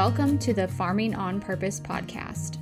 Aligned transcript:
Welcome 0.00 0.38
to 0.38 0.54
the 0.54 0.66
Farming 0.66 1.14
on 1.14 1.42
Purpose 1.42 1.78
podcast. 1.78 2.56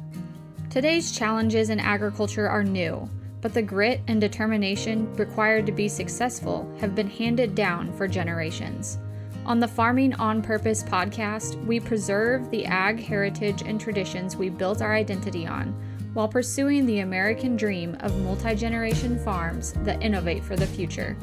Today's 0.71 1.12
challenges 1.12 1.71
in 1.71 1.79
agriculture 1.79 2.49
are 2.49 2.64
new, 2.64 3.08
but 3.40 3.54
the 3.54 3.62
grit 3.62 4.01
and 4.08 4.21
determination 4.21 5.14
required 5.14 5.64
to 5.66 5.71
be 5.71 5.87
successful 5.87 6.69
have 6.80 6.96
been 6.96 7.08
handed 7.08 7.54
down 7.54 7.93
for 7.93 8.08
generations. 8.08 8.98
On 9.47 9.61
the 9.61 9.69
Farming 9.69 10.15
on 10.15 10.43
Purpose 10.43 10.83
podcast, 10.83 11.65
we 11.65 11.79
preserve 11.79 12.51
the 12.51 12.66
ag 12.66 12.98
heritage 12.98 13.62
and 13.62 13.80
traditions 13.80 14.34
we 14.34 14.48
built 14.48 14.83
our 14.83 14.97
identity 14.97 15.47
on 15.47 15.69
while 16.15 16.27
pursuing 16.27 16.87
the 16.87 16.98
American 16.98 17.57
dream 17.57 17.97
of 18.01 18.20
multi 18.23 18.57
generation 18.57 19.16
farms 19.16 19.75
that 19.84 20.02
innovate 20.02 20.43
for 20.43 20.57
the 20.57 20.66
future. 20.66 21.16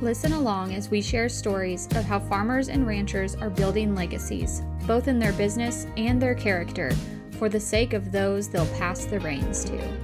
Listen 0.00 0.32
along 0.32 0.74
as 0.74 0.90
we 0.90 1.02
share 1.02 1.28
stories 1.28 1.86
of 1.96 2.04
how 2.04 2.20
farmers 2.20 2.68
and 2.68 2.86
ranchers 2.86 3.34
are 3.34 3.50
building 3.50 3.96
legacies, 3.96 4.62
both 4.86 5.08
in 5.08 5.18
their 5.18 5.32
business 5.32 5.88
and 5.96 6.22
their 6.22 6.36
character, 6.36 6.92
for 7.32 7.48
the 7.48 7.58
sake 7.58 7.94
of 7.94 8.12
those 8.12 8.48
they'll 8.48 8.64
pass 8.78 9.06
the 9.06 9.18
reins 9.18 9.64
to. 9.64 9.98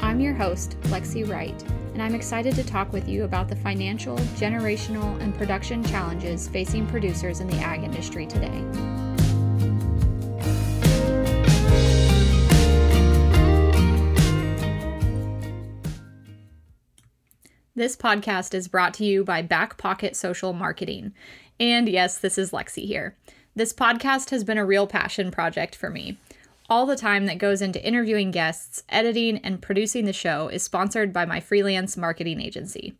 I'm 0.00 0.20
your 0.20 0.34
host, 0.34 0.78
Lexi 0.82 1.26
Wright, 1.26 1.58
and 1.94 2.02
I'm 2.02 2.14
excited 2.14 2.54
to 2.54 2.64
talk 2.64 2.92
with 2.92 3.08
you 3.08 3.24
about 3.24 3.48
the 3.48 3.56
financial, 3.56 4.18
generational, 4.36 5.18
and 5.22 5.34
production 5.38 5.82
challenges 5.84 6.46
facing 6.48 6.86
producers 6.86 7.40
in 7.40 7.46
the 7.48 7.60
ag 7.60 7.84
industry 7.84 8.26
today. 8.26 8.62
This 17.74 17.96
podcast 17.96 18.52
is 18.52 18.68
brought 18.68 18.92
to 18.94 19.04
you 19.06 19.24
by 19.24 19.40
Back 19.40 19.78
Pocket 19.78 20.14
Social 20.14 20.52
Marketing. 20.52 21.14
And 21.58 21.88
yes, 21.88 22.18
this 22.18 22.36
is 22.36 22.50
Lexi 22.50 22.84
here. 22.84 23.16
This 23.56 23.72
podcast 23.72 24.28
has 24.28 24.44
been 24.44 24.58
a 24.58 24.66
real 24.66 24.86
passion 24.86 25.30
project 25.30 25.74
for 25.74 25.88
me. 25.88 26.18
All 26.68 26.84
the 26.84 26.96
time 26.96 27.24
that 27.24 27.38
goes 27.38 27.62
into 27.62 27.82
interviewing 27.82 28.30
guests, 28.30 28.82
editing, 28.90 29.38
and 29.38 29.62
producing 29.62 30.04
the 30.04 30.12
show 30.12 30.48
is 30.48 30.62
sponsored 30.62 31.14
by 31.14 31.24
my 31.24 31.40
freelance 31.40 31.96
marketing 31.96 32.42
agency. 32.42 32.94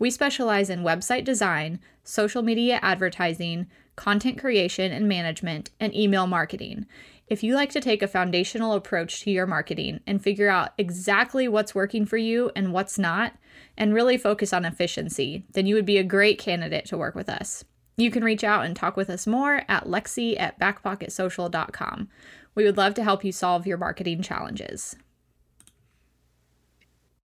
We 0.00 0.10
specialize 0.10 0.70
in 0.70 0.80
website 0.80 1.22
design, 1.22 1.78
social 2.02 2.42
media 2.42 2.80
advertising, 2.82 3.68
content 3.94 4.40
creation 4.40 4.90
and 4.90 5.06
management, 5.08 5.70
and 5.78 5.94
email 5.94 6.26
marketing. 6.26 6.86
If 7.28 7.44
you 7.44 7.54
like 7.54 7.70
to 7.70 7.80
take 7.80 8.02
a 8.02 8.08
foundational 8.08 8.72
approach 8.72 9.20
to 9.20 9.30
your 9.30 9.46
marketing 9.46 10.00
and 10.04 10.20
figure 10.20 10.48
out 10.48 10.70
exactly 10.76 11.46
what's 11.46 11.76
working 11.76 12.06
for 12.06 12.16
you 12.16 12.50
and 12.56 12.72
what's 12.72 12.98
not, 12.98 13.34
and 13.76 13.94
really 13.94 14.16
focus 14.16 14.52
on 14.52 14.64
efficiency, 14.64 15.44
then 15.52 15.66
you 15.66 15.74
would 15.74 15.86
be 15.86 15.98
a 15.98 16.04
great 16.04 16.38
candidate 16.38 16.86
to 16.86 16.96
work 16.96 17.14
with 17.14 17.28
us. 17.28 17.64
You 17.96 18.10
can 18.10 18.24
reach 18.24 18.44
out 18.44 18.64
and 18.64 18.76
talk 18.76 18.96
with 18.96 19.08
us 19.08 19.26
more 19.26 19.62
at 19.68 19.84
lexi 19.84 20.38
at 20.38 20.58
backpocketsocial.com. 20.60 22.08
We 22.54 22.64
would 22.64 22.76
love 22.76 22.94
to 22.94 23.04
help 23.04 23.24
you 23.24 23.32
solve 23.32 23.66
your 23.66 23.78
marketing 23.78 24.22
challenges. 24.22 24.96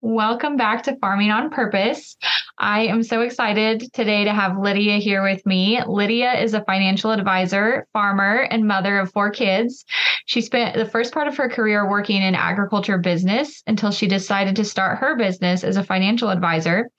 Welcome 0.00 0.56
back 0.56 0.82
to 0.84 0.96
Farming 0.96 1.30
on 1.30 1.50
Purpose. 1.50 2.16
I 2.58 2.82
am 2.82 3.02
so 3.02 3.22
excited 3.22 3.92
today 3.92 4.24
to 4.24 4.32
have 4.32 4.58
Lydia 4.58 4.98
here 4.98 5.22
with 5.22 5.44
me. 5.46 5.80
Lydia 5.86 6.34
is 6.34 6.54
a 6.54 6.64
financial 6.64 7.10
advisor, 7.10 7.86
farmer, 7.92 8.46
and 8.50 8.66
mother 8.66 8.98
of 8.98 9.12
four 9.12 9.30
kids. 9.30 9.84
She 10.26 10.40
spent 10.40 10.76
the 10.76 10.86
first 10.86 11.12
part 11.12 11.26
of 11.28 11.36
her 11.36 11.48
career 11.48 11.88
working 11.88 12.22
in 12.22 12.34
agriculture 12.34 12.98
business 12.98 13.62
until 13.66 13.90
she 13.90 14.06
decided 14.06 14.56
to 14.56 14.64
start 14.64 14.98
her 14.98 15.16
business 15.16 15.64
as 15.64 15.76
a 15.76 15.84
financial 15.84 16.30
advisor. 16.30 16.90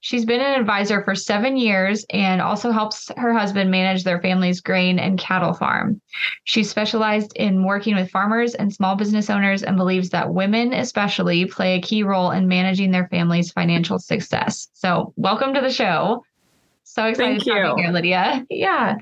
She's 0.00 0.24
been 0.24 0.40
an 0.40 0.58
advisor 0.58 1.02
for 1.02 1.14
seven 1.14 1.56
years 1.56 2.06
and 2.10 2.40
also 2.40 2.70
helps 2.70 3.10
her 3.16 3.34
husband 3.34 3.70
manage 3.70 4.04
their 4.04 4.20
family's 4.20 4.60
grain 4.60 4.98
and 4.98 5.18
cattle 5.18 5.52
farm. 5.52 6.00
She 6.44 6.64
specialized 6.64 7.32
in 7.36 7.64
working 7.64 7.94
with 7.94 8.10
farmers 8.10 8.54
and 8.54 8.72
small 8.72 8.96
business 8.96 9.28
owners 9.28 9.62
and 9.62 9.76
believes 9.76 10.10
that 10.10 10.32
women, 10.32 10.72
especially, 10.72 11.44
play 11.46 11.74
a 11.74 11.82
key 11.82 12.02
role 12.02 12.30
in 12.30 12.48
managing 12.48 12.90
their 12.90 13.08
family's 13.08 13.52
financial 13.52 13.98
success. 13.98 14.68
So, 14.72 14.99
welcome 15.16 15.54
to 15.54 15.60
the 15.60 15.70
show. 15.70 16.24
So 16.84 17.04
excited 17.04 17.42
Thank 17.42 17.44
to 17.44 17.50
have 17.52 17.78
you 17.78 17.82
here, 17.82 17.92
Lydia. 17.92 18.46
Yeah. 18.50 18.96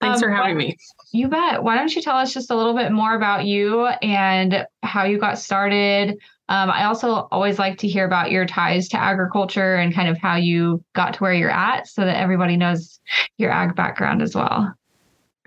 Thanks 0.00 0.22
um, 0.22 0.28
for 0.28 0.30
having 0.30 0.56
me. 0.56 0.76
You 1.12 1.28
bet. 1.28 1.62
Why 1.62 1.76
don't 1.76 1.94
you 1.94 2.02
tell 2.02 2.16
us 2.16 2.32
just 2.32 2.50
a 2.50 2.56
little 2.56 2.74
bit 2.74 2.92
more 2.92 3.14
about 3.14 3.46
you 3.46 3.86
and 3.86 4.66
how 4.82 5.04
you 5.04 5.18
got 5.18 5.38
started? 5.38 6.18
Um, 6.48 6.70
I 6.70 6.84
also 6.84 7.28
always 7.32 7.58
like 7.58 7.78
to 7.78 7.88
hear 7.88 8.04
about 8.04 8.30
your 8.30 8.46
ties 8.46 8.88
to 8.90 9.00
agriculture 9.00 9.74
and 9.74 9.94
kind 9.94 10.08
of 10.08 10.18
how 10.18 10.36
you 10.36 10.84
got 10.94 11.14
to 11.14 11.18
where 11.20 11.32
you're 11.32 11.50
at 11.50 11.88
so 11.88 12.04
that 12.04 12.16
everybody 12.16 12.56
knows 12.56 13.00
your 13.38 13.50
ag 13.50 13.74
background 13.74 14.22
as 14.22 14.34
well. 14.34 14.72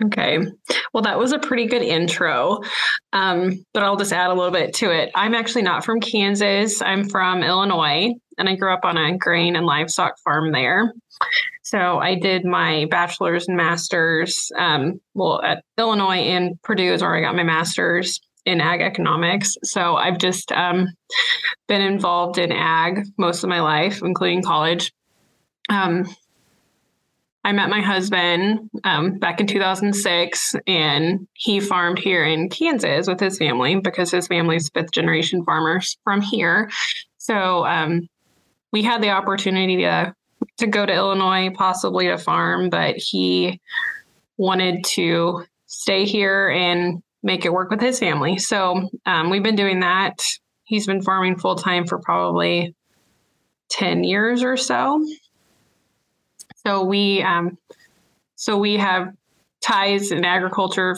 Okay. 0.02 0.38
Well, 0.94 1.02
that 1.02 1.18
was 1.18 1.32
a 1.32 1.38
pretty 1.38 1.66
good 1.66 1.82
intro, 1.82 2.60
um, 3.12 3.64
but 3.74 3.82
I'll 3.82 3.96
just 3.96 4.12
add 4.12 4.30
a 4.30 4.34
little 4.34 4.50
bit 4.50 4.74
to 4.76 4.90
it. 4.90 5.10
I'm 5.14 5.34
actually 5.34 5.62
not 5.62 5.84
from 5.84 6.00
Kansas. 6.00 6.80
I'm 6.80 7.08
from 7.08 7.42
Illinois, 7.42 8.14
and 8.38 8.48
I 8.48 8.56
grew 8.56 8.72
up 8.72 8.84
on 8.84 8.96
a 8.96 9.18
grain 9.18 9.56
and 9.56 9.66
livestock 9.66 10.18
farm 10.24 10.52
there. 10.52 10.94
So 11.62 11.98
I 11.98 12.14
did 12.14 12.44
my 12.44 12.86
bachelor's 12.90 13.46
and 13.46 13.56
master's, 13.56 14.50
um, 14.58 15.00
well, 15.14 15.42
at 15.42 15.62
Illinois 15.76 16.16
and 16.16 16.60
Purdue 16.62 16.94
is 16.94 17.02
where 17.02 17.14
I 17.14 17.20
got 17.20 17.36
my 17.36 17.44
master's 17.44 18.20
in 18.46 18.60
ag 18.60 18.80
economics. 18.80 19.56
So 19.62 19.96
I've 19.96 20.18
just 20.18 20.50
um, 20.50 20.88
been 21.68 21.82
involved 21.82 22.38
in 22.38 22.52
ag 22.52 23.04
most 23.18 23.44
of 23.44 23.50
my 23.50 23.60
life, 23.60 24.02
including 24.02 24.42
college. 24.42 24.92
Um, 25.68 26.06
I 27.42 27.52
met 27.52 27.70
my 27.70 27.80
husband 27.80 28.70
um, 28.84 29.18
back 29.18 29.40
in 29.40 29.46
2006, 29.46 30.54
and 30.66 31.26
he 31.32 31.60
farmed 31.60 31.98
here 31.98 32.24
in 32.24 32.50
Kansas 32.50 33.08
with 33.08 33.18
his 33.18 33.38
family 33.38 33.80
because 33.80 34.10
his 34.10 34.26
family's 34.26 34.68
fifth 34.68 34.92
generation 34.92 35.44
farmers 35.44 35.96
from 36.04 36.20
here. 36.20 36.70
So 37.16 37.64
um, 37.64 38.08
we 38.72 38.82
had 38.82 39.02
the 39.02 39.10
opportunity 39.10 39.78
to 39.78 40.14
to 40.58 40.66
go 40.66 40.84
to 40.84 40.92
Illinois, 40.92 41.50
possibly 41.54 42.06
to 42.06 42.18
farm, 42.18 42.68
but 42.68 42.96
he 42.96 43.60
wanted 44.36 44.84
to 44.84 45.44
stay 45.66 46.04
here 46.04 46.48
and 46.50 47.02
make 47.22 47.44
it 47.44 47.52
work 47.52 47.70
with 47.70 47.80
his 47.80 47.98
family. 47.98 48.38
So 48.38 48.88
um, 49.06 49.30
we've 49.30 49.42
been 49.42 49.56
doing 49.56 49.80
that. 49.80 50.22
He's 50.64 50.86
been 50.86 51.02
farming 51.02 51.38
full 51.38 51.56
time 51.56 51.86
for 51.86 51.98
probably 51.98 52.74
10 53.70 54.04
years 54.04 54.42
or 54.42 54.56
so. 54.56 55.04
So 56.66 56.84
we 56.84 57.22
um, 57.22 57.56
so 58.36 58.58
we 58.58 58.76
have 58.76 59.12
ties 59.62 60.12
in 60.12 60.24
agriculture 60.24 60.96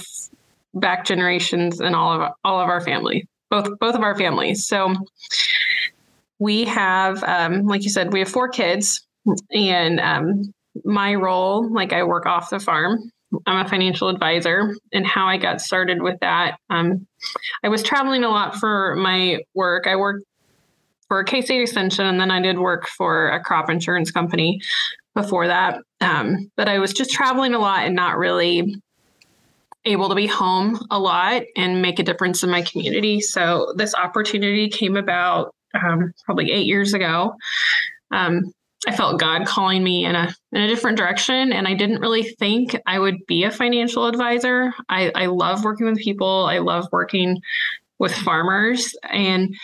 back 0.75 1.05
generations 1.05 1.81
and 1.81 1.95
all 1.95 2.21
of 2.21 2.33
all 2.45 2.61
of 2.61 2.69
our 2.69 2.81
family, 2.81 3.29
both 3.51 3.79
both 3.79 3.95
of 3.95 4.03
our 4.03 4.17
families. 4.17 4.67
So 4.67 4.95
we 6.39 6.65
have, 6.65 7.23
um, 7.25 7.67
like 7.67 7.85
you 7.85 7.91
said, 7.91 8.13
we 8.13 8.19
have 8.21 8.29
four 8.29 8.49
kids, 8.49 9.07
and 9.53 10.01
um, 10.01 10.53
my 10.85 11.15
role, 11.15 11.73
like 11.73 11.93
I 11.93 12.03
work 12.03 12.27
off 12.27 12.51
the 12.51 12.59
farm. 12.59 13.11
I'm 13.47 13.65
a 13.65 13.69
financial 13.69 14.09
advisor, 14.09 14.77
and 14.93 15.07
how 15.07 15.27
I 15.27 15.39
got 15.39 15.61
started 15.61 16.03
with 16.03 16.19
that, 16.21 16.59
um, 16.69 17.07
I 17.63 17.69
was 17.69 17.83
traveling 17.83 18.25
a 18.25 18.29
lot 18.29 18.57
for 18.57 18.95
my 18.97 19.39
work. 19.55 19.87
I 19.87 19.97
worked 19.97 20.25
for 21.09 21.25
K 21.25 21.41
State 21.41 21.63
Extension, 21.63 22.05
and 22.05 22.21
then 22.21 22.31
I 22.31 22.43
did 22.43 22.59
work 22.59 22.89
for 22.89 23.29
a 23.29 23.41
crop 23.41 23.71
insurance 23.71 24.11
company 24.11 24.61
before 25.15 25.47
that. 25.47 25.81
Um, 26.01 26.51
but 26.57 26.69
I 26.69 26.79
was 26.79 26.93
just 26.93 27.11
traveling 27.11 27.55
a 27.55 27.59
lot 27.59 27.85
and 27.85 27.95
not 27.95 28.19
really 28.19 28.75
able 29.85 30.09
to 30.09 30.15
be 30.15 30.27
home 30.27 30.79
a 30.91 30.99
lot 30.99 31.43
and 31.57 31.83
make 31.83 31.99
a 31.99 32.03
difference 32.05 32.43
in 32.43 32.51
my 32.51 32.63
community. 32.63 33.21
So 33.21 33.75
this 33.77 33.95
opportunity 33.95 34.69
came 34.69 34.97
about 34.97 35.55
um, 35.75 36.13
probably 36.25 36.53
eight 36.53 36.67
years 36.67 36.95
ago. 36.95 37.35
Um, 38.11 38.53
I 38.87 38.95
felt 38.97 39.21
God 39.21 39.47
calling 39.47 39.83
me 39.83 40.05
in 40.05 40.17
a 40.17 40.35
in 40.51 40.63
a 40.63 40.67
different 40.67 40.99
direction, 40.99 41.53
and 41.53 41.69
I 41.69 41.75
didn't 41.75 42.01
really 42.01 42.25
think 42.25 42.77
I 42.85 42.99
would 42.99 43.25
be 43.27 43.45
a 43.45 43.51
financial 43.51 44.07
advisor. 44.07 44.73
I, 44.89 45.13
I 45.15 45.27
love 45.27 45.65
working 45.65 45.87
with 45.87 45.99
people. 45.99 46.47
I 46.47 46.59
love 46.59 46.89
working 46.91 47.41
with 48.01 48.13
farmers, 48.13 48.97
and 49.09 49.55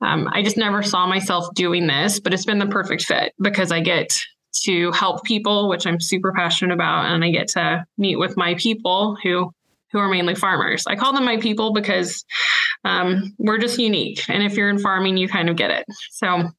um, 0.00 0.26
I 0.32 0.42
just 0.42 0.56
never 0.56 0.82
saw 0.82 1.06
myself 1.06 1.54
doing 1.54 1.86
this. 1.86 2.18
But 2.18 2.32
it's 2.32 2.46
been 2.46 2.58
the 2.58 2.66
perfect 2.66 3.02
fit 3.02 3.34
because 3.38 3.72
I 3.72 3.80
get 3.80 4.08
to 4.52 4.92
help 4.92 5.24
people, 5.24 5.68
which 5.68 5.86
I'm 5.86 6.00
super 6.00 6.32
passionate 6.32 6.74
about, 6.74 7.06
and 7.06 7.24
I 7.24 7.30
get 7.30 7.48
to 7.48 7.84
meet 7.98 8.16
with 8.16 8.36
my 8.36 8.54
people 8.54 9.16
who 9.22 9.52
who 9.90 9.98
are 9.98 10.08
mainly 10.08 10.34
farmers. 10.34 10.86
I 10.86 10.96
call 10.96 11.12
them 11.12 11.24
my 11.24 11.36
people 11.36 11.74
because 11.74 12.24
um, 12.84 13.34
we're 13.38 13.58
just 13.58 13.78
unique, 13.78 14.24
and 14.28 14.42
if 14.42 14.56
you're 14.56 14.70
in 14.70 14.78
farming, 14.78 15.16
you 15.16 15.28
kind 15.28 15.48
of 15.48 15.56
get 15.56 15.70
it. 15.70 15.84
So. 16.10 16.50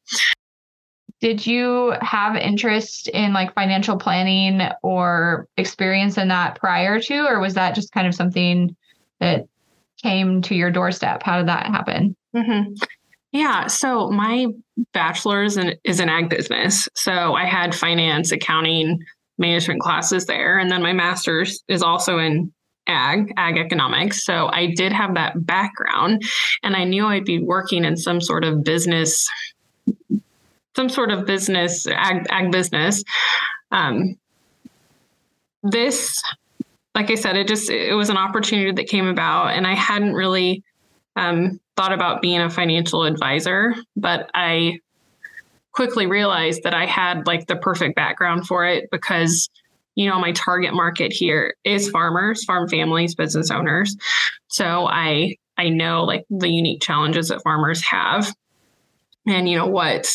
Did 1.21 1.47
you 1.47 1.93
have 2.01 2.35
interest 2.35 3.07
in 3.07 3.31
like 3.31 3.53
financial 3.53 3.95
planning 3.95 4.67
or 4.81 5.47
experience 5.55 6.17
in 6.17 6.27
that 6.27 6.59
prior 6.59 6.99
to, 6.99 7.25
or 7.25 7.39
was 7.39 7.53
that 7.53 7.75
just 7.75 7.93
kind 7.93 8.05
of 8.07 8.13
something 8.13 8.75
that 9.21 9.47
came 10.01 10.41
to 10.41 10.53
your 10.53 10.69
doorstep? 10.69 11.23
How 11.23 11.37
did 11.37 11.47
that 11.47 11.67
happen? 11.67 12.17
Mm-hmm. 12.35 12.73
Yeah. 13.33 13.65
So 13.65 14.11
my 14.11 14.47
bachelor's 14.93 15.57
in, 15.57 15.75
is 15.83 15.99
in 15.99 16.07
ag 16.07 16.29
business. 16.29 16.87
So 16.93 17.33
I 17.33 17.45
had 17.45 17.73
finance, 17.75 18.31
accounting, 18.31 19.03
management 19.39 19.81
classes 19.81 20.27
there. 20.27 20.59
And 20.59 20.71
then 20.71 20.83
my 20.83 20.93
master's 20.93 21.63
is 21.67 21.81
also 21.81 22.19
in 22.19 22.53
ag, 22.85 23.33
ag 23.35 23.57
economics. 23.57 24.23
So 24.23 24.49
I 24.53 24.73
did 24.75 24.93
have 24.93 25.15
that 25.15 25.45
background 25.47 26.21
and 26.61 26.75
I 26.75 26.83
knew 26.83 27.07
I'd 27.07 27.25
be 27.25 27.39
working 27.39 27.85
in 27.85 27.97
some 27.97 28.21
sort 28.21 28.43
of 28.43 28.63
business, 28.63 29.27
some 30.75 30.89
sort 30.89 31.09
of 31.09 31.25
business, 31.25 31.87
ag, 31.87 32.27
ag 32.29 32.51
business. 32.51 33.03
Um, 33.71 34.15
this, 35.63 36.21
like 36.93 37.09
I 37.09 37.15
said, 37.15 37.35
it 37.35 37.47
just, 37.47 37.71
it 37.71 37.95
was 37.95 38.11
an 38.11 38.17
opportunity 38.17 38.73
that 38.73 38.87
came 38.87 39.07
about 39.07 39.55
and 39.55 39.65
I 39.65 39.73
hadn't 39.73 40.13
really 40.13 40.63
um, 41.15 41.59
thought 41.75 41.93
about 41.93 42.21
being 42.21 42.41
a 42.41 42.49
financial 42.49 43.03
advisor, 43.03 43.73
but 43.95 44.29
I 44.33 44.79
quickly 45.71 46.05
realized 46.05 46.63
that 46.63 46.73
I 46.73 46.85
had 46.85 47.25
like 47.25 47.47
the 47.47 47.55
perfect 47.55 47.95
background 47.95 48.47
for 48.47 48.65
it 48.65 48.89
because 48.91 49.49
you 49.95 50.09
know 50.09 50.19
my 50.19 50.31
target 50.31 50.73
market 50.73 51.11
here 51.11 51.55
is 51.63 51.89
farmers 51.89 52.43
farm 52.43 52.67
families 52.69 53.15
business 53.15 53.51
owners. 53.51 53.95
So 54.47 54.87
i 54.87 55.35
i 55.57 55.69
know 55.69 56.03
like 56.03 56.25
the 56.29 56.49
unique 56.49 56.81
challenges 56.81 57.27
that 57.29 57.43
farmers 57.43 57.81
have 57.83 58.33
and 59.27 59.47
you 59.47 59.57
know 59.57 59.67
what 59.67 60.07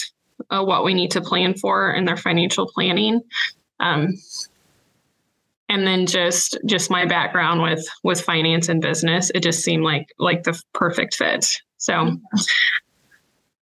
uh, 0.50 0.62
what 0.62 0.84
we 0.84 0.94
need 0.94 1.10
to 1.12 1.20
plan 1.20 1.54
for 1.54 1.92
in 1.92 2.04
their 2.04 2.16
financial 2.16 2.66
planning. 2.66 3.20
Um, 3.80 4.14
and 5.68 5.86
then 5.86 6.06
just 6.06 6.58
just 6.66 6.90
my 6.90 7.04
background 7.04 7.62
with 7.62 7.86
with 8.02 8.20
finance 8.20 8.68
and 8.68 8.80
business 8.80 9.30
it 9.34 9.42
just 9.42 9.62
seemed 9.62 9.84
like 9.84 10.08
like 10.18 10.42
the 10.44 10.60
perfect 10.72 11.14
fit. 11.14 11.46
So. 11.78 12.16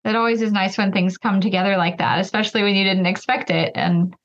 It 0.04 0.16
always 0.16 0.44
is 0.44 0.52
nice 0.52 0.78
when 0.78 0.92
things 0.92 1.18
come 1.18 1.42
together 1.42 1.78
like 1.78 1.98
that 1.98 2.20
especially 2.20 2.62
when 2.62 2.76
you 2.76 2.84
didn't 2.84 3.08
expect 3.08 3.50
it. 3.50 3.72
And 3.76 4.16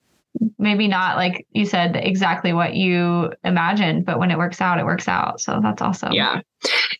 maybe 0.59 0.87
not 0.87 1.17
like 1.17 1.47
you 1.53 1.65
said 1.65 1.97
exactly 1.97 2.53
what 2.53 2.75
you 2.75 3.33
imagined 3.45 4.05
but 4.05 4.19
when 4.19 4.31
it 4.31 4.39
works 4.39 4.61
out 4.61 4.79
it 4.79 4.85
works 4.85 5.09
out. 5.09 5.41
So 5.41 5.61
that's 5.63 5.81
awesome. 5.81 6.13
Yeah. 6.13 6.41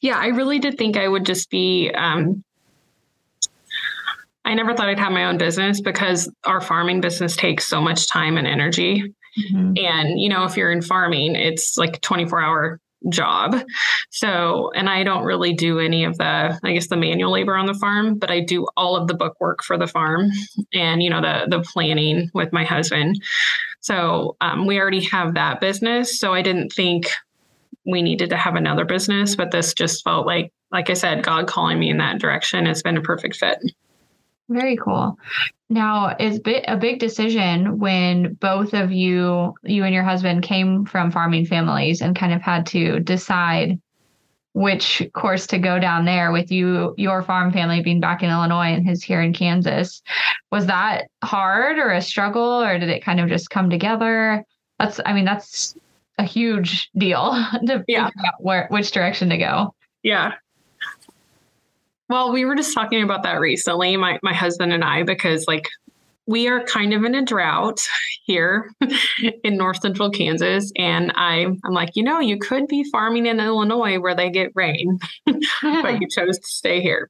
Yeah 0.01 0.17
i 0.19 0.29
really 0.29 0.59
did 0.59 0.79
think 0.79 0.97
i 0.97 1.07
would 1.07 1.27
just 1.27 1.51
be 1.51 1.91
um 1.95 2.43
i 4.47 4.55
never 4.55 4.75
thought 4.75 4.89
i'd 4.89 4.99
have 4.99 5.13
my 5.13 5.27
own 5.27 5.37
business 5.37 5.83
because 5.83 6.33
our 6.45 6.63
farming 6.63 7.03
business 7.03 7.37
takes 7.37 7.69
so 7.69 7.83
much 7.83 8.09
time 8.09 8.39
and 8.39 8.47
energy 8.47 9.15
mm-hmm. 9.39 9.73
and 9.77 10.21
you 10.21 10.29
know 10.29 10.45
if 10.45 10.57
you're 10.57 10.73
in 10.73 10.83
farming 10.83 11.35
it's 11.35 11.77
like 11.77 12.01
24 12.01 12.43
hour 12.43 12.81
job. 13.09 13.57
So, 14.11 14.71
and 14.75 14.89
I 14.89 15.05
don't 15.05 15.25
really 15.25 15.53
do 15.53 15.79
any 15.79 16.05
of 16.05 16.19
the, 16.19 16.59
I 16.63 16.73
guess, 16.73 16.89
the 16.89 16.97
manual 16.97 17.33
labor 17.33 17.57
on 17.57 17.67
the 17.67 17.75
farm, 17.75 18.19
but 18.19 18.31
I 18.31 18.41
do 18.41 18.67
all 18.77 18.97
of 18.97 19.09
the 19.09 19.15
book 19.15 19.37
work 19.41 19.63
for 19.63 19.79
the 19.79 19.87
farm 19.87 20.31
and, 20.73 21.03
you 21.03 21.09
know, 21.09 21.21
the 21.21 21.47
the 21.49 21.63
planning 21.63 22.31
with 22.35 22.53
my 22.53 22.65
husband. 22.65 23.21
So 23.81 24.37
um, 24.41 24.67
we 24.67 24.79
already 24.79 25.03
have 25.05 25.35
that 25.35 25.61
business. 25.61 26.19
So 26.19 26.35
I 26.35 26.43
didn't 26.43 26.71
think 26.71 27.11
we 27.87 28.03
needed 28.03 28.31
to 28.31 28.37
have 28.37 28.57
another 28.57 28.85
business, 28.85 29.35
but 29.35 29.51
this 29.51 29.73
just 29.73 30.05
felt 30.05 30.27
like, 30.27 30.53
like 30.71 30.91
I 30.91 30.95
said, 30.95 31.25
God 31.25 31.47
calling 31.47 31.79
me 31.79 31.89
in 31.91 31.97
that 31.99 32.21
direction. 32.21 32.67
It's 32.67 32.83
been 32.83 32.99
a 32.99 33.03
perfect 33.03 33.37
fit. 33.37 33.59
Very 34.51 34.77
cool. 34.77 35.17
Now, 35.69 36.17
is 36.19 36.41
a 36.67 36.77
big 36.77 36.99
decision 36.99 37.79
when 37.79 38.35
both 38.35 38.75
of 38.75 38.91
you, 38.91 39.55
you 39.63 39.85
and 39.85 39.95
your 39.95 40.03
husband, 40.03 40.43
came 40.43 40.85
from 40.85 41.13
farming 41.13 41.47
families 41.47 42.01
and 42.01 42.17
kind 42.17 42.33
of 42.33 42.43
had 42.43 42.67
to 42.67 42.99
decide 42.99 43.81
which 44.53 45.09
course 45.15 45.47
to 45.47 45.59
go 45.59 45.79
down 45.79 46.05
there 46.05 46.33
with 46.33 46.51
you, 46.51 46.95
your 46.99 47.23
farm 47.23 47.53
family 47.53 47.81
being 47.81 48.01
back 48.01 48.25
in 48.25 48.31
Illinois 48.31 48.75
and 48.75 48.85
his 48.85 49.05
here 49.05 49.23
in 49.23 49.33
Kansas. 49.33 50.03
Was 50.51 50.67
that 50.67 51.05
hard 51.23 51.79
or 51.79 51.93
a 51.93 52.03
struggle, 52.03 52.61
or 52.61 52.77
did 52.77 52.89
it 52.89 53.05
kind 53.05 53.21
of 53.21 53.29
just 53.29 53.51
come 53.51 53.71
together? 53.71 54.45
That's, 54.81 54.99
I 55.07 55.13
mean, 55.13 55.25
that's 55.25 55.77
a 56.19 56.25
huge 56.25 56.91
deal 56.99 57.33
to 57.67 57.85
yeah. 57.87 58.07
figure 58.07 58.27
out 58.27 58.35
where 58.41 58.67
which 58.71 58.91
direction 58.91 59.29
to 59.29 59.39
go. 59.39 59.77
Yeah. 60.03 60.33
Well, 62.11 62.33
we 62.33 62.45
were 62.45 62.57
just 62.57 62.75
talking 62.75 63.05
about 63.05 63.23
that 63.23 63.39
recently, 63.39 63.97
my 63.97 64.19
my 64.25 64.35
husband 64.35 64.73
and 64.73 64.83
I, 64.83 65.05
because 65.05 65.47
like 65.47 65.69
we 66.27 66.49
are 66.49 66.65
kind 66.65 66.93
of 66.93 67.05
in 67.05 67.15
a 67.15 67.25
drought 67.25 67.81
here 68.25 68.69
in 69.45 69.57
north 69.57 69.81
central 69.81 70.11
Kansas. 70.11 70.73
And 70.77 71.13
I, 71.15 71.47
I'm 71.65 71.73
like, 71.73 71.91
you 71.95 72.03
know, 72.03 72.19
you 72.19 72.37
could 72.37 72.67
be 72.67 72.85
farming 72.91 73.27
in 73.27 73.39
Illinois 73.39 74.01
where 74.01 74.15
they 74.15 74.29
get 74.29 74.51
rain, 74.57 74.99
but 75.27 76.01
you 76.01 76.09
chose 76.11 76.37
to 76.37 76.47
stay 76.47 76.83
here. 76.83 77.09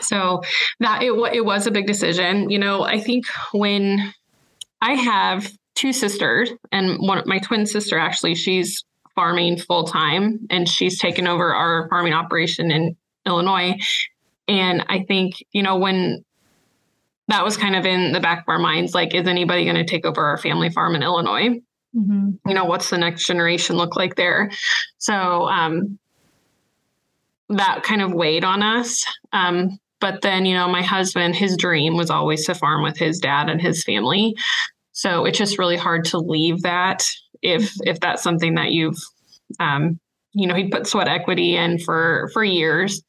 So 0.00 0.42
that 0.78 1.02
it, 1.02 1.12
it 1.34 1.44
was 1.44 1.66
a 1.66 1.70
big 1.70 1.86
decision. 1.86 2.48
You 2.48 2.58
know, 2.58 2.82
I 2.82 3.00
think 3.00 3.26
when 3.52 4.14
I 4.80 4.94
have 4.94 5.52
two 5.74 5.92
sisters 5.92 6.50
and 6.72 6.98
one 7.06 7.22
my 7.26 7.38
twin 7.38 7.66
sister 7.66 7.98
actually, 7.98 8.34
she's 8.34 8.82
farming 9.14 9.58
full 9.58 9.84
time 9.84 10.46
and 10.48 10.66
she's 10.66 10.98
taken 10.98 11.26
over 11.26 11.52
our 11.52 11.86
farming 11.90 12.14
operation 12.14 12.70
in 12.70 12.96
Illinois. 13.26 13.74
And 14.48 14.84
I 14.88 15.04
think, 15.04 15.34
you 15.52 15.62
know, 15.62 15.78
when 15.78 16.24
that 17.28 17.44
was 17.44 17.56
kind 17.56 17.76
of 17.76 17.86
in 17.86 18.12
the 18.12 18.20
back 18.20 18.40
of 18.40 18.44
our 18.48 18.58
minds, 18.58 18.94
like, 18.94 19.14
is 19.14 19.26
anybody 19.26 19.64
going 19.64 19.76
to 19.76 19.84
take 19.84 20.04
over 20.04 20.22
our 20.24 20.38
family 20.38 20.70
farm 20.70 20.94
in 20.94 21.02
Illinois? 21.02 21.60
Mm-hmm. 21.96 22.48
You 22.48 22.54
know, 22.54 22.64
what's 22.64 22.90
the 22.90 22.98
next 22.98 23.26
generation 23.26 23.76
look 23.76 23.96
like 23.96 24.16
there? 24.16 24.50
So 24.98 25.14
um, 25.48 25.98
that 27.48 27.82
kind 27.82 28.02
of 28.02 28.12
weighed 28.12 28.44
on 28.44 28.62
us. 28.62 29.04
Um, 29.32 29.78
but 30.00 30.22
then, 30.22 30.46
you 30.46 30.54
know, 30.54 30.66
my 30.68 30.82
husband, 30.82 31.36
his 31.36 31.56
dream 31.56 31.96
was 31.96 32.10
always 32.10 32.46
to 32.46 32.54
farm 32.54 32.82
with 32.82 32.96
his 32.96 33.18
dad 33.18 33.48
and 33.48 33.60
his 33.60 33.84
family. 33.84 34.34
So 34.92 35.24
it's 35.24 35.38
just 35.38 35.58
really 35.58 35.76
hard 35.76 36.04
to 36.06 36.18
leave 36.18 36.62
that 36.62 37.04
if 37.42 37.72
if 37.82 38.00
that's 38.00 38.22
something 38.22 38.54
that 38.56 38.70
you've 38.70 38.98
um, 39.58 39.98
you 40.32 40.46
know, 40.46 40.54
he 40.54 40.68
put 40.68 40.86
sweat 40.86 41.08
equity 41.08 41.56
in 41.56 41.78
for 41.78 42.30
for 42.32 42.44
years. 42.44 43.02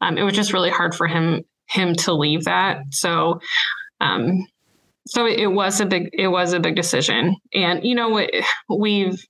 Um, 0.00 0.16
it 0.18 0.22
was 0.22 0.34
just 0.34 0.52
really 0.52 0.70
hard 0.70 0.94
for 0.94 1.06
him 1.06 1.42
him 1.66 1.94
to 1.94 2.14
leave 2.14 2.44
that. 2.44 2.82
So, 2.90 3.40
um, 4.00 4.46
so 5.06 5.26
it, 5.26 5.40
it 5.40 5.48
was 5.48 5.80
a 5.80 5.86
big 5.86 6.10
it 6.12 6.28
was 6.28 6.52
a 6.52 6.60
big 6.60 6.76
decision. 6.76 7.36
And 7.54 7.84
you 7.84 7.94
know, 7.94 8.26
we've 8.68 9.24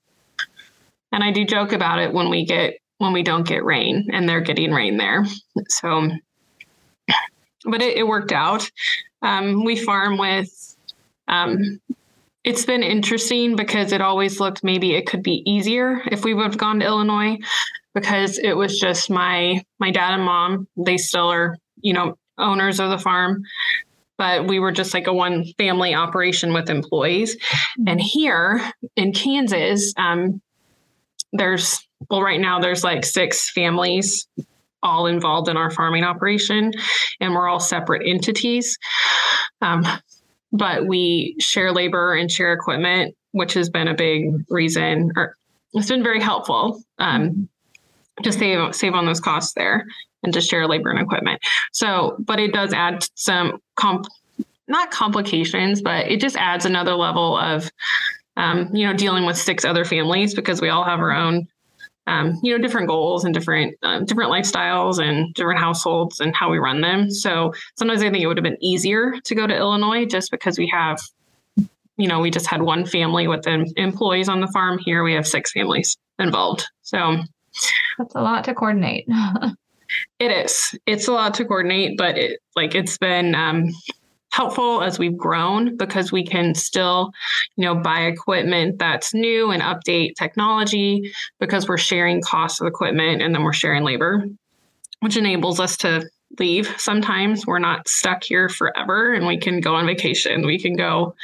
and 1.13 1.25
I 1.25 1.31
do 1.31 1.45
joke 1.45 1.73
about 1.73 2.01
it 2.01 2.13
when 2.13 2.31
we 2.31 2.45
get 2.45 2.75
when 2.99 3.13
we 3.13 3.23
don't 3.23 3.47
get 3.47 3.65
rain 3.65 4.09
and 4.13 4.29
they're 4.29 4.41
getting 4.41 4.73
rain 4.73 4.97
there. 4.97 5.25
So, 5.69 6.11
but 7.65 7.81
it, 7.81 7.99
it 7.99 8.07
worked 8.07 8.33
out. 8.33 8.71
Um, 9.23 9.65
we 9.65 9.77
farm 9.77 10.19
with 10.19 10.77
um, 11.29 11.81
it's 12.49 12.65
been 12.65 12.83
interesting 12.83 13.57
because 13.57 13.93
it 13.93 14.01
always 14.01 14.41
looked 14.41 14.65
maybe 14.65 14.95
it 14.95 15.07
could 15.07 15.23
be 15.23 15.43
easier 15.45 16.01
if 16.11 16.25
we 16.25 16.33
would 16.33 16.47
have 16.47 16.57
gone 16.57 16.81
to 16.81 16.87
Illinois 16.87 17.37
because 17.95 18.39
it 18.39 18.55
was 18.55 18.81
just 18.81 19.11
my 19.11 19.63
my 19.79 19.91
dad 19.91 20.15
and 20.15 20.25
mom 20.25 20.67
they 20.75 20.97
still 20.97 21.31
are 21.31 21.59
you 21.83 21.93
know 21.93 22.17
owners 22.39 22.81
of 22.81 22.89
the 22.89 22.97
farm 22.97 23.43
but 24.17 24.49
we 24.49 24.61
were 24.61 24.73
just 24.73 24.95
like 24.95 25.07
a 25.07 25.13
one 25.13 25.45
family 25.59 25.95
operation 25.95 26.53
with 26.53 26.71
employees. 26.71 27.37
And 27.87 28.01
here 28.01 28.61
in 28.97 29.13
Kansas 29.13 29.93
um, 29.99 30.41
there's 31.35 31.87
well 32.09 32.23
right 32.23 32.41
now 32.41 32.61
there's 32.61 32.83
like 32.83 33.05
six 33.05 33.51
families 33.51 34.27
all 34.83 35.07
involved 35.07 35.51
in 35.51 35.59
our 35.59 35.71
farming 35.71 36.05
operation 36.05 36.73
and 37.21 37.35
we're 37.35 37.47
all 37.47 37.61
separate 37.61 38.07
entities. 38.07 38.79
Um, 39.61 39.85
but 40.53 40.87
we 40.87 41.37
share 41.39 41.73
labor 41.73 42.15
and 42.15 42.31
share 42.31 42.53
equipment, 42.53 43.15
which 43.33 43.55
has 43.55 43.69
been 43.69 43.89
a 43.89 43.95
big 43.95 44.45
reason, 44.49 45.13
or 45.17 45.37
it's 45.75 45.89
been 45.89 46.03
very 46.03 46.21
helpful 46.21 46.83
um, 46.99 47.49
to 48.23 48.33
save 48.33 48.75
save 48.75 48.95
on 48.95 49.07
those 49.07 49.21
costs 49.21 49.53
there 49.55 49.87
and 50.23 50.33
to 50.33 50.41
share 50.41 50.67
labor 50.67 50.91
and 50.91 51.01
equipment. 51.01 51.41
So, 51.73 52.17
but 52.19 52.41
it 52.41 52.53
does 52.53 52.73
add 52.73 53.05
some 53.15 53.61
comp, 53.77 54.07
not 54.67 54.91
complications, 54.91 55.83
but 55.83 56.11
it 56.11 56.21
just 56.21 56.37
adds 56.37 56.65
another 56.65 56.95
level 56.95 57.37
of, 57.39 57.71
um, 58.37 58.75
you 58.75 58.87
know, 58.87 58.95
dealing 58.95 59.27
with 59.27 59.37
six 59.37 59.65
other 59.65 59.85
families 59.85 60.35
because 60.35 60.61
we 60.61 60.71
all 60.71 60.85
have 60.85 61.01
our 61.01 61.13
own 61.13 61.47
um, 62.09 62.41
you 62.43 62.57
know, 62.57 62.61
different 62.61 62.89
goals 62.89 63.25
and 63.25 63.35
different 63.35 63.77
um, 63.83 64.07
different 64.07 64.31
lifestyles 64.31 64.99
and 64.99 65.33
different 65.35 65.61
households 65.61 66.21
and 66.21 66.35
how 66.35 66.51
we 66.51 66.59
run 66.59 66.81
them. 66.81 67.11
So 67.11 67.53
sometimes 67.77 68.03
I 68.03 68.11
think 68.11 68.25
it 68.25 68.27
would 68.27 68.39
have 68.39 68.45
been 68.45 68.63
easier 68.65 69.15
to 69.25 69.35
go 69.35 69.47
to 69.47 69.55
Illinois 69.55 70.07
just 70.07 70.31
because 70.31 70.59
we 70.59 70.67
have, 70.69 70.99
you 71.99 72.09
know, 72.09 72.21
we 72.21 72.31
just 72.31 72.47
had 72.47 72.63
one 72.63 72.87
family 72.87 73.29
with 73.29 73.43
the 73.43 73.71
employees 73.77 74.29
on 74.29 74.41
the 74.41 74.49
farm. 74.49 74.79
Here 74.79 75.05
we 75.05 75.13
have 75.13 75.29
six 75.29 75.53
families 75.53 75.99
involved. 76.19 76.67
So 76.81 77.19
that's 77.99 78.15
a 78.15 78.23
lot 78.23 78.43
to 78.45 78.55
coordinate. 78.55 79.07
it 80.19 80.31
is. 80.31 80.75
It's 80.87 81.09
a 81.09 81.13
lot 81.13 81.35
to 81.35 81.45
coordinate, 81.45 81.99
but 81.99 82.17
it 82.17 82.41
like 82.57 82.75
it's 82.75 82.97
been 82.97 83.35
um, 83.35 83.67
helpful 84.31 84.83
as 84.83 84.99
we've 84.99 85.17
grown 85.17 85.77
because 85.77 86.13
we 86.13 86.25
can 86.25 86.55
still, 86.55 87.11
you 87.57 87.65
know, 87.65 87.75
buy 87.75 88.03
equipment 88.03 88.79
that's 88.79 89.15
new 89.15 89.51
and 89.51 89.63
update 89.63 90.15
technology 90.17 91.13
because 91.41 91.69
we're 91.69 91.79
sharing 91.79 92.21
costs 92.23 92.61
of 92.61 92.67
equipment 92.67 93.23
and 93.23 93.35
then 93.35 93.43
we're 93.43 93.53
sharing 93.53 93.85
labor, 93.85 94.27
which 95.01 95.17
enables 95.17 95.61
us 95.61 95.77
to 95.79 96.09
leave 96.39 96.73
sometimes. 96.79 97.47
We're 97.47 97.59
not 97.59 97.89
stuck 97.89 98.23
here 98.23 98.49
forever 98.49 99.15
and 99.15 99.27
we 99.27 99.39
can 99.39 99.61
go 99.61 99.75
on 99.75 99.87
vacation. 99.87 100.47
We 100.47 100.59
can 100.59 100.77
go 100.77 101.15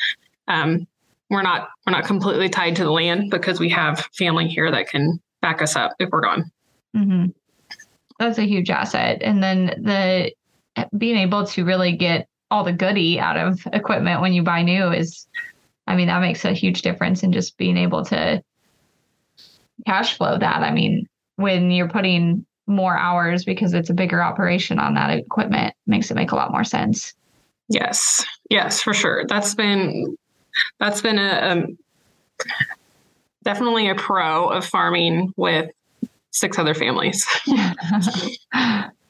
um, 0.49 0.87
we're 1.31 1.43
not 1.43 1.71
we're 1.87 1.93
not 1.93 2.05
completely 2.05 2.49
tied 2.49 2.77
to 2.77 2.85
the 2.85 2.91
land 2.91 3.31
because 3.31 3.59
we 3.59 3.69
have 3.71 4.09
family 4.13 4.47
here 4.47 4.71
that 4.71 4.89
can 4.89 5.21
back 5.41 5.63
us 5.63 5.77
up 5.77 5.93
if 5.99 6.11
we're 6.11 6.21
gone. 6.21 6.51
Mm-hmm. 6.97 7.27
That's 8.19 8.39
a 8.39 8.45
huge 8.45 8.71
asset. 8.71 9.23
And 9.23 9.43
then 9.43 9.67
the 9.83 10.33
being 10.97 11.17
able 11.17 11.47
to 11.47 11.65
really 11.65 11.93
get 11.93 12.29
all 12.51 12.65
the 12.65 12.73
goody 12.73 13.19
out 13.19 13.37
of 13.37 13.67
equipment 13.73 14.21
when 14.21 14.33
you 14.33 14.43
buy 14.43 14.63
new 14.63 14.93
is, 14.93 15.27
I 15.87 15.97
mean, 15.97 16.09
that 16.09 16.21
makes 16.21 16.45
a 16.45 16.53
huge 16.53 16.83
difference 16.83 17.23
in 17.23 17.33
just 17.33 17.57
being 17.57 17.77
able 17.77 18.05
to 18.07 18.43
cash 19.87 20.17
flow 20.17 20.39
that. 20.39 20.63
I 20.63 20.71
mean, 20.71 21.07
when 21.37 21.71
you're 21.71 21.89
putting 21.89 22.47
more 22.67 22.97
hours 22.97 23.45
because 23.45 23.75
it's 23.75 23.91
a 23.91 23.95
bigger 23.95 24.23
operation 24.23 24.79
on 24.79 24.95
that 24.95 25.11
equipment, 25.11 25.75
makes 25.87 26.11
it 26.11 26.15
make 26.15 26.33
a 26.33 26.37
lot 26.37 26.51
more 26.51 26.65
sense. 26.65 27.15
Yes, 27.69 28.25
yes, 28.51 28.83
for 28.83 28.95
sure. 28.95 29.25
That's 29.29 29.55
been 29.55 30.17
that's 30.79 31.01
been 31.01 31.19
a 31.19 31.39
um, 31.41 31.79
definitely 33.43 33.89
a 33.89 33.95
pro 33.95 34.49
of 34.49 34.65
farming 34.65 35.33
with 35.37 35.71
six 36.31 36.59
other 36.59 36.75
families. 36.75 37.27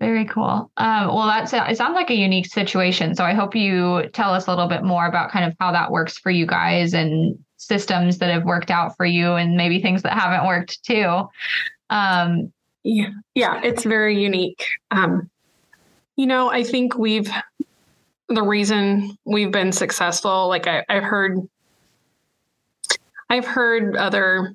Very 0.00 0.24
cool. 0.24 0.70
Um, 0.76 1.06
well, 1.08 1.26
that's 1.26 1.52
it 1.52 1.76
sounds 1.76 1.94
like 1.94 2.10
a 2.10 2.14
unique 2.14 2.46
situation. 2.46 3.14
So 3.14 3.24
I 3.24 3.32
hope 3.32 3.54
you 3.54 4.08
tell 4.12 4.34
us 4.34 4.46
a 4.46 4.50
little 4.50 4.66
bit 4.66 4.82
more 4.82 5.06
about 5.06 5.30
kind 5.30 5.44
of 5.44 5.56
how 5.60 5.72
that 5.72 5.90
works 5.90 6.18
for 6.18 6.30
you 6.30 6.46
guys 6.46 6.94
and 6.94 7.38
systems 7.56 8.18
that 8.18 8.30
have 8.30 8.44
worked 8.44 8.70
out 8.70 8.96
for 8.96 9.06
you, 9.06 9.34
and 9.34 9.56
maybe 9.56 9.80
things 9.80 10.02
that 10.02 10.12
haven't 10.12 10.46
worked 10.46 10.82
too. 10.84 11.28
Um, 11.90 12.52
yeah, 12.82 13.10
yeah, 13.34 13.60
it's 13.62 13.84
very 13.84 14.20
unique. 14.20 14.66
Um, 14.90 15.30
you 16.16 16.26
know, 16.26 16.50
I 16.50 16.64
think 16.64 16.98
we've 16.98 17.30
the 18.28 18.42
reason 18.42 19.16
we've 19.24 19.52
been 19.52 19.72
successful. 19.72 20.48
Like 20.48 20.66
I, 20.66 20.84
I've 20.88 21.02
heard, 21.02 21.38
I've 23.30 23.46
heard 23.46 23.96
other 23.96 24.54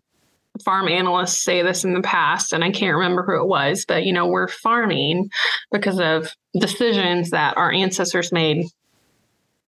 farm 0.64 0.88
analysts 0.88 1.44
say 1.44 1.62
this 1.62 1.84
in 1.84 1.94
the 1.94 2.02
past, 2.02 2.54
and 2.54 2.64
I 2.64 2.72
can't 2.72 2.96
remember 2.96 3.24
who 3.24 3.42
it 3.42 3.48
was, 3.48 3.86
but 3.88 4.06
you 4.06 4.14
know, 4.14 4.28
we're 4.28 4.48
farming 4.48 5.30
because 5.72 6.00
of 6.00 6.34
decisions 6.60 7.30
that 7.32 7.58
our 7.58 7.72
ancestors 7.72 8.32
made 8.32 8.66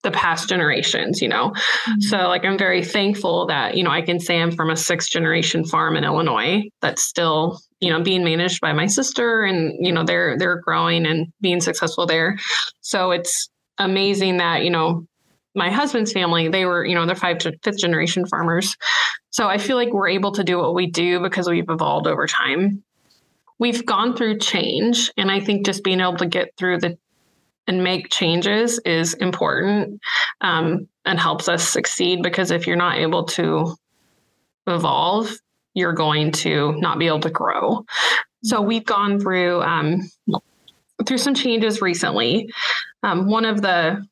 the 0.02 0.10
past 0.12 0.48
generations, 0.48 1.20
you 1.20 1.28
know. 1.28 1.50
Mm-hmm. 1.50 2.00
So 2.02 2.16
like 2.28 2.44
I'm 2.44 2.56
very 2.56 2.84
thankful 2.84 3.46
that, 3.46 3.76
you 3.76 3.82
know, 3.82 3.90
I 3.90 4.02
can 4.02 4.20
say 4.20 4.40
I'm 4.40 4.52
from 4.52 4.70
a 4.70 4.76
sixth 4.76 5.10
generation 5.10 5.64
farm 5.64 5.96
in 5.96 6.04
Illinois 6.04 6.62
that's 6.80 7.02
still, 7.02 7.60
you 7.80 7.90
know, 7.90 8.02
being 8.02 8.22
managed 8.22 8.60
by 8.60 8.72
my 8.72 8.86
sister 8.86 9.42
and, 9.42 9.74
you 9.84 9.92
know, 9.92 10.04
they're 10.04 10.38
they're 10.38 10.60
growing 10.60 11.06
and 11.06 11.26
being 11.40 11.60
successful 11.60 12.06
there. 12.06 12.38
So 12.82 13.10
it's 13.10 13.48
amazing 13.78 14.36
that, 14.36 14.62
you 14.62 14.70
know, 14.70 15.06
my 15.56 15.70
husband's 15.70 16.12
family, 16.12 16.48
they 16.48 16.66
were, 16.66 16.84
you 16.84 16.94
know, 16.94 17.06
they're 17.06 17.16
five 17.16 17.38
to 17.38 17.58
fifth 17.64 17.78
generation 17.78 18.26
farmers. 18.26 18.76
So 19.30 19.48
I 19.48 19.58
feel 19.58 19.76
like 19.76 19.92
we're 19.92 20.08
able 20.08 20.32
to 20.32 20.44
do 20.44 20.58
what 20.58 20.74
we 20.74 20.86
do 20.86 21.20
because 21.20 21.48
we've 21.48 21.68
evolved 21.68 22.06
over 22.06 22.26
time. 22.26 22.84
We've 23.58 23.84
gone 23.84 24.14
through 24.14 24.38
change. 24.38 25.10
And 25.16 25.30
I 25.30 25.40
think 25.40 25.64
just 25.64 25.82
being 25.82 26.00
able 26.00 26.18
to 26.18 26.26
get 26.26 26.50
through 26.56 26.80
the 26.80 26.98
and 27.66 27.82
make 27.82 28.10
changes 28.10 28.78
is 28.84 29.14
important 29.14 30.00
um, 30.40 30.88
and 31.04 31.18
helps 31.18 31.48
us 31.48 31.68
succeed 31.68 32.22
because 32.22 32.50
if 32.50 32.66
you're 32.66 32.76
not 32.76 32.98
able 32.98 33.24
to 33.24 33.74
evolve, 34.68 35.32
you're 35.74 35.92
going 35.92 36.30
to 36.32 36.72
not 36.78 36.98
be 36.98 37.06
able 37.06 37.20
to 37.20 37.30
grow. 37.30 37.84
So 38.44 38.60
we've 38.60 38.84
gone 38.84 39.18
through 39.18 39.62
um, 39.62 40.08
through 41.04 41.18
some 41.18 41.34
changes 41.34 41.82
recently. 41.82 42.50
Um, 43.02 43.26
one 43.28 43.44
of 43.44 43.62
the 43.62 44.06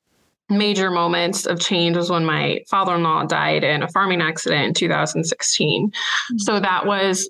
major 0.59 0.91
moments 0.91 1.47
of 1.47 1.61
change 1.61 1.97
was 1.97 2.11
when 2.11 2.25
my 2.25 2.61
father-in-law 2.69 3.25
died 3.25 3.65
in 3.65 3.83
a 3.83 3.89
farming 3.89 4.21
accident 4.21 4.67
in 4.67 4.75
2016. 4.75 5.89
Mm-hmm. 5.89 6.39
So 6.39 6.61
that 6.61 6.87
was 6.87 7.29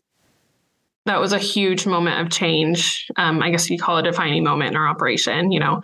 that 1.07 1.21
was 1.21 1.33
a 1.33 1.39
huge 1.39 1.87
moment 1.87 2.21
of 2.21 2.33
change. 2.33 3.07
Um, 3.17 3.43
I 3.43 3.51
guess 3.51 3.69
you 3.69 3.79
call 3.79 3.99
it 3.99 4.07
a 4.07 4.11
defining 4.11 4.43
moment 4.43 4.71
in 4.71 4.77
our 4.77 4.89
operation. 4.89 5.53
You 5.53 5.61
know, 5.61 5.83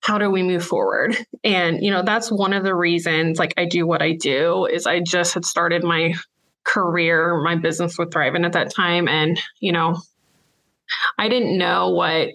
how 0.00 0.18
do 0.18 0.30
we 0.30 0.42
move 0.42 0.64
forward? 0.64 1.16
And 1.44 1.82
you 1.82 1.90
know, 1.90 2.02
that's 2.02 2.30
one 2.30 2.52
of 2.52 2.64
the 2.64 2.74
reasons. 2.74 3.38
Like 3.38 3.54
I 3.56 3.64
do 3.64 3.86
what 3.86 4.02
I 4.02 4.12
do 4.12 4.66
is 4.66 4.86
I 4.86 5.00
just 5.00 5.34
had 5.34 5.44
started 5.44 5.82
my 5.82 6.14
career, 6.64 7.40
my 7.42 7.56
business 7.56 7.98
with 7.98 8.10
Thrivent 8.10 8.44
at 8.44 8.52
that 8.52 8.72
time, 8.74 9.08
and 9.08 9.40
you 9.60 9.72
know, 9.72 10.00
I 11.18 11.28
didn't 11.28 11.58
know 11.58 11.90
what 11.90 12.30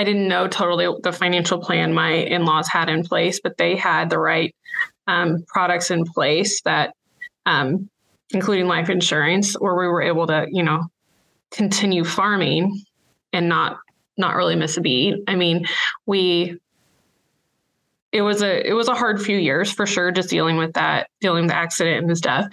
I 0.00 0.04
didn't 0.04 0.28
know 0.28 0.48
totally 0.48 0.88
the 1.02 1.12
financial 1.12 1.58
plan 1.58 1.92
my 1.92 2.12
in 2.12 2.46
laws 2.46 2.68
had 2.68 2.88
in 2.88 3.04
place, 3.04 3.38
but 3.38 3.58
they 3.58 3.76
had 3.76 4.08
the 4.08 4.18
right 4.18 4.56
um, 5.06 5.44
products 5.46 5.90
in 5.90 6.06
place 6.06 6.62
that, 6.62 6.94
um, 7.44 7.90
including 8.30 8.66
life 8.66 8.88
insurance, 8.88 9.52
where 9.60 9.74
we 9.74 9.86
were 9.86 10.00
able 10.00 10.26
to, 10.28 10.46
you 10.50 10.62
know, 10.62 10.86
continue 11.50 12.04
farming 12.04 12.82
and 13.34 13.50
not 13.50 13.76
not 14.16 14.36
really 14.36 14.56
miss 14.56 14.78
a 14.78 14.80
beat. 14.80 15.16
I 15.28 15.34
mean, 15.34 15.66
we 16.06 16.58
it 18.10 18.22
was 18.22 18.40
a 18.40 18.66
it 18.66 18.72
was 18.72 18.88
a 18.88 18.94
hard 18.94 19.20
few 19.20 19.36
years 19.36 19.70
for 19.70 19.84
sure, 19.84 20.12
just 20.12 20.30
dealing 20.30 20.56
with 20.56 20.72
that, 20.72 21.10
dealing 21.20 21.42
with 21.42 21.50
the 21.50 21.58
accident 21.58 21.98
and 21.98 22.08
his 22.08 22.22
death. 22.22 22.48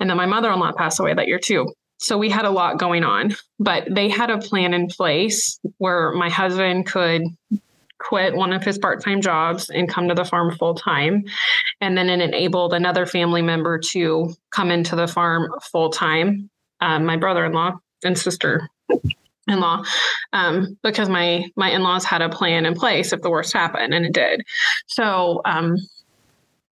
And 0.00 0.08
then 0.08 0.16
my 0.16 0.24
mother-in-law 0.24 0.72
passed 0.72 1.00
away 1.00 1.12
that 1.12 1.28
year 1.28 1.38
too 1.38 1.70
so 1.98 2.16
we 2.16 2.30
had 2.30 2.44
a 2.44 2.50
lot 2.50 2.78
going 2.78 3.04
on, 3.04 3.36
but 3.58 3.86
they 3.90 4.08
had 4.08 4.30
a 4.30 4.38
plan 4.38 4.72
in 4.72 4.86
place 4.86 5.60
where 5.78 6.12
my 6.12 6.30
husband 6.30 6.86
could 6.86 7.22
quit 7.98 8.34
one 8.34 8.52
of 8.52 8.62
his 8.62 8.78
part-time 8.78 9.20
jobs 9.20 9.70
and 9.70 9.88
come 9.88 10.08
to 10.08 10.14
the 10.14 10.24
farm 10.24 10.56
full 10.56 10.74
time 10.74 11.24
and 11.80 11.98
then 11.98 12.08
it 12.08 12.20
enabled 12.20 12.72
another 12.72 13.04
family 13.04 13.42
member 13.42 13.76
to 13.76 14.32
come 14.50 14.70
into 14.70 14.94
the 14.94 15.08
farm 15.08 15.52
full 15.72 15.90
time 15.90 16.48
um, 16.80 17.04
my 17.04 17.16
brother-in-law 17.16 17.72
and 18.04 18.16
sister 18.16 18.68
in-law 19.48 19.82
um, 20.32 20.78
because 20.82 21.08
my 21.08 21.44
my 21.56 21.70
in-laws 21.70 22.04
had 22.04 22.22
a 22.22 22.28
plan 22.28 22.66
in 22.66 22.74
place 22.74 23.12
if 23.12 23.22
the 23.22 23.30
worst 23.30 23.52
happened 23.52 23.94
and 23.94 24.04
it 24.04 24.12
did. 24.12 24.42
So 24.86 25.40
um, 25.44 25.76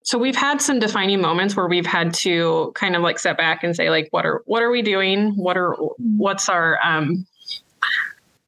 so 0.05 0.19
we've 0.19 0.35
had 0.35 0.61
some 0.61 0.77
defining 0.77 1.19
moments 1.19 1.55
where 1.55 1.67
we've 1.67 1.85
had 1.85 2.13
to 2.13 2.71
kind 2.75 2.95
of 2.95 3.01
like 3.01 3.17
step 3.17 3.37
back 3.37 3.63
and 3.63 3.75
say 3.75 3.89
like 3.89 4.07
what 4.11 4.23
are 4.23 4.43
what 4.45 4.61
are 4.61 4.69
we 4.69 4.83
doing? 4.83 5.31
What 5.35 5.57
are 5.57 5.73
what's 5.97 6.47
our 6.47 6.79
um 6.83 7.25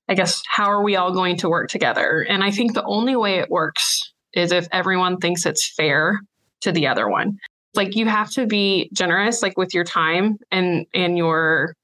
i 0.08 0.14
guess 0.14 0.42
how 0.48 0.66
are 0.66 0.84
we 0.84 0.96
all 0.96 1.12
going 1.12 1.36
to 1.38 1.50
work 1.50 1.70
together? 1.70 2.26
And 2.30 2.44
i 2.44 2.52
think 2.52 2.74
the 2.74 2.84
only 2.84 3.16
way 3.16 3.40
it 3.40 3.50
works 3.50 4.14
is 4.34 4.52
if 4.52 4.68
everyone 4.72 5.18
thinks 5.18 5.48
it's 5.48 5.68
fair 5.68 6.22
to 6.62 6.72
the 6.72 6.88
other 6.88 7.10
one. 7.10 7.40
Like 7.74 7.96
you 7.96 8.06
have 8.06 8.30
to 8.32 8.46
be 8.46 8.90
generous 8.94 9.42
like 9.42 9.58
with 9.58 9.74
your 9.74 9.84
time 9.84 10.38
and 10.52 10.86
and 10.94 11.18
your 11.18 11.76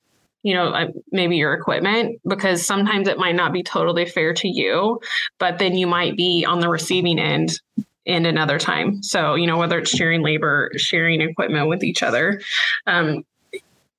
you 0.44 0.54
know 0.54 0.92
maybe 1.12 1.38
your 1.38 1.54
equipment 1.54 2.22
because 2.28 2.64
sometimes 2.64 3.08
it 3.08 3.18
might 3.18 3.36
not 3.36 3.54
be 3.54 3.64
totally 3.64 4.06
fair 4.06 4.34
to 4.34 4.48
you 4.48 5.00
but 5.40 5.58
then 5.58 5.76
you 5.76 5.88
might 5.88 6.18
be 6.18 6.46
on 6.46 6.60
the 6.60 6.68
receiving 6.68 7.18
end 7.18 7.60
and 8.06 8.28
another 8.28 8.60
time. 8.60 9.02
So, 9.04 9.36
you 9.36 9.48
know, 9.48 9.58
whether 9.58 9.80
it's 9.80 9.92
sharing 9.92 10.22
labor, 10.22 10.72
sharing 10.76 11.22
equipment 11.22 11.68
with 11.68 11.84
each 11.84 12.04
other, 12.04 12.42
um, 12.88 13.24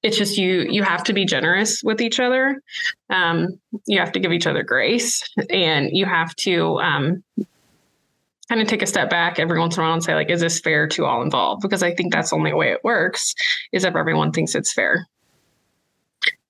it's 0.03 0.19
just 0.19 0.37
you 0.37 0.67
you 0.69 0.83
have 0.83 1.03
to 1.05 1.15
be 1.15 1.25
generous 1.25 1.83
with 1.83 2.03
each 2.03 2.21
other. 2.21 2.63
Um, 3.09 3.59
you 3.87 3.99
have 3.99 4.13
to 4.13 4.21
give 4.21 4.33
each 4.33 4.47
other 4.47 4.63
grace, 4.63 5.23
and 5.49 5.89
you 5.93 6.05
have 6.05 6.37
to 6.37 6.79
um, 6.81 7.25
kind 8.49 8.61
of 8.61 8.69
take 8.69 8.83
a 8.83 8.87
step 8.87 9.09
back 9.09 9.39
every 9.39 9.59
once 9.59 9.77
in 9.77 9.83
a 9.83 9.87
while 9.87 9.95
and 9.95 10.05
say, 10.05 10.15
like, 10.15 10.31
is 10.31 10.41
this 10.41 10.61
fair 10.61 10.87
to 10.89 11.07
all 11.07 11.23
involved? 11.23 11.63
Because 11.63 11.83
I 11.83 11.95
think 11.95 12.13
that's 12.13 12.31
the 12.31 12.37
only 12.37 12.53
way 12.53 12.71
it 12.71 12.85
works 12.85 13.35
is 13.73 13.85
if 13.85 13.97
everyone 13.97 14.33
thinks 14.33 14.55
it's 14.55 14.73
fair. 14.73 15.07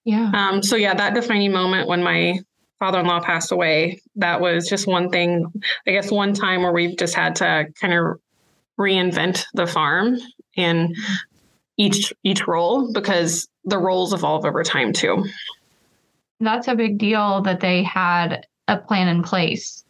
Yeah. 0.05 0.31
Um, 0.35 0.63
so 0.63 0.77
yeah, 0.77 0.95
that 0.95 1.15
defining 1.15 1.53
moment 1.53 1.89
when 1.89 2.03
my 2.03 2.41
father-in-law 2.85 3.21
passed 3.21 3.51
away, 3.51 3.99
that 4.17 4.43
was 4.43 4.69
just 4.69 4.87
one 4.87 5.09
thing, 5.09 5.47
I 5.87 5.93
guess 5.93 6.11
one 6.11 6.35
time 6.35 6.61
where 6.61 6.73
we've 6.73 6.99
just 6.99 7.15
had 7.15 7.35
to 7.37 7.65
kind 7.81 7.95
of 7.95 8.21
reinvent 8.79 9.47
the 9.55 9.67
farm 9.67 10.19
in 10.55 10.93
each 11.79 12.13
each 12.25 12.47
role 12.47 12.93
because 12.93 13.49
the 13.65 13.79
roles 13.79 14.13
evolve 14.13 14.45
over 14.45 14.63
time 14.63 14.93
too. 14.93 15.25
That's 16.41 16.69
a 16.69 16.75
big 16.75 16.99
deal 16.99 17.41
that 17.43 17.61
they 17.61 17.83
had 17.83 18.47
a 18.69 18.77
plan 18.77 19.09
in 19.09 19.23
place 19.23 19.83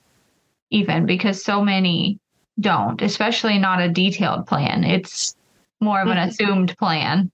even 0.71 1.05
because 1.05 1.43
so 1.43 1.65
many 1.65 2.21
don't, 2.61 3.03
especially 3.03 3.59
not 3.59 3.81
a 3.81 3.89
detailed 3.89 4.47
plan. 4.47 4.85
It's 4.85 5.35
more 5.81 6.01
of 6.01 6.07
an 6.07 6.17
mm-hmm. 6.17 6.29
assumed 6.29 6.77
plan 6.79 7.33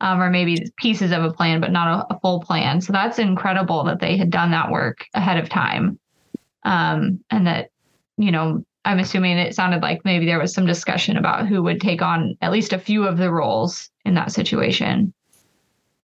um, 0.00 0.20
or 0.20 0.30
maybe 0.30 0.70
pieces 0.76 1.12
of 1.12 1.24
a 1.24 1.32
plan, 1.32 1.60
but 1.60 1.72
not 1.72 2.06
a, 2.10 2.14
a, 2.14 2.20
full 2.20 2.40
plan. 2.40 2.80
So 2.80 2.92
that's 2.92 3.18
incredible 3.18 3.84
that 3.84 4.00
they 4.00 4.16
had 4.16 4.30
done 4.30 4.50
that 4.50 4.70
work 4.70 5.06
ahead 5.14 5.38
of 5.38 5.48
time. 5.48 5.98
Um, 6.64 7.20
and 7.30 7.46
that, 7.46 7.70
you 8.16 8.30
know, 8.30 8.64
I'm 8.84 8.98
assuming 8.98 9.38
it 9.38 9.54
sounded 9.54 9.82
like 9.82 10.04
maybe 10.04 10.26
there 10.26 10.38
was 10.38 10.52
some 10.52 10.66
discussion 10.66 11.16
about 11.16 11.46
who 11.46 11.62
would 11.62 11.80
take 11.80 12.02
on 12.02 12.36
at 12.42 12.52
least 12.52 12.72
a 12.72 12.78
few 12.78 13.06
of 13.06 13.16
the 13.16 13.30
roles 13.30 13.90
in 14.04 14.14
that 14.14 14.32
situation. 14.32 15.14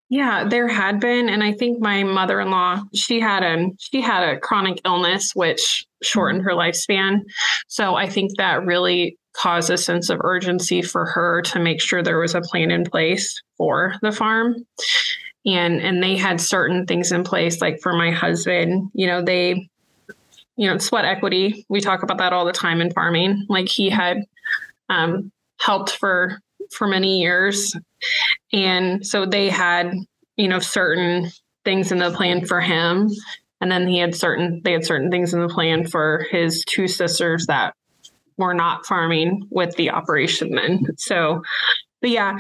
Yeah, 0.08 0.48
there 0.48 0.66
had 0.66 0.98
been, 0.98 1.28
and 1.28 1.42
I 1.44 1.52
think 1.52 1.80
my 1.80 2.02
mother-in-law 2.02 2.82
she 2.92 3.20
had 3.20 3.44
a 3.44 3.68
she 3.78 4.00
had 4.00 4.28
a 4.28 4.40
chronic 4.40 4.80
illness 4.84 5.32
which 5.34 5.86
shortened 6.02 6.42
her 6.42 6.50
lifespan. 6.50 7.20
So 7.68 7.94
I 7.94 8.08
think 8.08 8.32
that 8.36 8.64
really 8.64 9.16
caused 9.32 9.70
a 9.70 9.78
sense 9.78 10.10
of 10.10 10.20
urgency 10.22 10.82
for 10.82 11.06
her 11.06 11.42
to 11.42 11.60
make 11.60 11.80
sure 11.80 12.02
there 12.02 12.18
was 12.18 12.34
a 12.34 12.40
plan 12.40 12.70
in 12.70 12.84
place 12.84 13.40
for 13.56 13.94
the 14.02 14.12
farm. 14.12 14.56
and 15.46 15.80
and 15.80 16.02
they 16.02 16.16
had 16.16 16.40
certain 16.40 16.86
things 16.86 17.12
in 17.12 17.24
place 17.24 17.62
like 17.62 17.80
for 17.80 17.94
my 17.94 18.10
husband 18.10 18.90
you 18.92 19.06
know 19.06 19.22
they 19.22 19.70
you 20.60 20.68
know 20.68 20.76
sweat 20.76 21.06
equity. 21.06 21.64
We 21.70 21.80
talk 21.80 22.02
about 22.02 22.18
that 22.18 22.34
all 22.34 22.44
the 22.44 22.52
time 22.52 22.82
in 22.82 22.92
farming. 22.92 23.46
Like 23.48 23.68
he 23.68 23.88
had 23.88 24.18
um, 24.90 25.32
helped 25.58 25.92
for 25.96 26.38
for 26.70 26.86
many 26.86 27.20
years. 27.20 27.74
And 28.52 29.04
so 29.04 29.24
they 29.24 29.48
had 29.48 29.94
you 30.36 30.48
know 30.48 30.58
certain 30.58 31.30
things 31.64 31.92
in 31.92 31.98
the 31.98 32.10
plan 32.10 32.44
for 32.44 32.60
him. 32.60 33.08
And 33.62 33.70
then 33.70 33.88
he 33.88 33.98
had 33.98 34.14
certain 34.14 34.60
they 34.62 34.72
had 34.72 34.84
certain 34.84 35.10
things 35.10 35.32
in 35.32 35.40
the 35.40 35.48
plan 35.48 35.86
for 35.86 36.26
his 36.30 36.62
two 36.68 36.86
sisters 36.86 37.46
that 37.46 37.74
were 38.40 38.54
not 38.54 38.86
farming 38.86 39.46
with 39.50 39.76
the 39.76 39.90
operation 39.90 40.54
then 40.54 40.84
so 40.96 41.42
but 42.00 42.10
yeah 42.10 42.38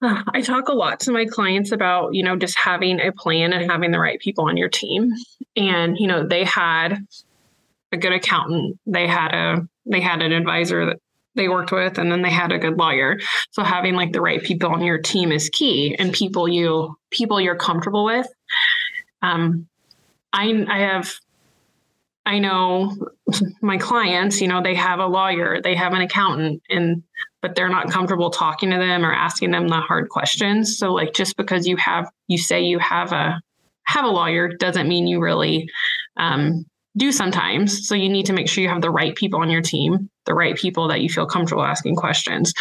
I 0.02 0.40
talk 0.40 0.68
a 0.68 0.72
lot 0.72 1.00
to 1.00 1.12
my 1.12 1.26
clients 1.26 1.72
about, 1.72 2.14
you 2.14 2.22
know, 2.22 2.36
just 2.36 2.56
having 2.56 3.00
a 3.00 3.12
plan 3.12 3.52
and 3.52 3.70
having 3.70 3.90
the 3.90 3.98
right 3.98 4.18
people 4.18 4.44
on 4.44 4.56
your 4.56 4.68
team. 4.68 5.12
And, 5.56 5.98
you 5.98 6.06
know, 6.06 6.26
they 6.26 6.44
had 6.44 7.06
a 7.92 7.96
good 7.96 8.12
accountant, 8.12 8.78
they 8.86 9.06
had 9.06 9.34
a 9.34 9.68
they 9.86 10.00
had 10.00 10.22
an 10.22 10.32
advisor 10.32 10.86
that 10.86 11.00
they 11.34 11.48
worked 11.48 11.72
with 11.72 11.98
and 11.98 12.10
then 12.10 12.22
they 12.22 12.30
had 12.30 12.52
a 12.52 12.58
good 12.58 12.76
lawyer. 12.76 13.18
So 13.50 13.62
having 13.62 13.94
like 13.94 14.12
the 14.12 14.20
right 14.20 14.42
people 14.42 14.70
on 14.70 14.82
your 14.82 14.98
team 14.98 15.32
is 15.32 15.48
key 15.48 15.96
and 15.98 16.12
people 16.12 16.48
you 16.48 16.96
people 17.10 17.40
you're 17.40 17.56
comfortable 17.56 18.04
with. 18.04 18.26
Um 19.22 19.66
I 20.32 20.64
I 20.68 20.78
have 20.80 21.12
I 22.26 22.38
know 22.38 22.96
my 23.62 23.78
clients, 23.78 24.40
you 24.40 24.48
know, 24.48 24.62
they 24.62 24.74
have 24.74 24.98
a 24.98 25.06
lawyer, 25.06 25.60
they 25.62 25.74
have 25.74 25.92
an 25.92 26.02
accountant, 26.02 26.62
and 26.68 27.02
but 27.42 27.54
they're 27.54 27.70
not 27.70 27.90
comfortable 27.90 28.30
talking 28.30 28.70
to 28.70 28.76
them 28.76 29.04
or 29.04 29.12
asking 29.12 29.50
them 29.50 29.68
the 29.68 29.80
hard 29.80 30.08
questions. 30.10 30.76
So 30.76 30.92
like 30.92 31.14
just 31.14 31.36
because 31.36 31.66
you 31.66 31.76
have 31.76 32.10
you 32.28 32.38
say 32.38 32.62
you 32.62 32.78
have 32.78 33.12
a 33.12 33.40
have 33.84 34.04
a 34.04 34.08
lawyer 34.08 34.48
doesn't 34.48 34.88
mean 34.88 35.06
you 35.06 35.20
really 35.20 35.68
um, 36.16 36.64
do 36.96 37.10
sometimes. 37.10 37.88
So 37.88 37.94
you 37.94 38.08
need 38.08 38.26
to 38.26 38.32
make 38.32 38.48
sure 38.48 38.62
you 38.62 38.68
have 38.68 38.82
the 38.82 38.90
right 38.90 39.14
people 39.14 39.40
on 39.40 39.50
your 39.50 39.62
team, 39.62 40.10
the 40.26 40.34
right 40.34 40.56
people 40.56 40.88
that 40.88 41.00
you 41.00 41.08
feel 41.08 41.26
comfortable 41.26 41.64
asking 41.64 41.96
questions. 41.96 42.52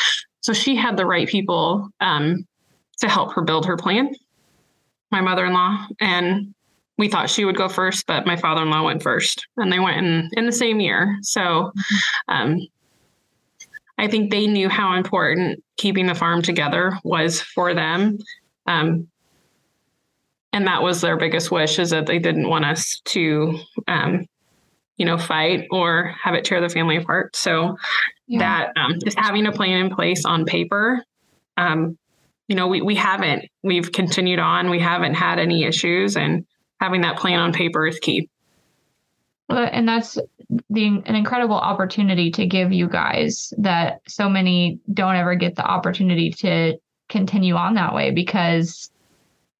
So 0.42 0.54
she 0.54 0.76
had 0.76 0.98
the 0.98 1.06
right 1.06 1.28
people 1.28 1.90
um, 2.00 2.46
to 3.00 3.10
help 3.10 3.34
her 3.34 3.44
build 3.44 3.66
her 3.66 3.78
plan. 3.78 4.16
My 5.12 5.22
mother-in-law 5.22 5.88
and 6.00 6.54
we 7.00 7.08
thought 7.08 7.30
she 7.30 7.46
would 7.46 7.56
go 7.56 7.70
first, 7.70 8.06
but 8.06 8.28
my 8.28 8.36
father-in-law 8.36 8.84
went 8.84 9.02
first, 9.02 9.48
and 9.56 9.72
they 9.72 9.80
went 9.80 9.98
in 9.98 10.30
in 10.34 10.46
the 10.46 10.52
same 10.52 10.82
year. 10.82 11.18
So, 11.22 11.72
um, 12.28 12.60
I 13.98 14.08
think 14.08 14.32
they 14.32 14.48
knew 14.48 14.68
how 14.68 14.96
important 14.96 15.64
keeping 15.78 16.08
the 16.08 16.14
farm 16.14 16.42
together 16.42 17.00
was 17.04 17.42
for 17.42 17.74
them. 17.74 18.18
Um, 18.68 19.08
and 20.52 20.68
that 20.68 20.84
was 20.84 21.00
their 21.00 21.18
biggest 21.18 21.52
wish 21.52 21.80
is 21.80 21.90
that 21.92 22.06
they 22.06 22.20
didn't 22.20 22.50
want 22.50 22.66
us 22.66 23.02
to, 23.06 23.58
um, 23.88 24.26
you 24.98 25.06
know, 25.06 25.18
fight 25.18 25.68
or 25.72 26.14
have 26.22 26.34
it 26.34 26.44
tear 26.44 26.60
the 26.60 26.70
family 26.70 26.98
apart. 26.98 27.36
So 27.36 27.78
yeah. 28.28 28.40
that 28.40 28.74
um, 28.78 29.00
just 29.04 29.18
having 29.18 29.46
a 29.46 29.52
plan 29.52 29.86
in 29.86 29.96
place 29.96 30.26
on 30.26 30.46
paper, 30.46 31.04
um, 31.56 31.98
you 32.48 32.56
know, 32.56 32.68
we, 32.68 32.82
we 32.82 32.96
haven't, 32.96 33.46
we've 33.64 33.92
continued 33.92 34.40
on, 34.40 34.70
we 34.70 34.80
haven't 34.80 35.14
had 35.14 35.40
any 35.40 35.64
issues 35.64 36.18
and 36.18 36.46
having 36.80 37.02
that 37.02 37.18
plan 37.18 37.40
on 37.40 37.54
paper 37.54 37.88
is 37.88 38.00
key. 38.00 38.30
And 39.50 39.88
that's 39.88 40.18
the 40.70 40.86
an 40.86 41.16
incredible 41.16 41.56
opportunity 41.56 42.32
to 42.32 42.46
give 42.46 42.72
you 42.72 42.88
guys 42.88 43.54
that 43.58 44.02
so 44.08 44.30
many 44.30 44.80
don't 44.94 45.16
ever 45.16 45.36
get 45.36 45.56
the 45.56 45.66
opportunity 45.66 46.32
to 46.32 46.78
continue 47.08 47.56
on 47.56 47.74
that 47.74 47.94
way 47.94 48.12
because 48.12 48.92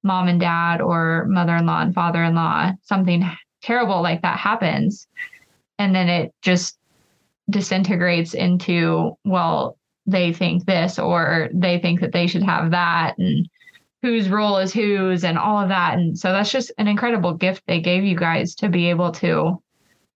mom 0.04 0.28
and 0.28 0.40
dad 0.40 0.82
or 0.82 1.26
mother-in-law 1.28 1.82
and 1.82 1.94
father-in-law 1.94 2.72
something 2.84 3.30
terrible 3.62 4.02
like 4.02 4.22
that 4.22 4.38
happens 4.38 5.08
and 5.78 5.94
then 5.94 6.08
it 6.08 6.34
just 6.42 6.78
disintegrates 7.50 8.34
into 8.34 9.18
well 9.26 9.78
they 10.06 10.32
think 10.32 10.66
this 10.66 11.00
or 11.00 11.50
they 11.54 11.80
think 11.80 12.00
that 12.00 12.14
they 12.14 12.28
should 12.28 12.44
have 12.44 12.72
that 12.72 13.18
and 13.18 13.50
whose 14.02 14.30
role 14.30 14.58
is 14.58 14.74
whose 14.74 15.24
and 15.24 15.38
all 15.38 15.58
of 15.60 15.70
that 15.70 15.96
and 15.96 16.18
so 16.18 16.32
that's 16.32 16.52
just 16.52 16.72
an 16.78 16.88
incredible 16.88 17.34
gift 17.34 17.64
they 17.68 17.82
gave 17.82 18.04
you 18.04 18.16
guys 18.16 18.56
to 18.56 18.70
be 18.70 18.90
able 18.90 19.12
to 19.12 19.62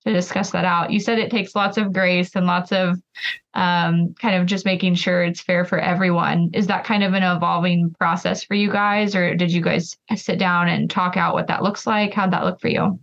to 0.05 0.13
discuss 0.13 0.51
that 0.51 0.65
out. 0.65 0.91
You 0.91 0.99
said 0.99 1.17
it 1.17 1.31
takes 1.31 1.55
lots 1.55 1.77
of 1.77 1.93
grace 1.93 2.35
and 2.35 2.45
lots 2.45 2.71
of 2.71 3.01
um, 3.53 4.13
kind 4.19 4.35
of 4.35 4.45
just 4.45 4.65
making 4.65 4.95
sure 4.95 5.23
it's 5.23 5.41
fair 5.41 5.63
for 5.65 5.79
everyone. 5.79 6.49
Is 6.53 6.67
that 6.67 6.83
kind 6.83 7.03
of 7.03 7.13
an 7.13 7.23
evolving 7.23 7.93
process 7.97 8.43
for 8.43 8.55
you 8.55 8.71
guys, 8.71 9.15
or 9.15 9.35
did 9.35 9.51
you 9.51 9.61
guys 9.61 9.97
sit 10.15 10.39
down 10.39 10.67
and 10.67 10.89
talk 10.89 11.15
out 11.15 11.33
what 11.33 11.47
that 11.47 11.63
looks 11.63 11.87
like? 11.87 12.13
How'd 12.13 12.31
that 12.31 12.43
look 12.43 12.59
for 12.59 12.67
you? 12.67 12.99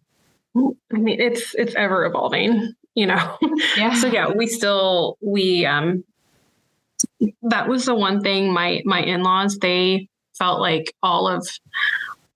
I 0.92 0.96
mean, 0.98 1.20
it's 1.20 1.54
it's 1.54 1.74
ever 1.76 2.04
evolving, 2.04 2.74
you 2.94 3.06
know. 3.06 3.38
Yeah. 3.76 3.94
so 3.94 4.08
yeah, 4.08 4.30
we 4.30 4.46
still 4.46 5.16
we 5.22 5.64
um 5.64 6.04
that 7.42 7.66
was 7.68 7.86
the 7.86 7.94
one 7.94 8.20
thing 8.20 8.52
my 8.52 8.82
my 8.84 9.00
in-laws 9.00 9.58
they 9.58 10.08
felt 10.40 10.60
like 10.60 10.92
all 11.02 11.28
of 11.28 11.46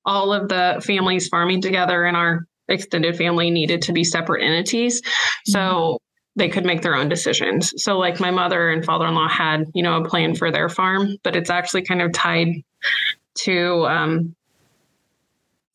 all 0.05 0.33
of 0.33 0.49
the 0.49 0.83
families 0.85 1.29
farming 1.29 1.63
together 1.63 2.05
in 2.05 2.15
our 2.15 2.47
extended 2.69 3.17
family 3.17 3.51
needed 3.51 3.81
to 3.83 3.93
be 3.93 4.05
separate 4.05 4.45
entities. 4.45 5.01
So 5.47 5.59
mm-hmm. 5.59 5.97
they 6.37 6.49
could 6.51 6.67
make 6.67 6.83
their 6.83 6.95
own 6.95 7.09
decisions. 7.09 7.73
So 7.83 7.99
like 7.99 8.21
my 8.21 8.31
mother 8.31 8.71
and 8.71 8.85
father-in-law 8.85 9.29
had, 9.29 9.65
you 9.75 9.83
know, 9.83 10.03
a 10.03 10.09
plan 10.09 10.35
for 10.35 10.51
their 10.51 10.69
farm, 10.69 11.17
but 11.23 11.35
it's 11.35 11.51
actually 11.51 11.83
kind 11.83 12.03
of 12.03 12.13
tied 12.13 12.63
to 13.37 13.87
um, 13.87 14.35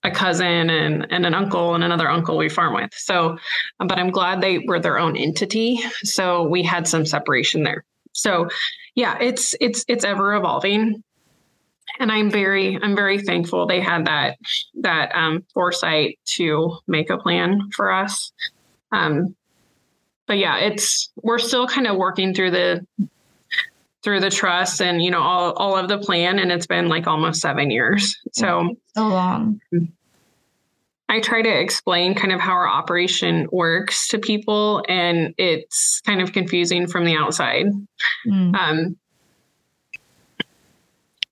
a 0.03 0.11
cousin 0.11 0.69
and, 0.69 1.07
and 1.11 1.25
an 1.25 1.33
uncle 1.33 1.73
and 1.73 1.83
another 1.83 2.09
uncle 2.09 2.37
we 2.37 2.49
farm 2.49 2.75
with. 2.75 2.93
So, 2.93 3.37
but 3.79 3.97
I'm 3.97 4.11
glad 4.11 4.41
they 4.41 4.59
were 4.59 4.79
their 4.79 4.99
own 4.99 5.17
entity. 5.17 5.79
So 6.03 6.43
we 6.43 6.61
had 6.63 6.87
some 6.87 7.05
separation 7.05 7.63
there. 7.63 7.83
So 8.13 8.49
yeah, 8.95 9.17
it's 9.19 9.55
it's 9.59 9.85
it's 9.87 10.03
ever 10.03 10.35
evolving 10.35 11.03
and 11.99 12.12
i'm 12.12 12.31
very 12.31 12.79
i'm 12.81 12.95
very 12.95 13.19
thankful 13.19 13.67
they 13.67 13.81
had 13.81 14.05
that 14.05 14.38
that 14.75 15.12
um, 15.13 15.43
foresight 15.53 16.17
to 16.25 16.77
make 16.88 17.09
a 17.09 17.17
plan 17.17 17.69
for 17.75 17.91
us. 17.91 18.31
Um, 18.91 19.35
but 20.25 20.38
yeah 20.38 20.57
it's 20.57 21.12
we're 21.21 21.39
still 21.39 21.67
kind 21.67 21.88
of 21.88 21.97
working 21.97 22.33
through 22.33 22.51
the 22.51 22.85
through 24.01 24.21
the 24.21 24.29
trust 24.29 24.81
and 24.81 25.03
you 25.03 25.12
know 25.12 25.21
all, 25.21 25.53
all 25.53 25.75
of 25.75 25.89
the 25.89 25.97
plan 25.97 26.39
and 26.39 26.51
it's 26.51 26.67
been 26.67 26.88
like 26.88 27.05
almost 27.07 27.41
seven 27.41 27.69
years. 27.69 28.17
So 28.33 28.75
so 28.95 29.07
long. 29.07 29.59
I 31.09 31.19
try 31.19 31.41
to 31.41 31.49
explain 31.49 32.13
kind 32.13 32.31
of 32.31 32.39
how 32.39 32.51
our 32.51 32.67
operation 32.67 33.47
works 33.51 34.07
to 34.09 34.19
people 34.19 34.83
and 34.88 35.33
it's 35.39 36.01
kind 36.01 36.21
of 36.21 36.33
confusing 36.33 36.85
from 36.85 37.03
the 37.03 37.15
outside. 37.15 37.65
Mm. 38.27 38.55
um, 38.55 38.97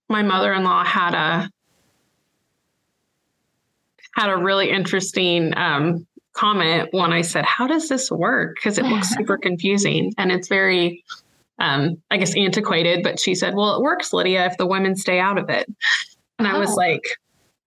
my 0.10 0.24
mother-in-law 0.24 0.84
had 0.84 1.14
a 1.14 1.50
had 4.16 4.30
a 4.30 4.38
really 4.38 4.70
interesting 4.70 5.54
um, 5.56 6.08
comment 6.34 6.90
when 6.92 7.14
I 7.14 7.22
said, 7.22 7.46
"How 7.46 7.68
does 7.68 7.90
this 7.90 8.10
work?" 8.10 8.56
Because 8.56 8.78
it 8.78 8.86
looks 8.86 9.10
super 9.10 9.38
confusing 9.42 10.14
and 10.18 10.32
it's 10.32 10.48
very, 10.48 11.04
um, 11.60 12.02
I 12.10 12.18
guess, 12.18 12.36
antiquated. 12.36 13.04
But 13.04 13.20
she 13.20 13.36
said, 13.36 13.56
"Well, 13.56 13.76
it 13.76 13.82
works, 13.82 14.14
Lydia, 14.14 14.46
if 14.46 14.58
the 14.58 14.66
women 14.66 14.96
stay 14.96 15.20
out 15.20 15.38
of 15.38 15.50
it." 15.50 15.68
And 16.40 16.48
oh. 16.48 16.52
I 16.52 16.58
was 16.58 16.72
oh. 16.72 16.76
like, 16.76 17.04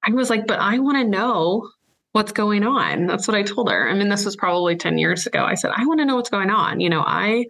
I 0.04 0.10
was 0.12 0.30
like, 0.30 0.46
but 0.46 0.60
I 0.60 0.78
want 0.78 0.98
to 0.98 1.04
know 1.04 1.68
what's 2.12 2.32
going 2.32 2.64
on. 2.64 3.06
That's 3.06 3.28
what 3.28 3.36
I 3.36 3.42
told 3.42 3.70
her. 3.70 3.88
I 3.88 3.94
mean, 3.94 4.08
this 4.08 4.24
was 4.24 4.34
probably 4.34 4.76
10 4.76 4.98
years 4.98 5.26
ago. 5.26 5.44
I 5.44 5.54
said, 5.54 5.70
I 5.76 5.84
want 5.86 6.00
to 6.00 6.04
know 6.04 6.16
what's 6.16 6.30
going 6.30 6.50
on. 6.50 6.80
You 6.80 6.90
know, 6.90 7.04
I 7.06 7.46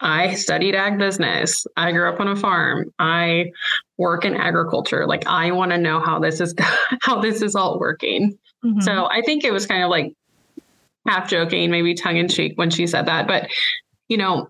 I 0.00 0.34
studied 0.34 0.74
ag 0.74 0.98
business. 0.98 1.66
I 1.76 1.92
grew 1.92 2.08
up 2.08 2.20
on 2.20 2.28
a 2.28 2.36
farm. 2.36 2.92
I 2.98 3.52
work 3.96 4.24
in 4.24 4.34
agriculture. 4.34 5.06
Like 5.06 5.26
I 5.26 5.52
want 5.52 5.70
to 5.70 5.78
know 5.78 6.00
how 6.00 6.18
this 6.18 6.40
is 6.40 6.54
how 7.02 7.20
this 7.20 7.42
is 7.42 7.54
all 7.54 7.78
working. 7.78 8.38
Mm-hmm. 8.64 8.80
So 8.80 9.06
I 9.06 9.22
think 9.22 9.44
it 9.44 9.52
was 9.52 9.66
kind 9.66 9.82
of 9.82 9.90
like 9.90 10.14
half 11.06 11.28
joking, 11.28 11.70
maybe 11.70 11.94
tongue 11.94 12.16
in 12.16 12.28
cheek 12.28 12.52
when 12.56 12.70
she 12.70 12.86
said 12.86 13.06
that. 13.06 13.26
But 13.26 13.50
you 14.08 14.16
know, 14.16 14.48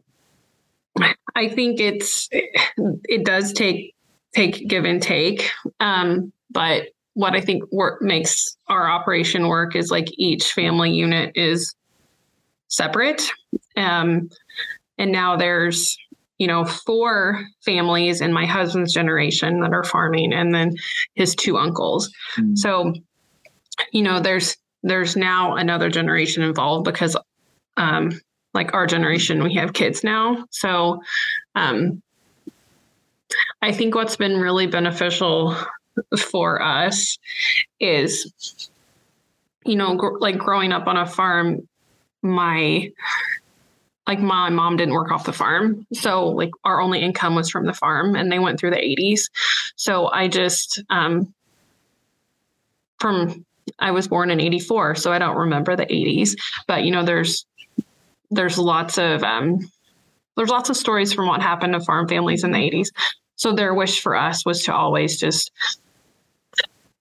I 1.35 1.49
think 1.49 1.81
it's 1.81 2.29
it 2.33 3.25
does 3.25 3.53
take 3.53 3.95
take 4.35 4.67
give 4.69 4.85
and 4.85 5.03
take. 5.03 5.51
Um, 5.81 6.33
but 6.51 6.89
what 7.15 7.35
I 7.35 7.41
think 7.41 7.65
work 7.71 8.03
makes 8.03 8.57
our 8.69 8.91
operation 8.91 9.49
work 9.49 9.77
is 9.77 9.91
like 9.91 10.09
each 10.13 10.53
family 10.53 10.93
unit 10.93 11.33
is 11.37 11.75
separate. 12.69 13.23
Um, 13.77 14.29
and 14.99 15.13
now 15.13 15.37
there's, 15.37 15.97
you 16.39 16.47
know, 16.47 16.65
four 16.65 17.45
families 17.65 18.21
in 18.21 18.33
my 18.33 18.47
husband's 18.47 18.93
generation 18.93 19.61
that 19.61 19.73
are 19.73 19.85
farming 19.85 20.33
and 20.33 20.55
then 20.55 20.75
his 21.15 21.35
two 21.35 21.57
uncles. 21.57 22.11
Mm-hmm. 22.37 22.57
So, 22.57 22.93
you 23.93 24.03
know, 24.03 24.21
there's 24.21 24.57
there's 24.83 25.17
now 25.17 25.57
another 25.57 25.89
generation 25.89 26.43
involved 26.43 26.85
because 26.85 27.17
um 27.77 28.13
like 28.53 28.75
our 28.75 28.87
generation 28.87 29.43
we 29.43 29.55
have 29.55 29.73
kids 29.73 30.05
now. 30.05 30.45
So 30.51 31.01
um 31.55 32.03
I 33.63 33.73
think 33.73 33.95
what's 33.95 34.17
been 34.17 34.39
really 34.39 34.67
beneficial 34.67 35.57
for 36.19 36.63
us 36.63 37.19
is, 37.81 38.71
you 39.65 39.77
know, 39.77 39.97
gr- 39.97 40.19
like 40.19 40.39
growing 40.39 40.73
up 40.73 40.87
on 40.87 40.97
a 40.97 41.07
farm, 41.07 41.67
my 42.23 42.93
like 44.07 44.21
my 44.21 44.51
mom 44.51 44.77
didn't 44.77 44.95
work 44.95 45.11
off 45.11 45.25
the 45.25 45.33
farm. 45.33 45.87
So 45.93 46.29
like 46.29 46.51
our 46.65 46.81
only 46.81 47.01
income 47.01 47.35
was 47.35 47.51
from 47.51 47.67
the 47.67 47.73
farm 47.73 48.17
and 48.17 48.31
they 48.31 48.39
went 48.39 48.61
through 48.61 48.71
the 48.71 48.77
80s. 48.77 49.31
So 49.77 50.11
I 50.11 50.29
just 50.29 50.83
um 50.91 51.33
from 52.99 53.45
I 53.79 53.91
was 53.93 54.09
born 54.09 54.31
in 54.31 54.41
84, 54.41 54.95
so 54.97 55.13
I 55.13 55.19
don't 55.19 55.37
remember 55.37 55.75
the 55.75 55.87
80s, 55.87 56.37
but 56.69 56.85
you 56.85 56.91
know 56.91 57.05
there's 57.05 57.47
there's 58.31 58.59
lots 58.59 58.99
of 58.99 59.23
um 59.23 59.59
there's 60.37 60.51
lots 60.51 60.71
of 60.71 60.77
stories 60.77 61.13
from 61.13 61.27
what 61.27 61.43
happened 61.43 61.73
to 61.75 61.81
farm 61.81 62.09
families 62.09 62.45
in 62.45 62.51
the 62.51 62.59
80s. 62.59 62.89
So 63.37 63.53
their 63.53 63.75
wish 63.75 64.01
for 64.01 64.17
us 64.17 64.45
was 64.45 64.63
to 64.65 64.75
always 64.75 65.19
just 65.19 65.51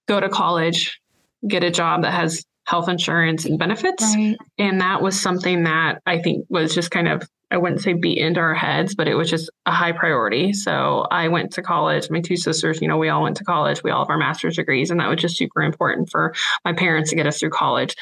go 0.07 0.19
to 0.19 0.29
college, 0.29 0.99
get 1.47 1.63
a 1.63 1.71
job 1.71 2.03
that 2.03 2.13
has 2.13 2.45
health 2.65 2.87
insurance 2.87 3.45
and 3.45 3.59
benefits. 3.59 4.03
Right. 4.15 4.37
And 4.57 4.81
that 4.81 5.01
was 5.01 5.19
something 5.19 5.63
that 5.63 6.01
I 6.05 6.21
think 6.21 6.45
was 6.49 6.73
just 6.73 6.91
kind 6.91 7.07
of, 7.07 7.23
I 7.51 7.57
wouldn't 7.57 7.81
say 7.81 7.93
beat 7.93 8.17
into 8.17 8.39
our 8.39 8.55
heads, 8.55 8.95
but 8.95 9.07
it 9.07 9.15
was 9.15 9.29
just 9.29 9.51
a 9.65 9.71
high 9.71 9.91
priority. 9.91 10.53
So 10.53 11.05
I 11.11 11.27
went 11.27 11.53
to 11.53 11.61
college. 11.61 12.09
My 12.09 12.21
two 12.21 12.37
sisters, 12.37 12.81
you 12.81 12.87
know, 12.87 12.97
we 12.97 13.09
all 13.09 13.21
went 13.21 13.37
to 13.37 13.43
college. 13.43 13.83
We 13.83 13.91
all 13.91 14.05
have 14.05 14.09
our 14.09 14.17
master's 14.17 14.55
degrees, 14.55 14.89
and 14.89 14.99
that 14.99 15.09
was 15.09 15.21
just 15.21 15.37
super 15.37 15.61
important 15.61 16.09
for 16.09 16.33
my 16.65 16.73
parents 16.73 17.11
to 17.11 17.15
get 17.15 17.27
us 17.27 17.39
through 17.39 17.51
college. 17.51 17.95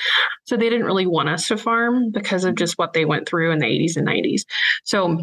So 0.46 0.56
they 0.56 0.70
didn't 0.70 0.86
really 0.86 1.08
want 1.08 1.28
us 1.28 1.50
to 1.50 1.58
farm 1.58 2.12
because 2.12 2.46
of 2.46 2.56
just 2.56 2.78
what 2.78 2.94
they 2.94 3.04
went 3.04 3.28
through 3.28 3.52
in 3.52 3.60
the 3.60 3.66
80s 3.66 3.98
and 3.98 4.08
90s. 4.08 4.44
So 4.86 5.20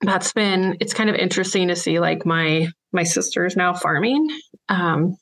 that's 0.00 0.32
been 0.32 0.76
it's 0.80 0.94
kind 0.94 1.08
of 1.08 1.14
interesting 1.14 1.68
to 1.68 1.76
see 1.76 2.00
like 2.00 2.26
my 2.26 2.68
my 2.90 3.04
sisters 3.04 3.56
now 3.56 3.72
farming 3.72 4.28
um, 4.68 5.16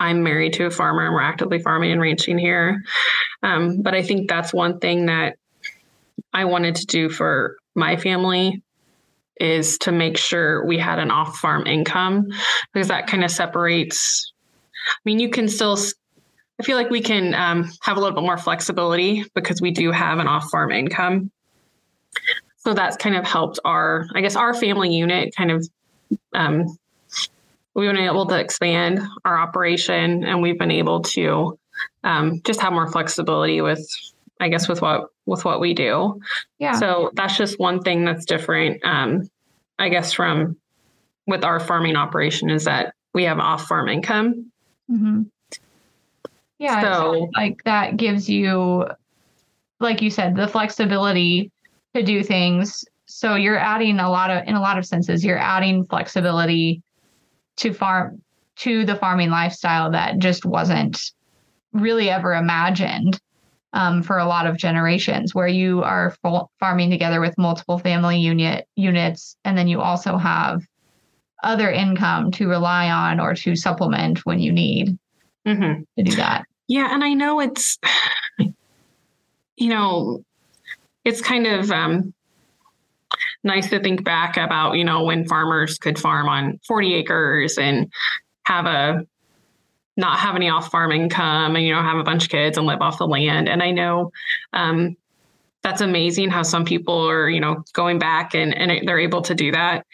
i'm 0.00 0.22
married 0.22 0.52
to 0.54 0.66
a 0.66 0.70
farmer. 0.70 1.04
And 1.04 1.14
we're 1.14 1.22
actively 1.22 1.58
farming 1.58 1.92
and 1.92 2.00
ranching 2.00 2.38
here. 2.38 2.82
Um, 3.42 3.82
but 3.82 3.94
i 3.94 4.02
think 4.02 4.28
that's 4.28 4.52
one 4.52 4.78
thing 4.78 5.06
that 5.06 5.36
i 6.32 6.44
wanted 6.44 6.76
to 6.76 6.86
do 6.86 7.08
for 7.08 7.56
my 7.74 7.96
family 7.96 8.62
is 9.40 9.78
to 9.78 9.92
make 9.92 10.16
sure 10.16 10.66
we 10.66 10.78
had 10.78 10.98
an 10.98 11.10
off 11.10 11.36
farm 11.36 11.66
income 11.66 12.26
because 12.72 12.88
that 12.88 13.06
kind 13.06 13.24
of 13.24 13.30
separates 13.30 14.32
i 14.88 15.00
mean 15.04 15.20
you 15.20 15.30
can 15.30 15.48
still 15.48 15.78
i 16.60 16.64
feel 16.64 16.76
like 16.76 16.90
we 16.90 17.00
can 17.00 17.34
um, 17.34 17.70
have 17.82 17.96
a 17.96 18.00
little 18.00 18.16
bit 18.16 18.24
more 18.24 18.38
flexibility 18.38 19.24
because 19.34 19.60
we 19.60 19.70
do 19.70 19.92
have 19.92 20.18
an 20.18 20.26
off 20.26 20.50
farm 20.50 20.72
income. 20.72 21.30
So 22.56 22.74
that's 22.74 22.96
kind 22.96 23.16
of 23.16 23.24
helped 23.24 23.60
our 23.64 24.06
i 24.14 24.20
guess 24.20 24.34
our 24.36 24.52
family 24.54 24.92
unit 24.92 25.34
kind 25.36 25.52
of 25.52 25.68
um, 26.34 26.66
we've 27.78 27.90
been 27.90 28.04
able 28.04 28.26
to 28.26 28.38
expand 28.38 29.00
our 29.24 29.38
operation 29.38 30.24
and 30.24 30.42
we've 30.42 30.58
been 30.58 30.70
able 30.70 31.00
to 31.00 31.58
um, 32.04 32.40
just 32.44 32.60
have 32.60 32.72
more 32.72 32.90
flexibility 32.90 33.60
with 33.60 33.88
i 34.40 34.48
guess 34.48 34.68
with 34.68 34.82
what 34.82 35.06
with 35.26 35.44
what 35.44 35.60
we 35.60 35.74
do 35.74 36.20
Yeah. 36.58 36.72
so 36.72 37.10
that's 37.14 37.36
just 37.36 37.58
one 37.58 37.80
thing 37.80 38.04
that's 38.04 38.24
different 38.24 38.84
um, 38.84 39.28
i 39.78 39.88
guess 39.88 40.12
from 40.12 40.56
with 41.26 41.44
our 41.44 41.60
farming 41.60 41.96
operation 41.96 42.50
is 42.50 42.64
that 42.64 42.94
we 43.14 43.24
have 43.24 43.38
off 43.38 43.66
farm 43.66 43.88
income 43.88 44.50
mm-hmm. 44.90 45.22
Yeah. 46.58 46.82
So- 46.82 47.30
like 47.36 47.62
that 47.64 47.96
gives 47.96 48.28
you, 48.28 48.86
like 49.80 50.02
you 50.02 50.10
said, 50.10 50.36
the 50.36 50.48
flexibility 50.48 51.50
to 51.94 52.02
do 52.02 52.22
things. 52.22 52.84
So 53.06 53.36
you're 53.36 53.58
adding 53.58 54.00
a 54.00 54.10
lot 54.10 54.30
of, 54.30 54.46
in 54.46 54.54
a 54.54 54.60
lot 54.60 54.78
of 54.78 54.84
senses, 54.84 55.24
you're 55.24 55.38
adding 55.38 55.86
flexibility 55.86 56.82
to 57.58 57.72
farm, 57.72 58.22
to 58.56 58.84
the 58.84 58.96
farming 58.96 59.30
lifestyle 59.30 59.90
that 59.92 60.18
just 60.18 60.44
wasn't 60.44 61.12
really 61.72 62.10
ever 62.10 62.34
imagined 62.34 63.20
um, 63.72 64.02
for 64.02 64.18
a 64.18 64.26
lot 64.26 64.46
of 64.46 64.56
generations, 64.56 65.34
where 65.34 65.48
you 65.48 65.82
are 65.82 66.16
farming 66.58 66.90
together 66.90 67.20
with 67.20 67.36
multiple 67.36 67.78
family 67.78 68.18
unit 68.18 68.66
units, 68.76 69.36
and 69.44 69.58
then 69.58 69.68
you 69.68 69.80
also 69.80 70.16
have 70.16 70.62
other 71.42 71.70
income 71.70 72.30
to 72.32 72.48
rely 72.48 72.90
on 72.90 73.20
or 73.20 73.34
to 73.34 73.54
supplement 73.54 74.24
when 74.24 74.40
you 74.40 74.52
need 74.52 74.98
mm-hmm. 75.46 75.82
to 75.96 76.02
do 76.02 76.16
that. 76.16 76.44
Yeah, 76.66 76.92
and 76.92 77.04
I 77.04 77.14
know 77.14 77.40
it's 77.40 77.78
you 78.38 79.68
know, 79.68 80.24
it's 81.04 81.20
kind 81.20 81.46
of 81.46 81.70
um 81.70 82.14
nice 83.44 83.70
to 83.70 83.80
think 83.80 84.04
back 84.04 84.36
about, 84.36 84.76
you 84.76 84.84
know, 84.84 85.04
when 85.04 85.26
farmers 85.26 85.78
could 85.78 85.98
farm 85.98 86.28
on 86.28 86.58
40 86.66 86.94
acres 86.94 87.58
and 87.58 87.92
have 88.44 88.66
a 88.66 89.06
not 89.96 90.20
have 90.20 90.36
any 90.36 90.48
off 90.48 90.70
farm 90.70 90.92
income 90.92 91.56
and 91.56 91.66
you 91.66 91.74
know 91.74 91.82
have 91.82 91.98
a 91.98 92.04
bunch 92.04 92.24
of 92.24 92.30
kids 92.30 92.56
and 92.56 92.68
live 92.68 92.80
off 92.80 92.98
the 92.98 93.06
land 93.06 93.48
and 93.48 93.62
I 93.62 93.72
know 93.72 94.12
um 94.52 94.96
that's 95.62 95.80
amazing 95.80 96.30
how 96.30 96.44
some 96.44 96.64
people 96.64 97.10
are, 97.10 97.28
you 97.28 97.40
know, 97.40 97.64
going 97.72 97.98
back 97.98 98.32
and 98.34 98.56
and 98.56 98.86
they're 98.86 99.00
able 99.00 99.22
to 99.22 99.34
do 99.34 99.50
that. 99.52 99.84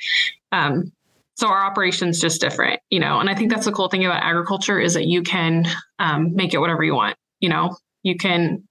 Um 0.53 0.93
so 1.37 1.49
our 1.49 1.65
operation's 1.65 2.21
just 2.21 2.41
different, 2.41 2.81
you 2.91 3.01
know, 3.01 3.19
and 3.19 3.29
I 3.29 3.35
think 3.35 3.51
that's 3.51 3.65
the 3.65 3.73
cool 3.73 3.89
thing 3.89 4.05
about 4.05 4.23
agriculture 4.23 4.79
is 4.79 4.95
that 4.95 5.07
you 5.07 5.23
can 5.23 5.67
um, 5.99 6.35
make 6.37 6.55
it 6.55 6.59
whatever 6.59 6.85
you 6.85 6.95
want. 6.95 7.17
You 7.41 7.49
know, 7.49 7.77
you 8.05 8.17
can 8.17 8.69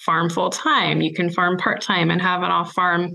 farm 0.00 0.30
full 0.30 0.50
time, 0.50 1.00
you 1.00 1.12
can 1.12 1.30
farm 1.30 1.56
part 1.56 1.80
time, 1.80 2.10
and 2.10 2.20
have 2.20 2.42
an 2.42 2.50
off 2.50 2.72
farm 2.72 3.14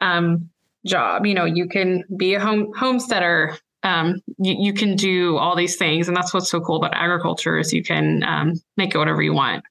um, 0.00 0.50
job. 0.84 1.26
You 1.26 1.34
know, 1.34 1.44
you 1.44 1.68
can 1.68 2.04
be 2.16 2.34
a 2.34 2.40
home 2.40 2.72
homesteader. 2.76 3.56
Um, 3.82 4.20
you, 4.38 4.56
you, 4.58 4.72
can 4.72 4.96
do 4.96 5.36
all 5.36 5.54
these 5.54 5.76
things, 5.76 6.08
and 6.08 6.16
that's 6.16 6.34
what's 6.34 6.50
so 6.50 6.60
cool 6.60 6.76
about 6.76 6.94
agriculture 6.94 7.56
is 7.56 7.72
you 7.72 7.84
can 7.84 8.24
um, 8.24 8.54
make 8.76 8.94
it 8.94 8.98
whatever 8.98 9.22
you 9.22 9.32
want. 9.32 9.62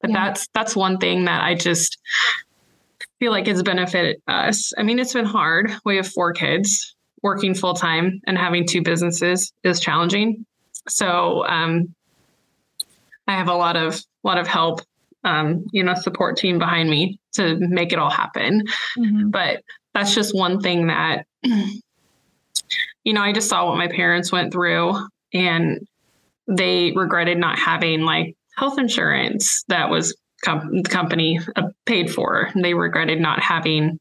But 0.00 0.10
Yeah. 0.10 0.24
that's 0.24 0.48
that's 0.54 0.74
one 0.74 0.98
thing 0.98 1.26
that 1.26 1.44
I 1.44 1.54
just 1.54 1.98
feel 3.20 3.30
like 3.30 3.46
has 3.46 3.62
benefited 3.62 4.20
us. 4.26 4.72
I 4.76 4.82
mean, 4.82 4.98
it's 4.98 5.12
been 5.12 5.26
hard. 5.26 5.70
We 5.84 5.96
have 5.96 6.08
four 6.08 6.32
kids. 6.32 6.96
Working 7.22 7.52
full 7.52 7.74
time 7.74 8.22
and 8.26 8.38
having 8.38 8.66
two 8.66 8.80
businesses 8.80 9.52
is 9.62 9.78
challenging. 9.78 10.46
So 10.88 11.46
um, 11.46 11.94
I 13.28 13.32
have 13.34 13.48
a 13.48 13.54
lot 13.54 13.76
of 13.76 14.00
lot 14.24 14.38
of 14.38 14.46
help, 14.46 14.80
um, 15.24 15.64
you 15.72 15.82
know, 15.82 15.94
support 15.94 16.36
team 16.36 16.58
behind 16.58 16.88
me 16.90 17.18
to 17.32 17.56
make 17.60 17.92
it 17.92 17.98
all 17.98 18.10
happen. 18.10 18.64
But 19.30 19.62
that's 19.94 20.14
just 20.14 20.34
one 20.34 20.60
thing 20.60 20.86
that, 20.88 21.26
you 21.42 23.12
know, 23.12 23.20
I 23.22 23.32
just 23.32 23.48
saw 23.48 23.68
what 23.68 23.76
my 23.78 23.88
parents 23.88 24.30
went 24.32 24.52
through, 24.52 24.94
and 25.32 25.86
they 26.46 26.92
regretted 26.92 27.38
not 27.38 27.58
having 27.58 28.02
like 28.02 28.36
health 28.56 28.78
insurance 28.78 29.64
that 29.68 29.90
was 29.90 30.16
com- 30.44 30.82
the 30.82 30.88
company 30.88 31.40
uh, 31.56 31.68
paid 31.86 32.12
for. 32.12 32.50
They 32.54 32.74
regretted 32.74 33.20
not 33.20 33.40
having, 33.42 33.98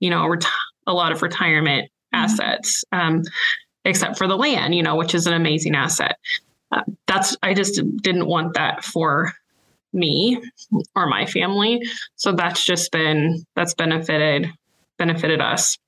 you 0.00 0.10
know, 0.10 0.22
reti- 0.22 0.46
a 0.86 0.92
lot 0.92 1.12
of 1.12 1.22
retirement 1.22 1.90
Mhm. 2.14 2.24
assets, 2.24 2.84
um, 2.92 3.22
except 3.84 4.16
for 4.16 4.26
the 4.26 4.36
land, 4.36 4.74
you 4.74 4.82
know, 4.82 4.96
which 4.96 5.14
is 5.14 5.26
an 5.26 5.34
amazing 5.34 5.74
asset. 5.74 6.16
Uh, 6.72 6.82
that's 7.06 7.36
I 7.42 7.52
just 7.52 7.80
didn't 8.02 8.26
want 8.26 8.54
that 8.54 8.82
for 8.84 9.32
me 9.92 10.40
or 10.94 11.06
my 11.06 11.26
family. 11.26 11.80
So 12.16 12.32
that's 12.32 12.64
just 12.64 12.92
been 12.92 13.44
that's 13.54 13.74
benefited 13.74 14.50
benefited 14.98 15.40
us. 15.40 15.78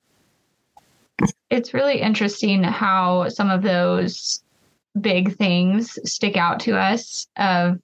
It's 1.49 1.73
really 1.73 2.01
interesting 2.01 2.63
how 2.63 3.29
some 3.29 3.49
of 3.49 3.61
those 3.61 4.41
big 4.99 5.35
things 5.37 5.97
stick 6.09 6.35
out 6.35 6.59
to 6.61 6.77
us 6.77 7.27
of 7.37 7.77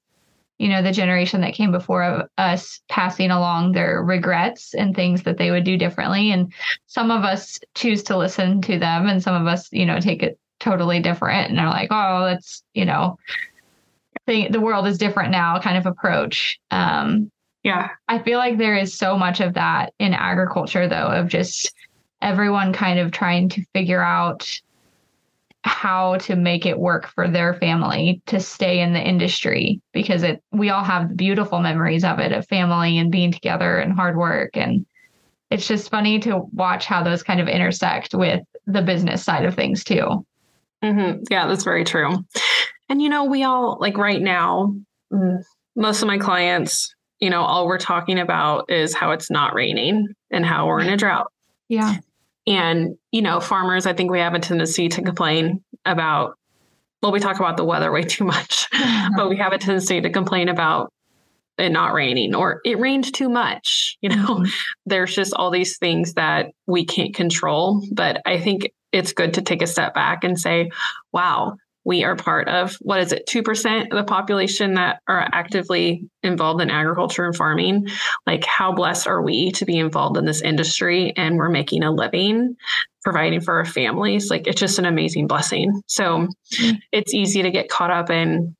you 0.58 0.68
know 0.68 0.82
the 0.82 0.92
generation 0.92 1.42
that 1.42 1.54
came 1.54 1.72
before 1.72 2.28
us 2.38 2.82
passing 2.90 3.32
along 3.32 3.72
their 3.72 4.04
regrets 4.04 4.74
and 4.74 4.96
things 4.96 5.24
that 5.24 5.38
they 5.38 5.52
would 5.52 5.64
do 5.64 5.78
differently 5.78 6.32
and 6.32 6.52
some 6.88 7.12
of 7.12 7.24
us 7.24 7.60
choose 7.76 8.04
to 8.04 8.18
listen 8.18 8.62
to 8.62 8.78
them 8.78 9.08
and 9.08 9.24
some 9.24 9.40
of 9.40 9.48
us 9.48 9.70
you 9.72 9.86
know 9.86 10.00
take 10.00 10.24
it 10.24 10.38
totally 10.60 11.00
different 11.00 11.50
and 11.50 11.60
are 11.60 11.70
like 11.70 11.90
oh 11.92 12.26
that's 12.26 12.64
you 12.74 12.84
know 12.84 13.18
the, 14.28 14.48
the 14.50 14.62
world 14.62 14.86
is 14.86 14.98
different 14.98 15.32
now 15.32 15.60
kind 15.60 15.78
of 15.78 15.86
approach 15.86 16.60
um 16.72 17.32
Yeah. 17.63 17.90
I 18.08 18.20
feel 18.20 18.38
like 18.38 18.58
there 18.58 18.78
is 18.78 18.98
so 18.98 19.18
much 19.18 19.42
of 19.42 19.56
that 19.56 19.94
in 20.00 20.13
agriculture, 20.13 20.88
though, 20.88 21.08
of 21.08 21.28
just 21.28 21.74
everyone 22.22 22.72
kind 22.74 23.00
of 23.00 23.12
trying 23.12 23.50
to 23.50 23.63
figure 23.74 24.02
out 24.02 24.48
how 25.63 26.18
to 26.18 26.36
make 26.36 26.66
it 26.66 26.80
work 26.80 27.08
for 27.08 27.28
their 27.28 27.54
family 27.56 28.22
to 28.28 28.40
stay 28.40 28.80
in 28.80 28.94
the 28.94 29.02
industry 29.02 29.82
because 29.92 30.24
it 30.24 30.42
we 30.52 30.70
all 30.70 30.84
have 30.84 31.18
beautiful 31.18 31.60
memories 31.60 32.06
of 32.06 32.20
it 32.20 32.32
of 32.32 32.48
family 32.48 32.98
and 32.98 33.12
being 33.12 33.32
together 33.34 33.78
and 33.78 33.94
hard 33.94 34.16
work 34.16 34.56
and 34.56 34.86
it's 35.50 35.68
just 35.68 35.90
funny 35.90 36.20
to 36.20 36.44
watch 36.54 36.86
how 36.86 37.04
those 37.04 37.24
kind 37.24 37.40
of 37.40 37.48
intersect 37.48 38.13
with 38.13 38.42
the 38.66 38.82
business 38.82 39.24
side 39.24 39.46
of 39.46 39.56
things 39.56 39.84
too. 39.84 40.26
hmm 40.84 41.12
Yeah, 41.30 41.48
that's 41.48 41.63
very 41.63 41.84
true. 41.84 42.24
And 42.89 43.02
you 43.02 43.10
know, 43.10 43.26
we 43.26 43.43
all 43.43 43.78
like 43.80 43.97
right 43.97 44.21
now, 44.21 44.76
mm, 45.12 45.43
most 45.76 46.02
of 46.02 46.08
my 46.08 46.17
clients, 46.17 46.93
you 47.19 47.30
know, 47.30 47.41
all 47.41 47.67
we're 47.67 47.78
talking 47.78 48.19
about 48.19 48.69
is 48.71 48.93
how 48.93 49.12
it's 49.12 49.30
not 49.30 49.54
raining 49.54 50.08
and 50.32 50.45
how 50.45 50.67
we're 50.67 50.82
in 50.82 50.89
a 50.89 50.97
drought. 50.97 51.32
Yeah. 51.69 51.97
And, 52.45 52.97
you 53.12 53.21
know, 53.21 53.39
farmers, 53.39 53.86
I 53.86 53.93
think 53.93 54.10
we 54.10 54.19
have 54.19 54.34
a 54.34 54.39
tendency 54.39 54.88
to 54.89 55.02
complain 55.02 55.63
about 55.86 56.38
well, 57.04 57.12
we 57.12 57.19
talk 57.19 57.39
about 57.39 57.58
the 57.58 57.63
weather 57.63 57.91
way 57.91 58.02
too 58.04 58.23
much, 58.23 58.67
but 59.15 59.30
we 59.30 59.38
have 59.38 59.54
a 59.54 59.58
tendency 59.58 60.02
to 60.02 60.10
complain 60.10 60.50
about 60.50 60.91
it 61.58 61.71
not 61.71 61.93
raining 61.93 62.36
or 62.36 62.62
it 62.65 62.80
rained 62.80 63.13
too 63.13 63.30
much. 63.30 63.97
You 64.02 64.10
know, 64.10 64.36
mm-hmm. 64.36 64.52
there's 64.86 65.15
just 65.15 65.34
all 65.34 65.52
these 65.52 65.78
things 65.78 66.13
that 66.13 66.52
we 66.65 66.86
can't 66.86 67.15
control. 67.15 67.84
But 67.91 68.21
I 68.26 68.39
think 68.39 68.71
it's 68.91 69.13
good 69.13 69.34
to 69.36 69.41
take 69.41 69.62
a 69.62 69.67
step 69.67 69.93
back 69.93 70.23
and 70.23 70.39
say, 70.39 70.71
wow, 71.12 71.58
we 71.88 72.04
are 72.04 72.17
part 72.17 72.50
of 72.50 72.76
what 72.82 73.00
is 73.00 73.13
it 73.13 73.26
2% 73.28 73.84
of 73.84 73.89
the 73.91 74.04
population 74.04 74.73
that 74.73 75.00
are 75.08 75.26
actively 75.32 76.06
involved 76.21 76.62
in 76.62 76.69
agriculture 76.69 77.23
and 77.23 77.34
farming? 77.34 77.88
Like 78.26 78.43
how 78.43 78.73
blessed 78.73 79.08
are 79.08 79.21
we 79.21 79.52
to 79.52 79.63
be 79.63 79.78
involved 79.78 80.17
in 80.17 80.26
this 80.26 80.41
industry 80.41 81.13
and 81.15 81.38
we're 81.38 81.47
making 81.47 81.84
a 81.84 81.91
living 81.91 82.58
providing 83.06 83.39
for 83.39 83.56
our 83.56 83.63
families? 83.63 84.30
Like 84.30 84.47
it's 84.47 84.60
just 84.60 84.80
an 84.80 84.86
amazing 84.86 85.28
blessing. 85.28 85.82
So 85.88 86.28
mm-hmm. 86.28 86.76
it's 86.91 87.13
easy 87.13 87.43
to 87.43 87.52
get 87.52 87.69
caught 87.69 87.89
up 87.89 88.10
in 88.10 88.58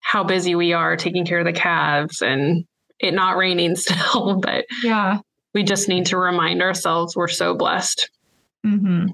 how 0.00 0.24
busy 0.24 0.56
we 0.56 0.72
are 0.72 0.96
taking 0.96 1.24
care 1.24 1.38
of 1.38 1.46
the 1.46 1.52
calves 1.52 2.22
and 2.22 2.64
it 2.98 3.14
not 3.14 3.36
raining 3.36 3.76
still 3.76 4.40
but 4.40 4.64
yeah. 4.82 5.20
we 5.54 5.62
just 5.62 5.88
need 5.88 6.06
to 6.06 6.18
remind 6.18 6.60
ourselves 6.60 7.14
we're 7.14 7.28
so 7.28 7.54
blessed. 7.54 8.10
Mm-hmm. 8.66 9.10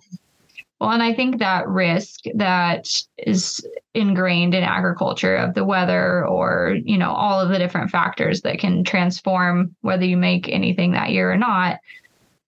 Well, 0.85 0.93
and 0.93 1.03
I 1.03 1.15
think 1.15 1.39
that 1.39 1.67
risk 1.67 2.25
that 2.35 2.87
is 3.17 3.67
ingrained 3.95 4.55
in 4.55 4.63
agriculture 4.63 5.35
of 5.35 5.55
the 5.55 5.65
weather 5.65 6.27
or, 6.27 6.77
you 6.85 6.99
know, 6.99 7.11
all 7.11 7.41
of 7.41 7.49
the 7.49 7.57
different 7.57 7.91
factors 7.91 8.43
that 8.43 8.59
can 8.59 8.85
transform 8.85 9.75
whether 9.81 10.05
you 10.05 10.19
make 10.19 10.47
anything 10.47 10.93
that 10.93 11.13
year 11.13 11.33
or 11.33 11.39
not 11.39 11.79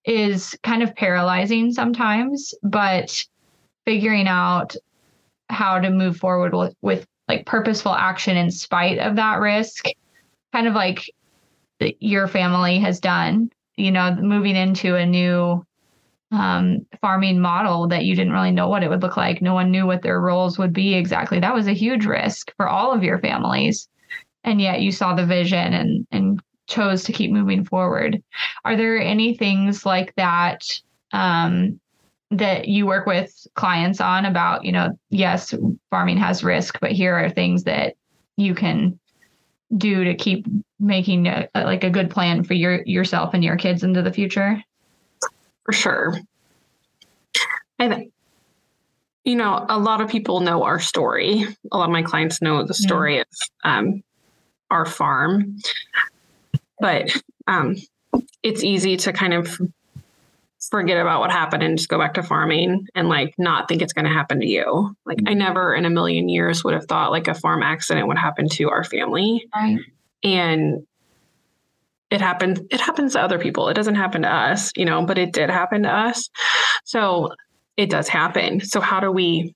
is 0.05 0.55
kind 0.63 0.83
of 0.83 0.95
paralyzing 0.95 1.73
sometimes, 1.73 2.53
but 2.63 3.25
figuring 3.87 4.29
out 4.29 4.77
how 5.49 5.79
to 5.79 5.89
move 5.89 6.19
forward 6.19 6.55
with, 6.55 6.75
with 6.83 7.07
like 7.29 7.47
purposeful 7.47 7.95
action 7.95 8.37
in 8.37 8.51
spite 8.51 8.99
of 8.99 9.17
that 9.17 9.41
risk, 9.41 9.87
kind 10.53 10.67
of 10.67 10.75
like 10.75 11.11
your 12.01 12.29
family 12.29 12.81
has 12.81 13.01
done, 13.01 13.51
you 13.77 13.91
know, 13.91 14.15
moving 14.15 14.57
into 14.57 14.95
a 14.95 15.07
new 15.07 15.66
um, 16.37 16.87
farming 17.01 17.41
model 17.41 17.89
that 17.89 18.05
you 18.05 18.15
didn't 18.15 18.33
really 18.33 18.51
know 18.51 18.69
what 18.69 18.83
it 18.83 18.91
would 18.91 19.03
look 19.03 19.17
like. 19.17 19.41
No 19.41 19.55
one 19.55 19.71
knew 19.71 19.87
what 19.87 20.03
their 20.03 20.21
roles 20.21 20.59
would 20.59 20.73
be 20.73 20.95
exactly. 20.95 21.41
That 21.41 21.55
was 21.55 21.67
a 21.67 21.73
huge 21.73 22.05
risk 22.05 22.53
for 22.57 22.69
all 22.69 22.93
of 22.93 23.03
your 23.03 23.19
families. 23.19 23.89
And 24.45 24.61
yet 24.61 24.83
you 24.83 24.93
saw 24.93 25.15
the 25.15 25.25
vision 25.25 25.73
and, 25.73 26.07
and 26.11 26.41
chose 26.67 27.05
to 27.05 27.13
keep 27.13 27.31
moving 27.31 27.65
forward. 27.65 28.23
Are 28.65 28.77
there 28.77 29.01
any 29.01 29.35
things 29.35 29.87
like 29.87 30.15
that 30.17 30.63
um, 31.13 31.81
that 32.31 32.69
you 32.69 32.87
work 32.87 33.07
with 33.07 33.47
clients 33.55 34.01
on 34.01 34.27
about, 34.27 34.65
you 34.65 34.73
know, 34.73 34.91
yes, 35.09 35.55
farming 35.91 36.19
has 36.19 36.45
risk, 36.45 36.79
but 36.81 36.93
here 36.93 37.17
are 37.17 37.31
things 37.31 37.65
that 37.65 37.95
you 38.37 38.55
can 38.55 38.99
do 39.77 40.05
to 40.05 40.15
keep 40.15 40.47
making 40.79 41.27
a, 41.27 41.49
like 41.55 41.83
a 41.83 41.91
good 41.91 42.11
plan 42.11 42.45
for 42.45 42.55
your 42.55 42.83
yourself 42.85 43.33
and 43.33 43.43
your 43.43 43.57
kids 43.57 43.83
into 43.83 44.03
the 44.03 44.13
future? 44.13 44.63
For 45.67 45.73
sure. 45.73 46.15
I 47.79 47.89
think, 47.89 48.13
you 49.25 49.35
know, 49.35 49.67
a 49.69 49.79
lot 49.79 50.01
of 50.01 50.09
people 50.09 50.41
know 50.41 50.63
our 50.63 50.81
story. 50.81 51.45
A 51.71 51.77
lot 51.77 51.85
of 51.85 51.93
my 51.93 52.03
clients 52.03 52.41
know 52.41 52.65
the 52.65 52.73
story 52.73 53.19
of 53.19 53.27
um, 53.65 54.03
our 54.71 54.87
farm, 54.87 55.59
but 56.81 57.11
um, 57.49 57.77
it's 58.43 58.63
easy 58.65 58.97
to 58.99 59.13
kind 59.13 59.35
of 59.35 59.59
forget 60.71 60.97
about 60.97 61.21
what 61.21 61.31
happened 61.31 61.63
and 61.63 61.77
just 61.77 61.89
go 61.89 61.99
back 61.99 62.15
to 62.15 62.23
farming 62.23 62.87
and 62.95 63.09
like 63.09 63.35
not 63.37 63.69
think 63.69 63.83
it's 63.83 63.93
going 63.93 64.05
to 64.05 64.11
happen 64.11 64.41
to 64.41 64.47
you. 64.47 64.97
Like 65.05 65.19
mm-hmm. 65.19 65.29
I 65.29 65.35
never 65.35 65.75
in 65.75 65.85
a 65.85 65.91
million 65.91 66.29
years 66.29 66.65
would 66.65 66.75
have 66.75 66.87
thought 66.87 67.11
like 67.11 67.29
a 67.29 67.35
farm 67.35 67.63
accident 67.63 68.09
would 68.09 68.19
happen 68.19 68.49
to 68.51 68.71
our 68.71 68.85
family. 68.85 69.47
Right. 69.55 69.79
And 70.23 70.87
it 72.11 72.21
happens 72.21 72.61
it 72.71 72.81
happens 72.81 73.13
to 73.13 73.21
other 73.21 73.39
people. 73.39 73.69
It 73.69 73.75
doesn't 73.75 73.95
happen 73.95 74.23
to 74.23 74.33
us 74.33 74.73
you 74.77 74.85
know 74.85 75.05
but 75.05 75.19
it 75.19 75.33
did 75.33 75.51
happen 75.51 75.83
to 75.85 75.93
us. 75.93 76.29
So 76.85 77.33
it 77.77 77.91
does 77.91 78.09
happen. 78.09 78.61
So 78.61 78.81
how 78.81 79.01
do 79.01 79.11
we 79.11 79.55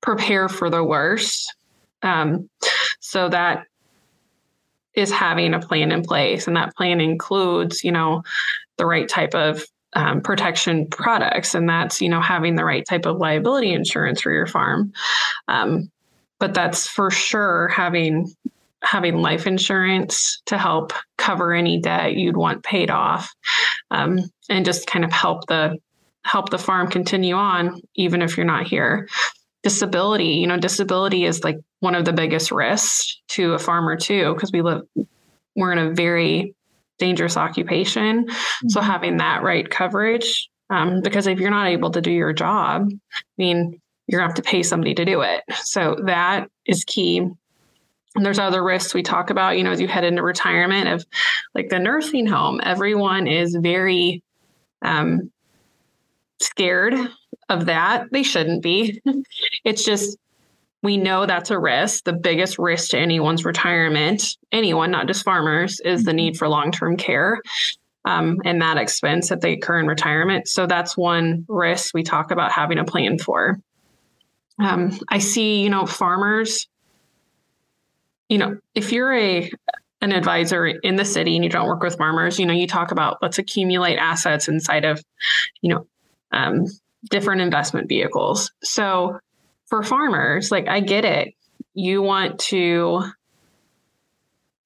prepare 0.00 0.48
for 0.48 0.70
the 0.70 0.82
worst? 0.82 1.54
Um, 2.02 2.48
so 3.00 3.28
that 3.28 3.66
is 4.94 5.10
having 5.10 5.54
a 5.54 5.60
plan 5.60 5.92
in 5.92 6.02
place 6.02 6.46
and 6.46 6.56
that 6.56 6.74
plan 6.74 7.00
includes 7.00 7.84
you 7.84 7.92
know 7.92 8.22
the 8.76 8.86
right 8.86 9.08
type 9.08 9.34
of 9.34 9.64
um, 9.94 10.20
protection 10.20 10.86
products 10.86 11.54
and 11.54 11.68
that's 11.68 12.00
you 12.00 12.08
know 12.08 12.20
having 12.20 12.56
the 12.56 12.64
right 12.64 12.84
type 12.88 13.06
of 13.06 13.18
liability 13.18 13.72
insurance 13.72 14.20
for 14.20 14.32
your 14.32 14.46
farm. 14.46 14.92
Um, 15.48 15.90
but 16.38 16.54
that's 16.54 16.88
for 16.88 17.10
sure 17.10 17.68
having 17.68 18.34
having 18.82 19.20
life 19.20 19.46
insurance 19.46 20.40
to 20.46 20.58
help 20.58 20.92
cover 21.18 21.52
any 21.52 21.80
debt 21.80 22.14
you'd 22.14 22.36
want 22.36 22.64
paid 22.64 22.90
off 22.90 23.30
um, 23.90 24.20
and 24.48 24.64
just 24.64 24.86
kind 24.86 25.04
of 25.04 25.12
help 25.12 25.46
the 25.46 25.76
help 26.24 26.50
the 26.50 26.58
farm 26.58 26.88
continue 26.88 27.34
on 27.34 27.80
even 27.94 28.22
if 28.22 28.36
you're 28.36 28.46
not 28.46 28.66
here. 28.66 29.08
Disability 29.62 30.36
you 30.36 30.46
know 30.46 30.58
disability 30.58 31.24
is 31.24 31.44
like 31.44 31.56
one 31.80 31.94
of 31.94 32.04
the 32.04 32.12
biggest 32.12 32.50
risks 32.50 33.20
to 33.28 33.52
a 33.52 33.58
farmer 33.58 33.96
too 33.96 34.34
because 34.34 34.52
we 34.52 34.62
live 34.62 34.82
we're 35.56 35.72
in 35.72 35.78
a 35.78 35.92
very 35.92 36.54
dangerous 36.98 37.36
occupation. 37.36 38.24
Mm-hmm. 38.26 38.68
so 38.68 38.80
having 38.80 39.18
that 39.18 39.42
right 39.42 39.68
coverage 39.68 40.48
um, 40.70 41.00
because 41.02 41.26
if 41.26 41.40
you're 41.40 41.50
not 41.50 41.68
able 41.68 41.90
to 41.90 42.00
do 42.00 42.10
your 42.10 42.32
job 42.32 42.88
i 42.90 43.22
mean 43.36 43.80
you're 44.10 44.20
going 44.20 44.28
to 44.28 44.34
have 44.34 44.44
to 44.44 44.50
pay 44.50 44.62
somebody 44.62 44.94
to 44.94 45.04
do 45.04 45.20
it. 45.20 45.42
So 45.62 45.96
that 46.06 46.48
is 46.66 46.84
key 46.84 47.28
and 48.16 48.24
there's 48.24 48.38
other 48.38 48.62
risks 48.62 48.94
we 48.94 49.02
talk 49.02 49.30
about, 49.30 49.56
you 49.56 49.64
know, 49.64 49.70
as 49.70 49.80
you 49.80 49.88
head 49.88 50.04
into 50.04 50.22
retirement 50.22 50.88
of 50.88 51.04
like 51.54 51.68
the 51.68 51.78
nursing 51.78 52.26
home. 52.26 52.60
Everyone 52.62 53.26
is 53.26 53.56
very 53.60 54.22
um, 54.82 55.30
scared 56.40 56.94
of 57.48 57.66
that. 57.66 58.06
They 58.10 58.22
shouldn't 58.22 58.62
be. 58.62 59.00
it's 59.64 59.84
just, 59.84 60.18
we 60.82 60.96
know 60.96 61.26
that's 61.26 61.50
a 61.50 61.58
risk. 61.58 62.04
The 62.04 62.12
biggest 62.12 62.58
risk 62.58 62.90
to 62.90 62.98
anyone's 62.98 63.44
retirement, 63.44 64.36
anyone, 64.50 64.90
not 64.90 65.06
just 65.06 65.24
farmers, 65.24 65.78
is 65.80 66.04
the 66.04 66.12
need 66.12 66.36
for 66.36 66.48
long 66.48 66.72
term 66.72 66.96
care 66.96 67.40
um, 68.04 68.38
and 68.44 68.60
that 68.62 68.78
expense 68.78 69.28
that 69.28 69.40
they 69.40 69.54
incur 69.54 69.78
in 69.78 69.86
retirement. 69.86 70.48
So 70.48 70.66
that's 70.66 70.96
one 70.96 71.44
risk 71.48 71.94
we 71.94 72.02
talk 72.02 72.30
about 72.30 72.52
having 72.52 72.78
a 72.78 72.84
plan 72.84 73.18
for. 73.18 73.60
Um, 74.58 74.98
I 75.08 75.18
see, 75.18 75.62
you 75.62 75.70
know, 75.70 75.86
farmers 75.86 76.66
you 78.30 78.38
know, 78.38 78.56
if 78.74 78.92
you're 78.92 79.12
a 79.12 79.50
an 80.00 80.12
advisor 80.12 80.66
in 80.66 80.96
the 80.96 81.04
city 81.04 81.34
and 81.36 81.44
you 81.44 81.50
don't 81.50 81.66
work 81.66 81.82
with 81.82 81.98
farmers, 81.98 82.38
you 82.38 82.46
know, 82.46 82.54
you 82.54 82.66
talk 82.66 82.90
about 82.90 83.18
let's 83.20 83.38
accumulate 83.38 83.98
assets 83.98 84.48
inside 84.48 84.86
of, 84.86 85.02
you 85.60 85.74
know, 85.74 85.86
um, 86.32 86.64
different 87.10 87.42
investment 87.42 87.86
vehicles. 87.88 88.50
So 88.62 89.18
for 89.66 89.82
farmers, 89.82 90.50
like 90.50 90.68
I 90.68 90.80
get 90.80 91.04
it. 91.04 91.34
You 91.74 92.00
want 92.02 92.38
to 92.38 93.02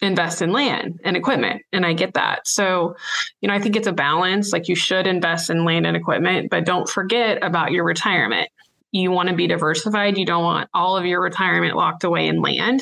invest 0.00 0.42
in 0.42 0.52
land 0.52 1.00
and 1.02 1.16
equipment 1.16 1.62
and 1.72 1.86
i 1.86 1.94
get 1.94 2.12
that 2.14 2.46
so 2.46 2.94
you 3.40 3.48
know 3.48 3.54
i 3.54 3.60
think 3.60 3.74
it's 3.74 3.86
a 3.86 3.92
balance 3.92 4.52
like 4.52 4.68
you 4.68 4.74
should 4.74 5.06
invest 5.06 5.48
in 5.48 5.64
land 5.64 5.86
and 5.86 5.96
equipment 5.96 6.50
but 6.50 6.66
don't 6.66 6.88
forget 6.88 7.42
about 7.42 7.70
your 7.70 7.84
retirement 7.84 8.50
you 8.94 9.10
want 9.10 9.28
to 9.28 9.34
be 9.34 9.48
diversified. 9.48 10.16
You 10.16 10.24
don't 10.24 10.44
want 10.44 10.70
all 10.72 10.96
of 10.96 11.04
your 11.04 11.20
retirement 11.20 11.74
locked 11.74 12.04
away 12.04 12.28
in 12.28 12.40
land 12.40 12.80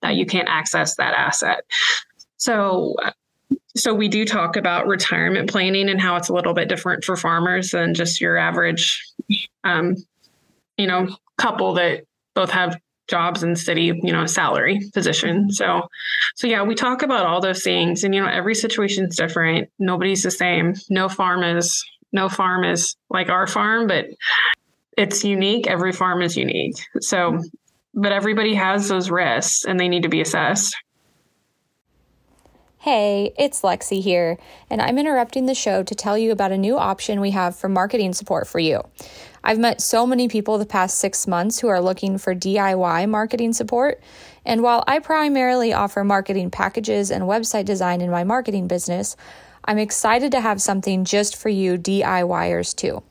that 0.00 0.16
you 0.16 0.26
can't 0.26 0.48
access 0.48 0.96
that 0.96 1.14
asset. 1.14 1.60
So, 2.36 2.96
so 3.76 3.94
we 3.94 4.08
do 4.08 4.24
talk 4.24 4.56
about 4.56 4.88
retirement 4.88 5.48
planning 5.48 5.88
and 5.88 6.00
how 6.00 6.16
it's 6.16 6.28
a 6.28 6.34
little 6.34 6.52
bit 6.52 6.68
different 6.68 7.04
for 7.04 7.16
farmers 7.16 7.70
than 7.70 7.94
just 7.94 8.20
your 8.20 8.36
average, 8.36 9.06
um, 9.62 9.94
you 10.76 10.88
know, 10.88 11.16
couple 11.38 11.74
that 11.74 12.06
both 12.34 12.50
have 12.50 12.76
jobs 13.06 13.44
in 13.44 13.54
city, 13.54 13.92
you 14.02 14.12
know, 14.12 14.26
salary 14.26 14.80
position. 14.92 15.52
So, 15.52 15.82
so 16.34 16.48
yeah, 16.48 16.64
we 16.64 16.74
talk 16.74 17.04
about 17.04 17.24
all 17.24 17.40
those 17.40 17.62
things, 17.62 18.02
and 18.02 18.12
you 18.12 18.20
know, 18.20 18.26
every 18.28 18.56
situation 18.56 19.06
is 19.06 19.16
different. 19.16 19.70
Nobody's 19.78 20.24
the 20.24 20.30
same. 20.32 20.74
No 20.90 21.08
farm 21.08 21.44
is 21.44 21.84
no 22.12 22.28
farm 22.28 22.64
is 22.64 22.96
like 23.10 23.28
our 23.28 23.46
farm, 23.46 23.86
but 23.86 24.06
it's 24.96 25.24
unique. 25.24 25.66
Every 25.66 25.92
farm 25.92 26.22
is 26.22 26.36
unique. 26.36 26.76
So, 27.00 27.32
mm-hmm. 27.32 27.46
but 27.94 28.12
everybody 28.12 28.54
has 28.54 28.88
those 28.88 29.10
risks 29.10 29.64
and 29.64 29.78
they 29.78 29.88
need 29.88 30.02
to 30.02 30.08
be 30.08 30.20
assessed. 30.20 30.74
Hey, 32.78 33.32
it's 33.38 33.62
Lexi 33.62 34.02
here, 34.02 34.38
and 34.68 34.82
I'm 34.82 34.98
interrupting 34.98 35.46
the 35.46 35.54
show 35.54 35.84
to 35.84 35.94
tell 35.94 36.18
you 36.18 36.32
about 36.32 36.50
a 36.50 36.58
new 36.58 36.76
option 36.76 37.20
we 37.20 37.30
have 37.30 37.54
for 37.54 37.68
marketing 37.68 38.12
support 38.12 38.48
for 38.48 38.58
you. 38.58 38.82
I've 39.44 39.60
met 39.60 39.80
so 39.80 40.04
many 40.04 40.26
people 40.26 40.58
the 40.58 40.66
past 40.66 40.98
six 40.98 41.28
months 41.28 41.60
who 41.60 41.68
are 41.68 41.80
looking 41.80 42.18
for 42.18 42.34
DIY 42.34 43.08
marketing 43.08 43.52
support, 43.52 44.02
and 44.44 44.64
while 44.64 44.82
I 44.88 44.98
primarily 44.98 45.72
offer 45.72 46.02
marketing 46.02 46.50
packages 46.50 47.12
and 47.12 47.22
website 47.22 47.66
design 47.66 48.00
in 48.00 48.10
my 48.10 48.24
marketing 48.24 48.66
business, 48.66 49.14
I'm 49.64 49.78
excited 49.78 50.32
to 50.32 50.40
have 50.40 50.60
something 50.60 51.04
just 51.04 51.36
for 51.36 51.50
you 51.50 51.78
DIYers 51.78 52.74
too. 52.74 53.04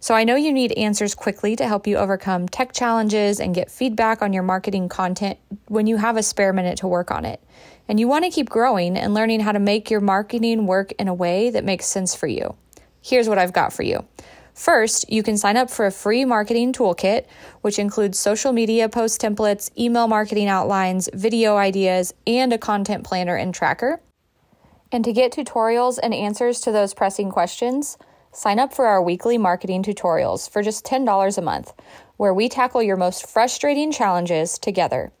So 0.00 0.14
I 0.14 0.24
know 0.24 0.36
you 0.36 0.52
need 0.52 0.72
answers 0.72 1.14
quickly 1.14 1.56
to 1.56 1.66
help 1.66 1.86
you 1.86 1.96
overcome 1.96 2.48
tech 2.48 2.72
challenges 2.72 3.40
and 3.40 3.54
get 3.54 3.70
feedback 3.70 4.22
on 4.22 4.32
your 4.32 4.44
marketing 4.44 4.88
content 4.88 5.38
when 5.66 5.86
you 5.86 5.96
have 5.96 6.16
a 6.16 6.22
spare 6.22 6.52
minute 6.52 6.78
to 6.78 6.88
work 6.88 7.10
on 7.10 7.24
it. 7.24 7.42
And 7.88 7.98
you 7.98 8.06
want 8.06 8.24
to 8.24 8.30
keep 8.30 8.48
growing 8.48 8.96
and 8.96 9.12
learning 9.12 9.40
how 9.40 9.52
to 9.52 9.58
make 9.58 9.90
your 9.90 10.00
marketing 10.00 10.66
work 10.66 10.92
in 10.92 11.08
a 11.08 11.14
way 11.14 11.50
that 11.50 11.64
makes 11.64 11.86
sense 11.86 12.14
for 12.14 12.28
you. 12.28 12.54
Here's 13.00 13.28
what 13.28 13.38
I've 13.38 13.52
got 13.52 13.72
for 13.72 13.82
you. 13.82 14.06
First, 14.54 15.10
you 15.10 15.22
can 15.22 15.38
sign 15.38 15.56
up 15.56 15.70
for 15.70 15.86
a 15.86 15.92
free 15.92 16.24
marketing 16.24 16.72
toolkit, 16.72 17.26
which 17.62 17.78
includes 17.78 18.18
social 18.18 18.52
media 18.52 18.88
post 18.88 19.20
templates, 19.20 19.70
email 19.78 20.08
marketing 20.08 20.48
outlines, 20.48 21.08
video 21.14 21.56
ideas, 21.56 22.12
and 22.26 22.52
a 22.52 22.58
content 22.58 23.04
planner 23.04 23.36
and 23.36 23.54
tracker. 23.54 24.00
And 24.90 25.04
to 25.04 25.12
get 25.12 25.32
tutorials 25.32 25.98
and 26.02 26.12
answers 26.12 26.60
to 26.62 26.72
those 26.72 26.94
pressing 26.94 27.30
questions, 27.30 27.98
Sign 28.32 28.58
up 28.58 28.74
for 28.74 28.86
our 28.86 29.02
weekly 29.02 29.38
marketing 29.38 29.82
tutorials 29.82 30.48
for 30.50 30.62
just 30.62 30.84
$10 30.84 31.38
a 31.38 31.42
month, 31.42 31.72
where 32.16 32.34
we 32.34 32.48
tackle 32.48 32.82
your 32.82 32.96
most 32.96 33.26
frustrating 33.26 33.90
challenges 33.90 34.58
together. 34.58 35.12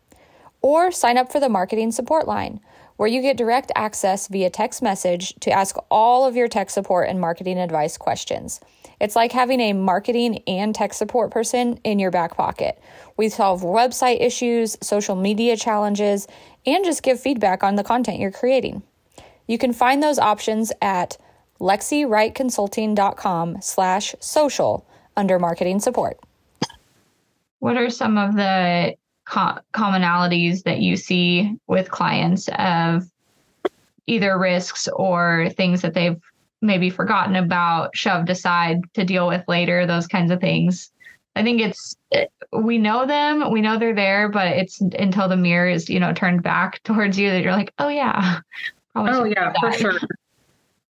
Or 0.60 0.90
sign 0.90 1.16
up 1.16 1.32
for 1.32 1.40
the 1.40 1.48
marketing 1.48 1.92
support 1.92 2.26
line, 2.26 2.60
where 2.96 3.08
you 3.08 3.22
get 3.22 3.36
direct 3.36 3.70
access 3.76 4.26
via 4.26 4.50
text 4.50 4.82
message 4.82 5.32
to 5.40 5.50
ask 5.50 5.76
all 5.90 6.26
of 6.26 6.36
your 6.36 6.48
tech 6.48 6.68
support 6.68 7.08
and 7.08 7.20
marketing 7.20 7.58
advice 7.58 7.96
questions. 7.96 8.60
It's 9.00 9.14
like 9.14 9.30
having 9.30 9.60
a 9.60 9.72
marketing 9.72 10.42
and 10.48 10.74
tech 10.74 10.92
support 10.92 11.30
person 11.30 11.78
in 11.84 12.00
your 12.00 12.10
back 12.10 12.36
pocket. 12.36 12.78
We 13.16 13.28
solve 13.28 13.62
website 13.62 14.20
issues, 14.20 14.76
social 14.82 15.14
media 15.14 15.56
challenges, 15.56 16.26
and 16.66 16.84
just 16.84 17.04
give 17.04 17.20
feedback 17.20 17.62
on 17.62 17.76
the 17.76 17.84
content 17.84 18.18
you're 18.18 18.32
creating. 18.32 18.82
You 19.46 19.58
can 19.58 19.72
find 19.72 20.02
those 20.02 20.18
options 20.18 20.72
at 20.82 21.16
lexywrightconsulting.com 21.60 23.58
slash 23.60 24.14
social 24.20 24.86
under 25.16 25.38
marketing 25.38 25.80
support. 25.80 26.18
What 27.58 27.76
are 27.76 27.90
some 27.90 28.16
of 28.18 28.36
the 28.36 28.94
co- 29.28 29.58
commonalities 29.74 30.62
that 30.62 30.78
you 30.78 30.96
see 30.96 31.56
with 31.66 31.90
clients 31.90 32.48
of 32.58 33.04
either 34.06 34.38
risks 34.38 34.88
or 34.88 35.50
things 35.50 35.82
that 35.82 35.94
they've 35.94 36.20
maybe 36.62 36.90
forgotten 36.90 37.36
about, 37.36 37.96
shoved 37.96 38.30
aside 38.30 38.80
to 38.94 39.04
deal 39.04 39.26
with 39.26 39.44
later, 39.48 39.86
those 39.86 40.06
kinds 40.06 40.30
of 40.30 40.40
things? 40.40 40.90
I 41.36 41.42
think 41.42 41.60
it's 41.60 41.96
we 42.52 42.78
know 42.78 43.06
them, 43.06 43.52
we 43.52 43.60
know 43.60 43.78
they're 43.78 43.94
there, 43.94 44.28
but 44.28 44.48
it's 44.48 44.80
until 44.80 45.28
the 45.28 45.36
mirror 45.36 45.68
is, 45.68 45.88
you 45.88 46.00
know, 46.00 46.12
turned 46.12 46.42
back 46.42 46.82
towards 46.84 47.18
you 47.18 47.30
that 47.30 47.42
you're 47.42 47.52
like, 47.52 47.72
oh 47.78 47.88
yeah. 47.88 48.40
oh 48.96 49.24
yeah, 49.24 49.52
for 49.60 49.72
sure. 49.72 49.98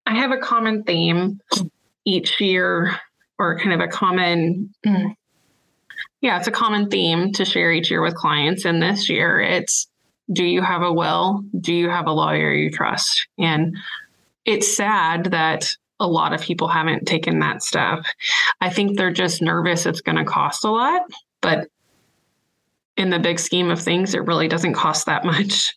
I 0.09 0.15
have 0.15 0.33
a 0.33 0.39
common 0.39 0.85
theme 0.85 1.39
each 2.07 2.41
year, 2.41 2.99
or 3.39 3.59
kind 3.59 3.75
of 3.75 3.81
a 3.81 3.89
common, 3.89 4.73
yeah, 6.23 6.39
it's 6.39 6.49
a 6.49 6.53
common 6.53 6.89
theme 6.89 7.31
to 7.35 7.45
share 7.45 7.71
each 7.71 7.91
year 7.91 8.01
with 8.01 8.15
clients. 8.15 8.65
And 8.65 8.83
this 8.83 9.11
year, 9.11 9.39
it's 9.39 9.87
do 10.33 10.45
you 10.45 10.63
have 10.63 10.83
a 10.83 10.93
will? 10.93 11.45
Do 11.61 11.75
you 11.75 11.91
have 11.91 12.07
a 12.07 12.13
lawyer 12.13 12.53
you 12.53 12.71
trust? 12.71 13.29
And 13.39 13.77
it's 14.47 14.75
sad 14.75 15.27
that 15.27 15.71
a 16.01 16.07
lot 16.07 16.33
of 16.33 16.41
people 16.41 16.69
haven't 16.69 17.07
taken 17.07 17.41
that 17.41 17.63
step. 17.63 18.05
I 18.63 18.71
think 18.71 18.97
they're 18.97 19.13
just 19.13 19.43
nervous 19.43 19.85
it's 19.85 20.01
going 20.01 20.17
to 20.17 20.25
cost 20.25 20.65
a 20.65 20.71
lot, 20.71 21.03
but 21.43 21.69
in 22.97 23.11
the 23.11 23.19
big 23.19 23.39
scheme 23.39 23.71
of 23.71 23.81
things, 23.81 24.15
it 24.15 24.25
really 24.25 24.49
doesn't 24.49 24.75
cost 24.75 25.05
that 25.05 25.25
much. 25.25 25.77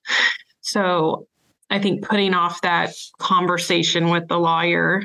So 0.61 1.27
I 1.71 1.79
think 1.79 2.03
putting 2.03 2.34
off 2.34 2.62
that 2.62 2.93
conversation 3.17 4.10
with 4.10 4.27
the 4.27 4.38
lawyer 4.38 5.03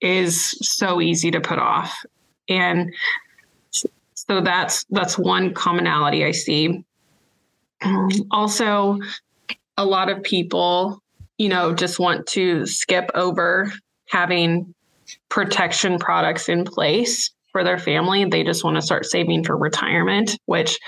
is 0.00 0.50
so 0.62 1.00
easy 1.00 1.30
to 1.30 1.40
put 1.40 1.58
off. 1.58 1.94
And 2.48 2.92
so 4.14 4.40
that's 4.40 4.84
that's 4.90 5.18
one 5.18 5.52
commonality 5.52 6.24
I 6.24 6.30
see. 6.32 6.82
Also, 8.30 8.98
a 9.76 9.84
lot 9.84 10.08
of 10.08 10.22
people, 10.22 11.02
you 11.36 11.48
know, 11.48 11.74
just 11.74 11.98
want 11.98 12.26
to 12.28 12.66
skip 12.66 13.10
over 13.14 13.70
having 14.08 14.74
protection 15.28 15.98
products 15.98 16.48
in 16.48 16.64
place 16.64 17.30
for 17.50 17.64
their 17.64 17.78
family. 17.78 18.24
They 18.24 18.44
just 18.44 18.64
want 18.64 18.76
to 18.76 18.82
start 18.82 19.04
saving 19.04 19.44
for 19.44 19.56
retirement, 19.56 20.38
which 20.46 20.78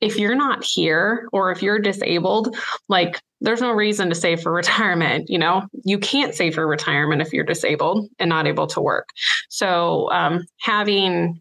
if 0.00 0.18
you're 0.18 0.34
not 0.34 0.62
here 0.62 1.28
or 1.32 1.52
if 1.52 1.62
you're 1.62 1.78
disabled, 1.78 2.54
like 2.88 3.20
there's 3.40 3.60
no 3.60 3.72
reason 3.72 4.08
to 4.08 4.14
save 4.14 4.40
for 4.40 4.52
retirement. 4.62 5.28
You 5.28 5.38
know, 5.38 5.66
you 5.84 5.98
can't 5.98 6.34
save 6.34 6.54
for 6.54 6.66
retirement 6.66 7.22
if 7.22 7.32
you're 7.32 7.44
disabled 7.44 8.08
and 8.18 8.28
not 8.28 8.46
able 8.46 8.66
to 8.68 8.80
work. 8.80 9.10
So 9.48 10.10
um, 10.10 10.46
having 10.58 11.40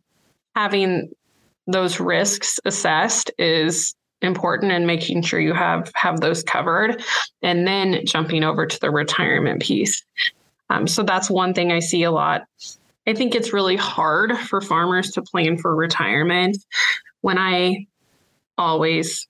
having 0.55 1.11
those 1.67 1.99
risks 1.99 2.59
assessed 2.65 3.31
is 3.37 3.95
important 4.21 4.71
and 4.71 4.87
making 4.87 5.21
sure 5.21 5.39
you 5.39 5.53
have 5.53 5.91
have 5.95 6.21
those 6.21 6.43
covered 6.43 7.03
and 7.41 7.67
then 7.67 8.05
jumping 8.05 8.43
over 8.43 8.65
to 8.65 8.79
the 8.79 8.89
retirement 8.89 9.61
piece 9.61 10.03
um, 10.69 10.87
so 10.87 11.03
that's 11.03 11.29
one 11.29 11.53
thing 11.53 11.71
i 11.71 11.79
see 11.79 12.03
a 12.03 12.11
lot 12.11 12.43
i 13.07 13.13
think 13.13 13.35
it's 13.35 13.53
really 13.53 13.75
hard 13.75 14.37
for 14.37 14.61
farmers 14.61 15.11
to 15.11 15.21
plan 15.21 15.57
for 15.57 15.75
retirement 15.75 16.57
when 17.21 17.37
i 17.37 17.85
always 18.57 19.27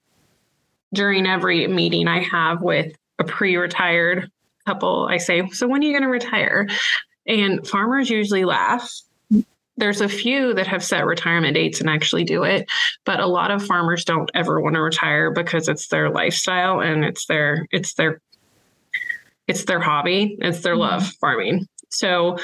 during 0.94 1.28
every 1.28 1.68
meeting 1.68 2.08
I 2.08 2.22
have 2.22 2.62
with 2.62 2.94
a 3.20 3.24
pre 3.24 3.56
retired 3.58 4.30
couple, 4.66 5.08
I 5.10 5.18
say, 5.18 5.48
So 5.50 5.68
when 5.68 5.82
are 5.82 5.86
you 5.86 5.94
going 5.94 6.04
to 6.04 6.10
retire? 6.10 6.68
And 7.28 7.66
farmers 7.68 8.10
usually 8.10 8.46
laugh. 8.46 8.90
There's 9.78 10.00
a 10.00 10.08
few 10.08 10.54
that 10.54 10.68
have 10.68 10.84
set 10.84 11.06
retirement 11.06 11.56
dates 11.56 11.82
and 11.82 11.90
actually 11.90 12.24
do 12.24 12.44
it, 12.44 12.70
but 13.04 13.20
a 13.20 13.28
lot 13.28 13.52
of 13.52 13.66
farmers 13.66 14.06
don't 14.06 14.32
ever 14.34 14.62
want 14.62 14.76
to 14.76 14.82
retire 14.82 15.32
because 15.32 15.68
it's 15.68 15.90
their 15.90 16.10
lifestyle 16.10 16.80
and 16.80 17.04
it's 17.04 17.26
their 17.26 17.68
it's 17.72 17.94
their 17.96 18.22
it's 19.48 19.66
their 19.66 19.82
hobby, 19.82 20.38
it's 20.40 20.62
their 20.62 20.78
love 20.78 21.04
mm-hmm. 21.04 21.18
farming. 21.20 21.68
So 21.90 22.38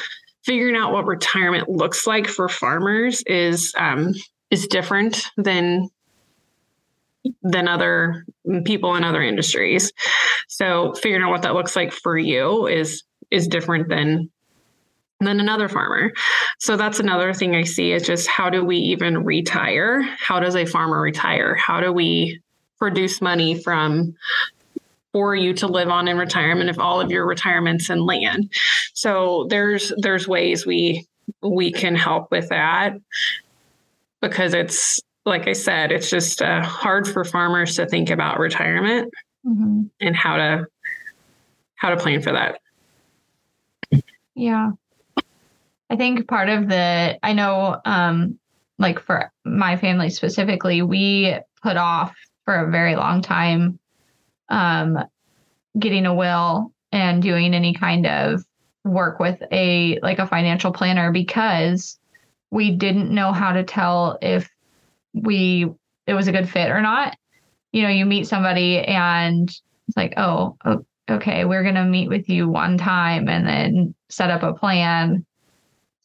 figuring 0.44 0.76
out 0.76 0.92
what 0.92 1.06
retirement 1.06 1.70
looks 1.70 2.06
like 2.06 2.28
for 2.28 2.50
farmers 2.50 3.24
is 3.24 3.74
um, 3.78 4.14
is 4.50 4.68
different 4.68 5.26
than 5.38 5.90
than 7.44 7.68
other 7.68 8.26
people 8.66 8.96
in 8.96 9.04
other 9.04 9.22
industries. 9.22 9.92
So 10.48 10.94
figuring 10.94 11.24
out 11.24 11.32
what 11.32 11.44
that 11.44 11.54
looks 11.54 11.76
like 11.76 11.92
for 11.92 12.18
you 12.18 12.68
is 12.68 13.04
is 13.30 13.48
different 13.48 13.90
than 13.90 14.30
than 15.20 15.40
another 15.40 15.70
farmer. 15.70 16.12
So 16.60 16.76
that's 16.76 17.00
another 17.00 17.34
thing 17.34 17.56
I 17.56 17.64
see 17.64 17.92
is 17.92 18.06
just 18.06 18.28
how 18.28 18.50
do 18.50 18.66
we 18.66 18.78
even 18.78 19.24
retire? 19.24 20.02
How 20.02 20.40
does 20.40 20.56
a 20.56 20.66
farmer 20.66 21.00
retire? 21.00 21.56
How 21.56 21.80
do 21.80 21.92
we 21.92 22.42
produce 22.80 23.22
money 23.22 23.62
from 23.62 24.16
for 25.14 25.36
you 25.36 25.54
to 25.54 25.68
live 25.68 25.90
on 25.90 26.08
in 26.08 26.18
retirement 26.18 26.70
if 26.70 26.80
all 26.80 27.00
of 27.00 27.12
your 27.12 27.28
retirements 27.28 27.90
in 27.90 28.06
land? 28.06 28.52
So 28.94 29.46
there's 29.50 29.94
there's 29.98 30.28
ways 30.28 30.66
we 30.66 31.06
we 31.42 31.72
can 31.72 31.96
help 31.96 32.32
with 32.32 32.50
that 32.50 32.94
because 34.22 34.54
it's 34.54 35.02
like 35.26 35.48
I 35.48 35.54
said, 35.54 35.92
it's 35.92 36.10
just 36.10 36.42
uh, 36.42 36.62
hard 36.62 37.08
for 37.08 37.24
farmers 37.24 37.76
to 37.76 37.86
think 37.86 38.10
about 38.10 38.40
retirement 38.40 39.14
mm-hmm. 39.46 39.84
and 40.00 40.16
how 40.16 40.38
to 40.38 40.66
how 41.76 41.90
to 41.90 41.98
plan 41.98 42.22
for 42.22 42.32
that. 42.32 42.60
Yeah. 44.36 44.72
I 45.90 45.96
think 45.96 46.28
part 46.28 46.50
of 46.50 46.70
the 46.70 47.20
I 47.22 47.34
know 47.34 47.80
um 47.86 48.40
like 48.80 49.00
for 49.00 49.32
my 49.46 49.78
family 49.78 50.10
specifically, 50.10 50.82
we 50.82 51.38
put 51.62 51.78
off 51.78 52.16
for 52.46 52.56
a 52.56 52.72
very 52.72 52.96
long 52.96 53.22
time 53.22 53.80
um 54.50 54.98
getting 55.78 56.06
a 56.06 56.14
will 56.14 56.74
and 56.92 57.22
doing 57.22 57.54
any 57.54 57.74
kind 57.74 58.06
of 58.06 58.44
work 58.84 59.20
with 59.20 59.42
a 59.52 60.00
like 60.02 60.20
a 60.20 60.28
financial 60.28 60.72
planner 60.72 61.12
because 61.12 62.00
we 62.50 62.72
didn't 62.72 63.14
know 63.14 63.32
how 63.32 63.54
to 63.54 63.64
tell 63.64 64.18
if 64.22 64.50
we 65.14 65.68
it 66.08 66.14
was 66.14 66.28
a 66.28 66.32
good 66.32 66.50
fit 66.50 66.70
or 66.70 66.82
not. 66.82 67.18
You 67.72 67.84
know, 67.84 67.90
you 67.90 68.06
meet 68.06 68.28
somebody 68.28 68.80
and 68.80 69.50
it's 69.88 69.98
like, 69.98 70.14
oh, 70.18 70.58
okay, 71.10 71.46
we're 71.46 71.64
to 71.64 71.86
meet 71.86 72.10
with 72.10 72.30
you 72.30 72.50
one 72.50 72.78
time 72.78 73.28
and 73.28 73.48
then 73.48 73.96
set 74.10 74.30
up 74.30 74.44
a 74.44 74.54
plan 74.54 75.26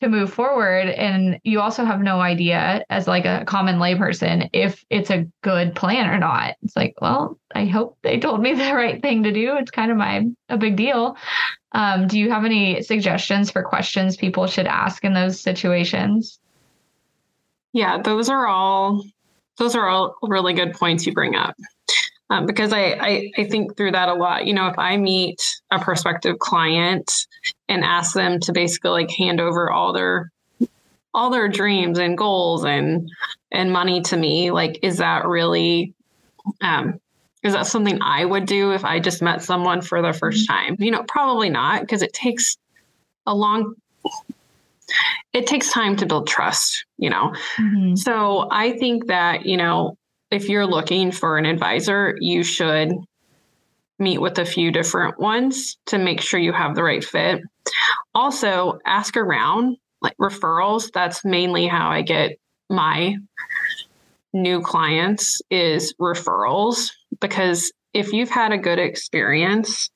to 0.00 0.08
move 0.08 0.32
forward. 0.32 0.88
And 0.88 1.40
you 1.42 1.60
also 1.60 1.84
have 1.84 2.00
no 2.00 2.20
idea 2.20 2.84
as 2.90 3.08
like 3.08 3.24
a 3.24 3.44
common 3.46 3.76
layperson 3.76 4.50
if 4.52 4.84
it's 4.90 5.10
a 5.10 5.26
good 5.42 5.74
plan 5.74 6.10
or 6.10 6.18
not. 6.18 6.56
It's 6.62 6.76
like 6.76 6.94
well 7.00 7.38
i 7.54 7.64
hope 7.64 7.96
they 8.02 8.18
told 8.18 8.42
me 8.42 8.52
the 8.54 8.74
right 8.74 9.00
thing 9.00 9.22
to 9.22 9.32
do. 9.32 9.56
It's 9.56 9.70
kind 9.70 9.90
of 9.90 9.96
my 9.96 10.26
a 10.48 10.58
big 10.58 10.76
deal. 10.76 11.16
Um, 11.72 12.06
do 12.06 12.18
you 12.18 12.30
have 12.30 12.44
any 12.44 12.82
suggestions 12.82 13.50
for 13.50 13.62
questions 13.62 14.16
people 14.16 14.46
should 14.46 14.66
ask 14.66 15.04
in 15.04 15.14
those 15.14 15.40
situations 15.40 16.38
yeah, 17.76 18.00
those 18.00 18.30
are 18.30 18.46
all 18.46 19.04
those 19.58 19.76
are 19.76 19.86
all 19.86 20.16
really 20.22 20.54
good 20.54 20.72
points 20.72 21.06
you 21.06 21.12
bring 21.12 21.34
up. 21.34 21.54
Um, 22.30 22.46
because 22.46 22.72
I, 22.72 22.92
I, 22.94 23.30
I 23.36 23.44
think 23.44 23.76
through 23.76 23.92
that 23.92 24.08
a 24.08 24.14
lot. 24.14 24.46
You 24.46 24.54
know, 24.54 24.66
if 24.66 24.78
I 24.78 24.96
meet 24.96 25.60
a 25.70 25.78
prospective 25.78 26.38
client 26.38 27.12
and 27.68 27.84
ask 27.84 28.14
them 28.14 28.40
to 28.40 28.52
basically 28.52 28.90
like 28.90 29.10
hand 29.10 29.40
over 29.40 29.70
all 29.70 29.92
their 29.92 30.32
all 31.12 31.28
their 31.28 31.48
dreams 31.48 31.98
and 31.98 32.16
goals 32.16 32.64
and 32.64 33.10
and 33.52 33.72
money 33.72 34.00
to 34.02 34.16
me 34.16 34.50
like 34.50 34.78
is 34.82 34.98
that 34.98 35.26
really 35.26 35.94
um 36.62 36.98
is 37.42 37.52
that 37.52 37.66
something 37.66 37.98
I 38.00 38.24
would 38.24 38.46
do 38.46 38.72
if 38.72 38.84
I 38.84 39.00
just 39.00 39.20
met 39.20 39.42
someone 39.42 39.82
for 39.82 40.00
the 40.00 40.14
first 40.14 40.48
Mm-hmm. 40.48 40.68
time? 40.68 40.76
You 40.78 40.90
know, 40.92 41.04
probably 41.06 41.50
not 41.50 41.82
because 41.82 42.00
it 42.00 42.14
takes 42.14 42.56
a 43.26 43.34
long 43.34 43.74
it 45.32 45.46
takes 45.46 45.70
time 45.70 45.96
to 45.96 46.06
build 46.06 46.26
trust, 46.26 46.84
you 46.98 47.10
know. 47.10 47.32
Mhm. 47.58 47.98
So 47.98 48.48
I 48.50 48.72
think 48.78 49.06
that, 49.06 49.46
you 49.46 49.56
know, 49.56 49.96
if 50.30 50.48
you're 50.48 50.66
looking 50.66 51.12
for 51.12 51.38
an 51.38 51.46
advisor, 51.46 52.16
you 52.20 52.42
should 52.42 52.92
meet 53.98 54.20
with 54.20 54.38
a 54.38 54.44
few 54.44 54.70
different 54.70 55.18
ones 55.18 55.78
to 55.86 55.98
make 55.98 56.20
sure 56.20 56.38
you 56.38 56.52
have 56.52 56.74
the 56.74 56.82
right 56.82 57.04
fit. 57.04 57.40
Also, 58.14 58.78
ask 58.86 59.16
around, 59.16 59.76
like 60.02 60.16
referrals. 60.18 60.90
That's 60.92 61.24
mainly 61.24 61.66
how 61.66 61.88
I 61.88 62.02
get 62.02 62.38
my 62.68 63.16
new 64.32 64.60
clients 64.60 65.40
is 65.50 65.94
referrals 66.00 66.90
because 67.20 67.72
if 67.94 68.12
you've 68.12 68.28
had 68.28 68.52
a 68.52 68.58
good 68.58 68.78
experience 68.78 69.90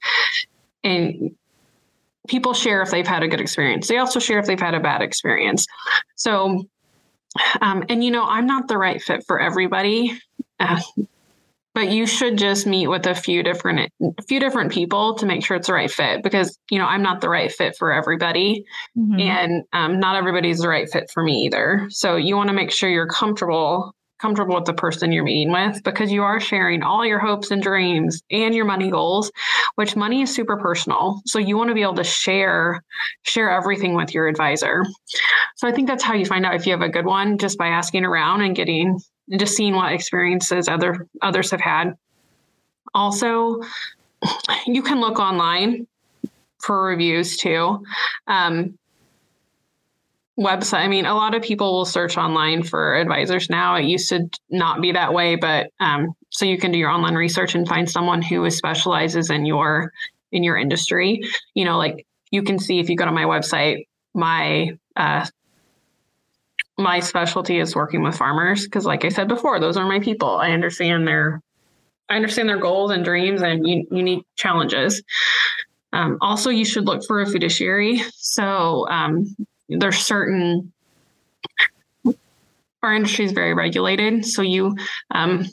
and 0.83 1.33
people 2.31 2.55
share 2.55 2.81
if 2.81 2.91
they've 2.91 3.07
had 3.07 3.23
a 3.25 3.29
good 3.29 3.41
experience, 3.41 3.89
they 3.89 3.99
also 3.99 4.21
share 4.21 4.39
if 4.39 4.47
they've 4.47 4.61
had 4.61 4.75
a 4.75 4.81
bad 4.81 5.03
experience. 5.03 5.67
So 6.15 6.63
um, 7.61 7.85
and 7.89 8.03
you 8.03 8.11
know, 8.11 8.25
I'm 8.25 8.47
not 8.47 8.69
the 8.69 8.79
right 8.79 9.01
fit 9.03 9.25
for 9.27 9.41
everybody, 9.41 10.19
uh, 10.59 10.81
but 11.75 11.91
you 11.91 12.05
should 12.07 12.37
just 12.39 12.67
meet 12.67 12.89
with 12.89 13.07
a 13.07 13.15
few 13.15 13.43
different 13.43 13.93
a 14.19 14.23
few 14.23 14.41
different 14.41 14.73
people 14.73 15.15
to 15.17 15.27
make 15.27 15.45
sure 15.45 15.57
it's 15.57 15.69
the 15.69 15.73
right 15.73 15.91
fit. 15.91 16.23
Because 16.23 16.59
you 16.71 16.79
know, 16.79 16.87
I'm 16.87 17.03
not 17.03 17.21
the 17.21 17.29
right 17.29 17.53
fit 17.53 17.77
for 17.79 17.93
everybody, 17.93 18.65
Mhm. 18.99 19.21
and 19.21 19.65
um, 19.73 20.01
not 20.01 20.17
everybody's 20.17 20.59
the 20.59 20.69
right 20.69 20.91
fit 20.91 21.11
for 21.13 21.23
me 21.23 21.45
either. 21.47 21.87
So 21.91 22.17
you 22.17 22.37
want 22.37 22.49
to 22.49 22.55
make 22.55 22.71
sure 22.73 22.91
you're 22.91 23.07
comfortable 23.07 23.95
comfortable 24.21 24.55
with 24.55 24.65
the 24.65 24.75
person 24.75 25.13
you're 25.13 25.25
meeting 25.25 25.53
with 25.53 25.83
because 25.83 26.13
you 26.13 26.23
are 26.23 26.41
sharing 26.41 26.83
all 26.83 27.05
your 27.05 27.19
hopes 27.19 27.51
and 27.51 27.63
dreams 27.63 28.23
and 28.31 28.55
your 28.55 28.65
money 28.65 28.91
goals 28.91 29.31
which 29.77 29.97
money 29.97 30.23
is 30.23 30.35
super 30.35 30.57
personal 30.57 31.23
so 31.27 31.39
you 31.39 31.57
want 31.57 31.69
to 31.69 31.75
be 31.75 31.83
able 31.83 31.95
to 31.95 32.05
share 32.05 32.83
share 33.23 33.51
everything 33.51 33.95
with 33.95 34.15
your 34.15 34.29
advisor 34.29 34.85
so 35.61 35.69
I 35.69 35.73
think 35.73 35.89
that's 35.89 36.03
how 36.03 36.15
you 36.15 36.25
find 36.25 36.47
out 36.47 36.55
if 36.55 36.67
you 36.67 36.73
have 36.73 36.81
a 36.81 36.89
good 36.89 37.05
one, 37.05 37.37
just 37.37 37.59
by 37.59 37.69
asking 37.69 38.07
around 38.07 38.41
and 38.41 38.57
getting 38.57 38.99
just 39.37 39.55
seeing 39.55 39.75
what 39.75 39.93
experiences 39.93 40.69
other 40.69 41.07
others 41.21 41.51
have 41.51 41.61
had. 41.61 41.99
Also, 42.95 43.61
you 44.67 44.83
can 44.83 45.01
look 45.01 45.19
online 45.19 45.87
for 46.59 46.83
reviews 46.83 47.37
too. 47.37 47.85
Um, 48.27 48.79
website. 50.41 50.81
I 50.81 50.89
mean, 50.89 51.07
a 51.07 51.15
lot 51.15 51.35
of 51.35 51.43
people 51.43 51.73
will 51.73 51.85
search 51.85 52.17
online 52.17 52.63
for 52.63 52.97
advisors 52.97 53.51
now. 53.51 53.77
It 53.77 53.85
used 53.85 54.09
to 54.09 54.29
not 54.49 54.81
be 54.81 54.93
that 54.93 55.13
way, 55.13 55.37
but 55.37 55.71
um, 55.81 56.15
so 56.31 56.45
you 56.45 56.59
can 56.59 56.73
do 56.73 56.79
your 56.79 56.91
online 56.91 57.15
research 57.15 57.55
and 57.55 57.69
find 57.69 57.89
someone 57.89 58.23
who 58.23 58.49
specializes 58.51 59.31
in 59.31 59.45
your 59.45 59.93
in 60.33 60.43
your 60.43 60.57
industry. 60.57 61.23
You 61.55 61.65
know, 61.65 61.77
like 61.77 62.07
you 62.31 62.43
can 62.43 62.59
see 62.59 62.81
if 62.81 62.89
you 62.89 62.97
go 62.97 63.05
to 63.05 63.13
my 63.13 63.25
website, 63.25 63.87
my 64.15 64.71
uh, 64.97 65.27
my 66.81 67.01
specialty 67.01 67.59
is 67.59 67.77
working 67.77 68.03
with 68.03 68.17
farmers 68.17 68.65
because 68.65 68.87
like 68.87 69.05
i 69.05 69.09
said 69.09 69.29
before 69.29 69.61
those 69.61 69.77
are 69.77 69.87
my 69.87 70.01
people 70.01 70.37
i 70.37 70.51
understand 70.51 71.07
their 71.07 71.41
i 72.09 72.17
understand 72.17 72.49
their 72.49 72.59
goals 72.59 72.91
and 72.91 73.05
dreams 73.05 73.43
and 73.43 73.67
unique 73.67 74.25
challenges 74.37 75.03
um, 75.93 76.19
also 76.21 76.51
you 76.51 76.65
should 76.65 76.87
look 76.87 77.05
for 77.05 77.21
a 77.21 77.27
fiduciary 77.27 78.03
so 78.15 78.89
um, 78.89 79.27
there's 79.79 79.99
certain 79.99 80.73
our 82.83 82.95
industry 82.95 83.25
is 83.25 83.33
very 83.33 83.55
regulated 83.55 84.25
so 84.25 84.43
you 84.43 84.75
um, 85.11 85.47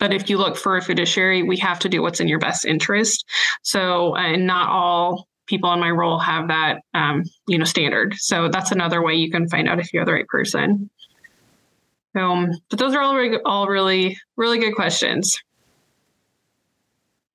but 0.00 0.12
if 0.14 0.28
you 0.28 0.38
look 0.38 0.56
for 0.56 0.76
a 0.76 0.82
fiduciary 0.82 1.44
we 1.44 1.56
have 1.58 1.78
to 1.78 1.88
do 1.88 2.02
what's 2.02 2.18
in 2.18 2.26
your 2.26 2.40
best 2.40 2.64
interest. 2.64 3.24
So 3.62 4.16
and 4.16 4.46
not 4.46 4.70
all 4.70 5.28
people 5.46 5.72
in 5.72 5.78
my 5.78 5.90
role 5.90 6.18
have 6.18 6.48
that 6.48 6.80
um, 6.94 7.22
you 7.46 7.58
know 7.58 7.64
standard. 7.64 8.14
So 8.16 8.48
that's 8.48 8.72
another 8.72 9.02
way 9.02 9.14
you 9.14 9.30
can 9.30 9.48
find 9.48 9.68
out 9.68 9.78
if 9.78 9.92
you're 9.92 10.04
the 10.04 10.14
right 10.14 10.26
person. 10.26 10.90
Um, 12.16 12.50
but 12.70 12.78
those 12.80 12.94
are 12.94 13.00
all 13.00 13.14
really, 13.14 13.38
all 13.44 13.68
really 13.68 14.18
really 14.36 14.58
good 14.58 14.74
questions. 14.74 15.38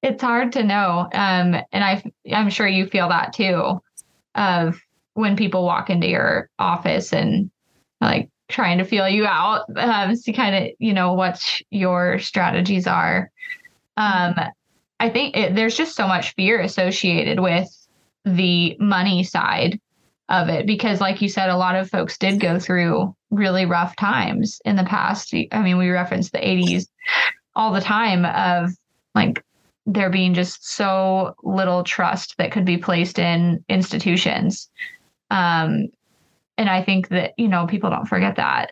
It's 0.01 0.21
hard 0.21 0.51
to 0.53 0.63
know 0.63 1.07
um 1.13 1.55
and 1.71 1.83
i 1.83 2.03
i'm 2.31 2.51
sure 2.51 2.67
you 2.67 2.85
feel 2.85 3.09
that 3.09 3.33
too 3.33 3.81
of 4.35 4.79
when 5.15 5.35
people 5.35 5.63
walk 5.63 5.89
into 5.89 6.07
your 6.07 6.49
office 6.59 7.11
and 7.11 7.49
like 7.99 8.29
trying 8.47 8.77
to 8.77 8.83
feel 8.83 9.09
you 9.09 9.25
out 9.25 9.65
um 9.77 10.15
see 10.15 10.31
kind 10.31 10.55
of 10.55 10.71
you 10.77 10.93
know 10.93 11.13
what 11.13 11.61
your 11.71 12.19
strategies 12.19 12.85
are 12.85 13.31
um 13.97 14.35
i 14.99 15.09
think 15.09 15.35
it, 15.35 15.55
there's 15.55 15.75
just 15.75 15.95
so 15.95 16.07
much 16.07 16.35
fear 16.35 16.61
associated 16.61 17.39
with 17.39 17.67
the 18.25 18.75
money 18.79 19.23
side 19.23 19.79
of 20.29 20.49
it 20.49 20.67
because 20.67 21.01
like 21.01 21.21
you 21.21 21.29
said 21.29 21.49
a 21.49 21.57
lot 21.57 21.75
of 21.75 21.89
folks 21.89 22.17
did 22.17 22.39
go 22.39 22.59
through 22.59 23.15
really 23.31 23.65
rough 23.65 23.95
times 23.95 24.59
in 24.65 24.75
the 24.75 24.83
past 24.83 25.33
i 25.51 25.61
mean 25.61 25.77
we 25.77 25.89
reference 25.89 26.29
the 26.29 26.37
80s 26.37 26.87
all 27.55 27.71
the 27.73 27.81
time 27.81 28.25
of 28.25 28.71
like 29.15 29.43
there 29.85 30.09
being 30.09 30.33
just 30.33 30.67
so 30.67 31.35
little 31.43 31.83
trust 31.83 32.35
that 32.37 32.51
could 32.51 32.65
be 32.65 32.77
placed 32.77 33.19
in 33.19 33.63
institutions. 33.69 34.69
Um, 35.29 35.87
and 36.57 36.69
I 36.69 36.83
think 36.83 37.09
that, 37.09 37.33
you 37.37 37.47
know, 37.47 37.67
people 37.67 37.89
don't 37.89 38.07
forget 38.07 38.35
that. 38.37 38.71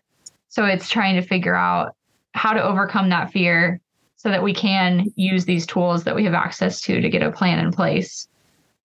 So 0.50 0.66
it's 0.66 0.90
trying 0.90 1.16
to 1.16 1.28
figure 1.28 1.56
out 1.56 1.96
how 2.34 2.54
to 2.54 2.64
overcome 2.64 3.10
that 3.10 3.32
fear 3.32 3.82
so 4.16 4.30
that 4.30 4.44
we 4.44 4.54
can 4.54 5.12
use 5.16 5.46
these 5.46 5.66
tools 5.66 6.04
that 6.06 6.16
we 6.16 6.24
have 6.24 6.34
access 6.34 6.80
to 6.82 7.02
to 7.02 7.10
get 7.10 7.22
a 7.22 7.32
plan 7.32 7.60
in 7.60 7.72
place 7.72 8.28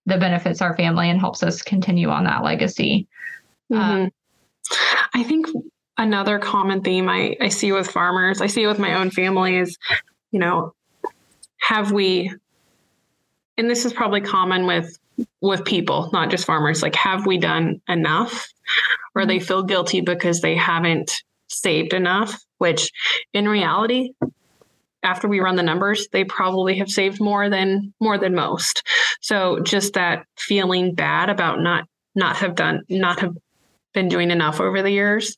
that 0.07 0.21
benefits 0.21 0.61
our 0.61 0.75
family 0.77 1.09
and 1.11 1.21
helps 1.21 1.43
us 1.43 1.63
continue 1.63 2.09
on 2.09 2.25
that 2.25 2.43
legacy. 2.43 3.07
Mhm. 3.71 4.11
i 5.15 5.23
think 5.23 5.47
another 5.99 6.39
common 6.39 6.83
theme 6.83 7.09
I, 7.09 7.37
I 7.41 7.49
see 7.49 7.73
with 7.73 7.91
farmers 7.91 8.41
i 8.41 8.47
see 8.47 8.63
it 8.63 8.67
with 8.67 8.79
my 8.79 8.95
own 8.95 9.11
family 9.11 9.57
is 9.57 9.77
you 10.31 10.39
know 10.39 10.75
have 11.59 11.93
we 11.93 12.33
and 13.57 13.69
this 13.69 13.85
is 13.85 13.93
probably 13.93 14.21
common 14.21 14.67
with 14.67 14.99
with 15.41 15.65
people 15.65 16.11
not 16.13 16.31
just 16.31 16.45
farmers. 16.45 16.83
Like 16.83 16.95
have 16.95 17.27
we 17.27 17.39
done 17.39 17.81
enough? 17.89 18.49
Or 19.15 19.27
they 19.27 19.41
feel 19.41 19.63
guilty 19.63 20.01
because 20.01 20.41
they 20.41 20.55
haven't 20.55 21.23
saved 21.49 21.95
enough 21.95 22.39
which 22.59 22.93
in 23.33 23.49
reality 23.49 24.11
after 25.03 25.29
we 25.29 25.41
run 25.41 25.57
the 25.57 25.63
numbers 25.63 26.09
they 26.13 26.25
probably 26.25 26.77
have 26.77 26.91
saved 26.91 27.21
more 27.21 27.49
than 27.49 27.95
more 28.01 28.19
than 28.19 28.35
most. 28.35 28.83
So 29.21 29.61
just 29.61 29.95
that 29.95 30.27
feeling 30.37 30.95
bad 30.95 31.31
about 31.31 31.61
not 31.61 31.85
not 32.15 32.37
have 32.37 32.55
done 32.55 32.83
not 32.91 33.21
have 33.21 33.35
been 33.95 34.09
doing 34.09 34.31
enough 34.31 34.61
over 34.61 34.83
the 34.83 34.91
years. 34.91 35.37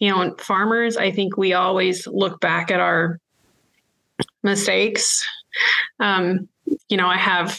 You 0.00 0.10
know 0.10 0.34
farmers 0.38 0.96
i 0.96 1.12
think 1.12 1.36
we 1.36 1.52
always 1.52 2.06
look 2.08 2.40
back 2.40 2.70
at 2.70 2.80
our 2.80 3.20
mistakes. 4.42 5.26
Um, 6.00 6.48
you 6.88 6.96
know, 6.96 7.06
I 7.06 7.16
have 7.16 7.58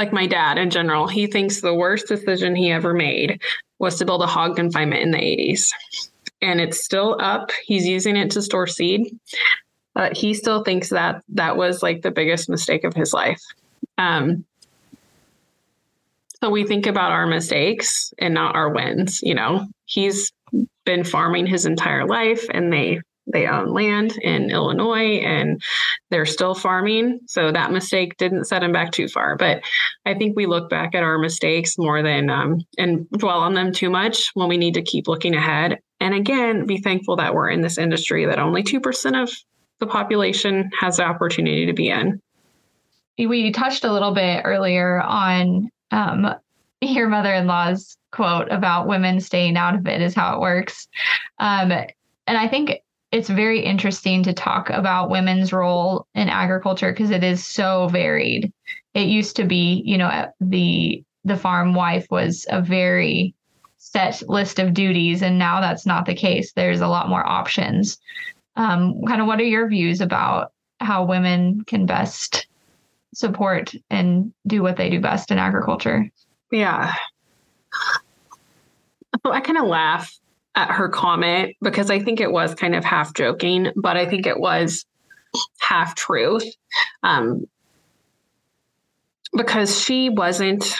like 0.00 0.14
my 0.14 0.26
dad 0.26 0.56
in 0.56 0.70
general, 0.70 1.06
he 1.06 1.26
thinks 1.26 1.60
the 1.60 1.74
worst 1.74 2.08
decision 2.08 2.56
he 2.56 2.72
ever 2.72 2.94
made 2.94 3.42
was 3.78 3.98
to 3.98 4.06
build 4.06 4.22
a 4.22 4.26
hog 4.26 4.56
confinement 4.56 5.02
in 5.02 5.10
the 5.10 5.18
80s. 5.18 5.68
And 6.40 6.58
it's 6.58 6.82
still 6.82 7.18
up. 7.20 7.50
He's 7.66 7.86
using 7.86 8.16
it 8.16 8.30
to 8.30 8.40
store 8.40 8.66
seed. 8.66 9.14
But 9.94 10.16
he 10.16 10.32
still 10.32 10.64
thinks 10.64 10.88
that 10.88 11.22
that 11.34 11.58
was 11.58 11.82
like 11.82 12.00
the 12.00 12.10
biggest 12.10 12.48
mistake 12.48 12.84
of 12.84 12.94
his 12.94 13.12
life. 13.12 13.42
Um, 13.98 14.46
so 16.42 16.48
we 16.48 16.66
think 16.66 16.86
about 16.86 17.12
our 17.12 17.26
mistakes 17.26 18.14
and 18.18 18.32
not 18.32 18.56
our 18.56 18.72
wins. 18.72 19.20
You 19.22 19.34
know, 19.34 19.66
he's 19.84 20.32
been 20.86 21.04
farming 21.04 21.46
his 21.46 21.66
entire 21.66 22.06
life 22.06 22.46
and 22.50 22.72
they 22.72 23.02
they 23.32 23.46
own 23.46 23.72
land 23.72 24.16
in 24.22 24.50
Illinois 24.50 25.18
and 25.18 25.62
they're 26.10 26.26
still 26.26 26.54
farming. 26.54 27.20
So 27.26 27.52
that 27.52 27.72
mistake 27.72 28.16
didn't 28.16 28.44
set 28.44 28.60
them 28.60 28.72
back 28.72 28.92
too 28.92 29.08
far. 29.08 29.36
But 29.36 29.62
I 30.06 30.14
think 30.14 30.36
we 30.36 30.46
look 30.46 30.70
back 30.70 30.94
at 30.94 31.02
our 31.02 31.18
mistakes 31.18 31.78
more 31.78 32.02
than 32.02 32.30
um, 32.30 32.60
and 32.78 33.08
dwell 33.10 33.40
on 33.40 33.54
them 33.54 33.72
too 33.72 33.90
much 33.90 34.30
when 34.34 34.48
we 34.48 34.56
need 34.56 34.74
to 34.74 34.82
keep 34.82 35.08
looking 35.08 35.34
ahead. 35.34 35.78
And 36.00 36.14
again, 36.14 36.66
be 36.66 36.78
thankful 36.78 37.16
that 37.16 37.34
we're 37.34 37.50
in 37.50 37.60
this 37.60 37.78
industry 37.78 38.24
that 38.26 38.38
only 38.38 38.62
2% 38.62 39.22
of 39.22 39.30
the 39.80 39.86
population 39.86 40.70
has 40.78 40.98
the 40.98 41.04
opportunity 41.04 41.66
to 41.66 41.72
be 41.72 41.88
in. 41.88 42.20
We 43.18 43.52
touched 43.52 43.84
a 43.84 43.92
little 43.92 44.12
bit 44.12 44.42
earlier 44.44 45.00
on 45.00 45.70
um, 45.90 46.34
your 46.80 47.08
mother 47.08 47.34
in 47.34 47.46
law's 47.46 47.96
quote 48.12 48.48
about 48.50 48.88
women 48.88 49.20
staying 49.20 49.56
out 49.56 49.74
of 49.74 49.86
it 49.86 50.00
is 50.00 50.14
how 50.14 50.34
it 50.34 50.40
works. 50.40 50.88
Um, 51.38 51.70
and 51.70 52.38
I 52.38 52.48
think 52.48 52.80
it's 53.12 53.28
very 53.28 53.60
interesting 53.60 54.22
to 54.22 54.32
talk 54.32 54.70
about 54.70 55.10
women's 55.10 55.52
role 55.52 56.06
in 56.14 56.28
agriculture 56.28 56.92
because 56.92 57.10
it 57.10 57.24
is 57.24 57.44
so 57.44 57.88
varied. 57.88 58.52
It 58.94 59.08
used 59.08 59.36
to 59.36 59.44
be, 59.44 59.82
you 59.84 59.98
know, 59.98 60.30
the 60.40 61.04
the 61.24 61.36
farm 61.36 61.74
wife 61.74 62.06
was 62.10 62.46
a 62.48 62.62
very 62.62 63.34
set 63.78 64.22
list 64.28 64.58
of 64.58 64.74
duties. 64.74 65.22
And 65.22 65.38
now 65.38 65.60
that's 65.60 65.84
not 65.84 66.06
the 66.06 66.14
case. 66.14 66.52
There's 66.52 66.80
a 66.80 66.88
lot 66.88 67.08
more 67.08 67.26
options. 67.26 67.98
Um, 68.56 69.02
kind 69.06 69.20
of 69.20 69.26
what 69.26 69.40
are 69.40 69.44
your 69.44 69.68
views 69.68 70.00
about 70.00 70.52
how 70.80 71.04
women 71.04 71.64
can 71.66 71.86
best 71.86 72.46
support 73.14 73.74
and 73.90 74.32
do 74.46 74.62
what 74.62 74.76
they 74.76 74.88
do 74.88 75.00
best 75.00 75.30
in 75.30 75.38
agriculture? 75.38 76.10
Yeah. 76.50 76.94
So 79.24 79.32
I 79.32 79.40
kind 79.40 79.58
of 79.58 79.66
laugh 79.66 80.19
at 80.54 80.70
her 80.70 80.88
comment 80.88 81.56
because 81.62 81.90
I 81.90 82.00
think 82.00 82.20
it 82.20 82.30
was 82.30 82.54
kind 82.54 82.74
of 82.74 82.84
half 82.84 83.14
joking, 83.14 83.68
but 83.76 83.96
I 83.96 84.06
think 84.06 84.26
it 84.26 84.38
was 84.38 84.84
half 85.60 85.94
truth. 85.94 86.44
Um, 87.02 87.46
because 89.32 89.80
she 89.80 90.08
wasn't 90.08 90.74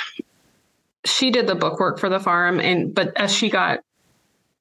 she 1.04 1.30
did 1.30 1.46
the 1.46 1.54
book 1.54 1.80
work 1.80 1.98
for 1.98 2.08
the 2.08 2.20
farm 2.20 2.60
and 2.60 2.94
but 2.94 3.12
as 3.16 3.32
she 3.32 3.48
got 3.48 3.80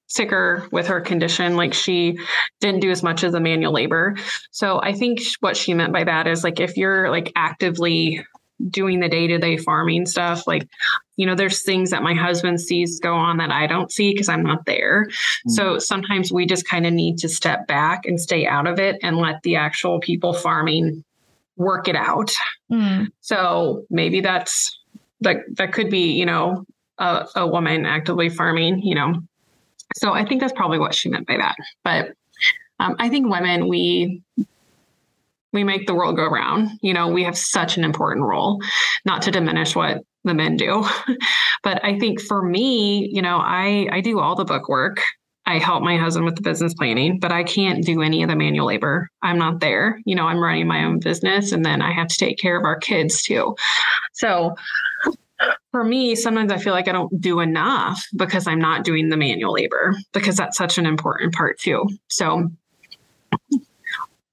sicker 0.07 0.67
with 0.71 0.87
her 0.87 1.01
condition 1.01 1.55
like 1.55 1.73
she 1.73 2.17
didn't 2.61 2.79
do 2.79 2.89
as 2.89 3.03
much 3.03 3.23
as 3.23 3.33
the 3.33 3.39
manual 3.39 3.73
labor 3.73 4.15
so 4.51 4.79
i 4.81 4.93
think 4.93 5.19
what 5.39 5.57
she 5.57 5.73
meant 5.73 5.93
by 5.93 6.03
that 6.03 6.27
is 6.27 6.43
like 6.43 6.59
if 6.59 6.77
you're 6.77 7.09
like 7.09 7.31
actively 7.35 8.25
doing 8.67 8.99
the 8.99 9.07
day-to-day 9.07 9.57
farming 9.57 10.05
stuff 10.05 10.45
like 10.45 10.67
you 11.15 11.25
know 11.25 11.35
there's 11.35 11.63
things 11.63 11.91
that 11.91 12.03
my 12.03 12.13
husband 12.13 12.59
sees 12.59 12.99
go 12.99 13.13
on 13.13 13.37
that 13.37 13.51
i 13.51 13.65
don't 13.65 13.91
see 13.91 14.11
because 14.11 14.27
i'm 14.27 14.43
not 14.43 14.65
there 14.65 15.05
mm-hmm. 15.05 15.51
so 15.51 15.79
sometimes 15.79 16.31
we 16.31 16.45
just 16.45 16.67
kind 16.67 16.85
of 16.85 16.91
need 16.91 17.17
to 17.17 17.29
step 17.29 17.67
back 17.67 18.05
and 18.05 18.19
stay 18.19 18.45
out 18.45 18.67
of 18.67 18.77
it 18.77 18.97
and 19.01 19.17
let 19.17 19.41
the 19.43 19.55
actual 19.55 19.99
people 19.99 20.33
farming 20.33 21.03
work 21.55 21.87
it 21.87 21.95
out 21.95 22.31
mm-hmm. 22.71 23.05
so 23.21 23.85
maybe 23.89 24.19
that's 24.19 24.77
that 25.21 25.37
that 25.53 25.71
could 25.71 25.89
be 25.89 26.11
you 26.11 26.25
know 26.25 26.65
a, 26.97 27.25
a 27.37 27.47
woman 27.47 27.85
actively 27.85 28.29
farming 28.29 28.79
you 28.79 28.95
know 28.95 29.13
so 29.95 30.11
i 30.11 30.25
think 30.25 30.41
that's 30.41 30.53
probably 30.53 30.79
what 30.79 30.93
she 30.93 31.07
meant 31.07 31.27
by 31.27 31.37
that 31.37 31.55
but 31.83 32.11
um, 32.79 32.95
i 32.99 33.07
think 33.07 33.29
women 33.29 33.67
we 33.69 34.21
we 35.53 35.63
make 35.63 35.87
the 35.87 35.95
world 35.95 36.15
go 36.15 36.27
round 36.27 36.69
you 36.81 36.93
know 36.93 37.07
we 37.07 37.23
have 37.23 37.37
such 37.37 37.77
an 37.77 37.83
important 37.83 38.25
role 38.25 38.61
not 39.05 39.21
to 39.21 39.31
diminish 39.31 39.75
what 39.75 40.03
the 40.23 40.33
men 40.33 40.55
do 40.55 40.85
but 41.63 41.83
i 41.83 41.97
think 41.97 42.21
for 42.21 42.43
me 42.43 43.09
you 43.11 43.21
know 43.21 43.37
i 43.37 43.87
i 43.91 44.01
do 44.01 44.19
all 44.19 44.35
the 44.35 44.45
book 44.45 44.67
work 44.69 45.01
I 45.49 45.57
help 45.57 45.81
my 45.81 45.97
husband 45.97 46.25
with 46.25 46.35
the 46.35 46.43
business 46.43 46.75
planning, 46.75 47.17
but 47.17 47.31
I 47.31 47.43
can't 47.43 47.83
do 47.83 48.03
any 48.03 48.21
of 48.21 48.29
the 48.29 48.35
manual 48.35 48.67
labor. 48.67 49.09
I'm 49.23 49.39
not 49.39 49.59
there. 49.59 49.99
You 50.05 50.13
know, 50.13 50.27
I'm 50.27 50.37
running 50.37 50.67
my 50.67 50.83
own 50.83 50.99
business 50.99 51.51
and 51.51 51.65
then 51.65 51.81
I 51.81 51.91
have 51.91 52.07
to 52.07 52.17
take 52.17 52.37
care 52.37 52.55
of 52.55 52.65
our 52.65 52.77
kids 52.77 53.23
too. 53.23 53.55
So 54.13 54.53
for 55.71 55.83
me, 55.83 56.13
sometimes 56.13 56.51
I 56.51 56.59
feel 56.59 56.73
like 56.73 56.87
I 56.87 56.91
don't 56.91 57.19
do 57.19 57.39
enough 57.39 58.05
because 58.15 58.45
I'm 58.45 58.59
not 58.59 58.83
doing 58.83 59.09
the 59.09 59.17
manual 59.17 59.53
labor 59.53 59.95
because 60.13 60.35
that's 60.35 60.55
such 60.55 60.77
an 60.77 60.85
important 60.85 61.33
part 61.33 61.57
too. 61.57 61.87
So 62.09 62.51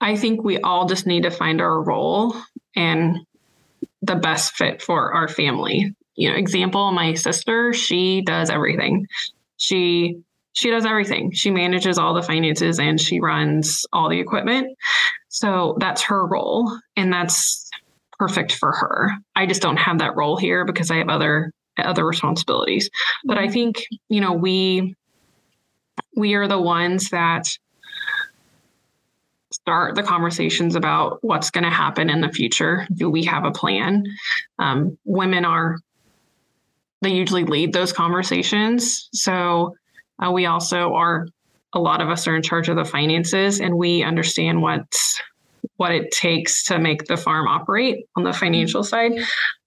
I 0.01 0.17
think 0.17 0.45
we 0.45 0.59
all 0.59 0.87
just 0.87 1.07
need 1.07 1.23
to 1.23 1.31
find 1.31 1.61
our 1.61 1.83
role 1.83 2.37
and 2.75 3.19
the 4.03 4.17
best 4.17 4.55
fit 4.55 4.83
for 4.83 5.13
our 5.13 5.29
family. 5.29 5.95
You 6.17 6.31
know, 6.31 6.37
example, 6.37 6.93
my 6.93 7.15
sister, 7.15 7.73
she 7.73 8.23
does 8.23 8.51
everything. 8.51 9.07
She 9.57 10.19
she 10.55 10.71
does 10.71 10.87
everything. 10.87 11.33
She 11.33 11.51
manages 11.51 11.99
all 11.99 12.15
the 12.15 12.23
finances 12.23 12.79
and 12.79 12.99
she 12.99 13.21
runs 13.21 13.85
all 13.93 14.09
the 14.09 14.21
equipment. 14.21 14.79
So 15.29 15.77
that's 15.81 16.03
her 16.05 16.27
role. 16.27 16.73
And 16.97 17.13
that's 17.13 17.69
perfect 18.19 18.53
for 18.53 18.73
her. 18.73 19.11
I 19.35 19.45
just 19.45 19.61
don't 19.61 19.77
have 19.77 19.99
that 19.99 20.17
role 20.17 20.39
here 20.39 20.65
because 20.65 20.91
I 20.91 20.97
have 20.97 21.11
other 21.11 21.53
other 21.79 22.07
responsibilities. 22.07 22.89
But 23.25 23.37
I 23.37 23.45
mm-hmm. 23.45 23.53
think, 23.53 23.85
you 24.09 24.23
know, 24.23 24.33
we 24.33 24.95
we 26.17 26.35
are 26.35 26.49
the 26.49 26.61
ones 26.61 27.11
that 27.11 27.51
start 29.53 29.95
the 29.95 30.03
conversations 30.03 30.75
about 30.75 31.19
what's 31.23 31.51
going 31.51 31.65
to 31.65 31.71
happen 31.71 32.11
in 32.11 32.21
the 32.21 32.29
future. 32.29 32.87
Do 32.95 33.11
we 33.11 33.25
have 33.25 33.45
a 33.45 33.53
plan? 33.53 34.05
Um, 34.59 34.99
women 35.05 35.45
are 35.45 35.77
they 37.03 37.11
usually 37.11 37.45
lead 37.45 37.73
those 37.73 37.93
conversations. 37.93 39.09
So 39.13 39.77
uh, 40.19 40.31
we 40.33 40.47
also 40.47 40.95
are 40.95 41.29
a 41.73 41.79
lot 41.79 42.01
of 42.01 42.09
us 42.09 42.27
are 42.27 42.35
in 42.35 42.43
charge 42.43 42.69
of 42.69 42.77
the 42.77 42.85
finances, 42.85 43.61
and 43.61 43.77
we 43.77 44.03
understand 44.03 44.63
what 44.63 44.87
what 45.77 45.93
it 45.93 46.11
takes 46.11 46.65
to 46.65 46.79
make 46.79 47.05
the 47.05 47.17
farm 47.17 47.47
operate 47.47 48.07
on 48.17 48.25
the 48.25 48.33
financial 48.33 48.83
side. 48.83 49.13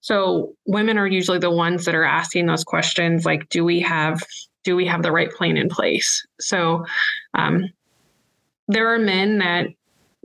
So 0.00 0.54
women 0.66 0.98
are 0.98 1.06
usually 1.06 1.38
the 1.38 1.50
ones 1.50 1.84
that 1.84 1.94
are 1.94 2.04
asking 2.04 2.46
those 2.46 2.64
questions, 2.64 3.24
like, 3.24 3.48
do 3.48 3.64
we 3.64 3.80
have 3.80 4.22
do 4.64 4.76
we 4.76 4.86
have 4.86 5.02
the 5.02 5.12
right 5.12 5.30
plan 5.30 5.56
in 5.56 5.68
place? 5.68 6.26
So 6.40 6.84
um, 7.34 7.70
there 8.70 8.94
are 8.94 8.98
men 8.98 9.38
that 9.38 9.68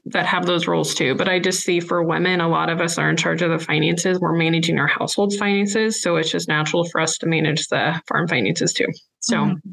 that 0.07 0.25
have 0.25 0.45
those 0.45 0.67
roles 0.67 0.93
too. 0.93 1.15
But 1.15 1.27
I 1.27 1.39
just 1.39 1.63
see 1.63 1.79
for 1.79 2.03
women, 2.03 2.39
a 2.39 2.47
lot 2.47 2.69
of 2.69 2.79
us 2.79 2.97
are 2.97 3.09
in 3.09 3.17
charge 3.17 3.41
of 3.41 3.49
the 3.49 3.63
finances. 3.63 4.19
We're 4.19 4.37
managing 4.37 4.77
our 4.77 4.87
household's 4.87 5.35
finances. 5.35 6.01
So 6.01 6.17
it's 6.17 6.29
just 6.29 6.47
natural 6.47 6.85
for 6.85 7.01
us 7.01 7.17
to 7.19 7.25
manage 7.25 7.67
the 7.67 7.99
farm 8.07 8.27
finances 8.27 8.71
too. 8.71 8.87
So 9.19 9.37
mm-hmm. 9.37 9.71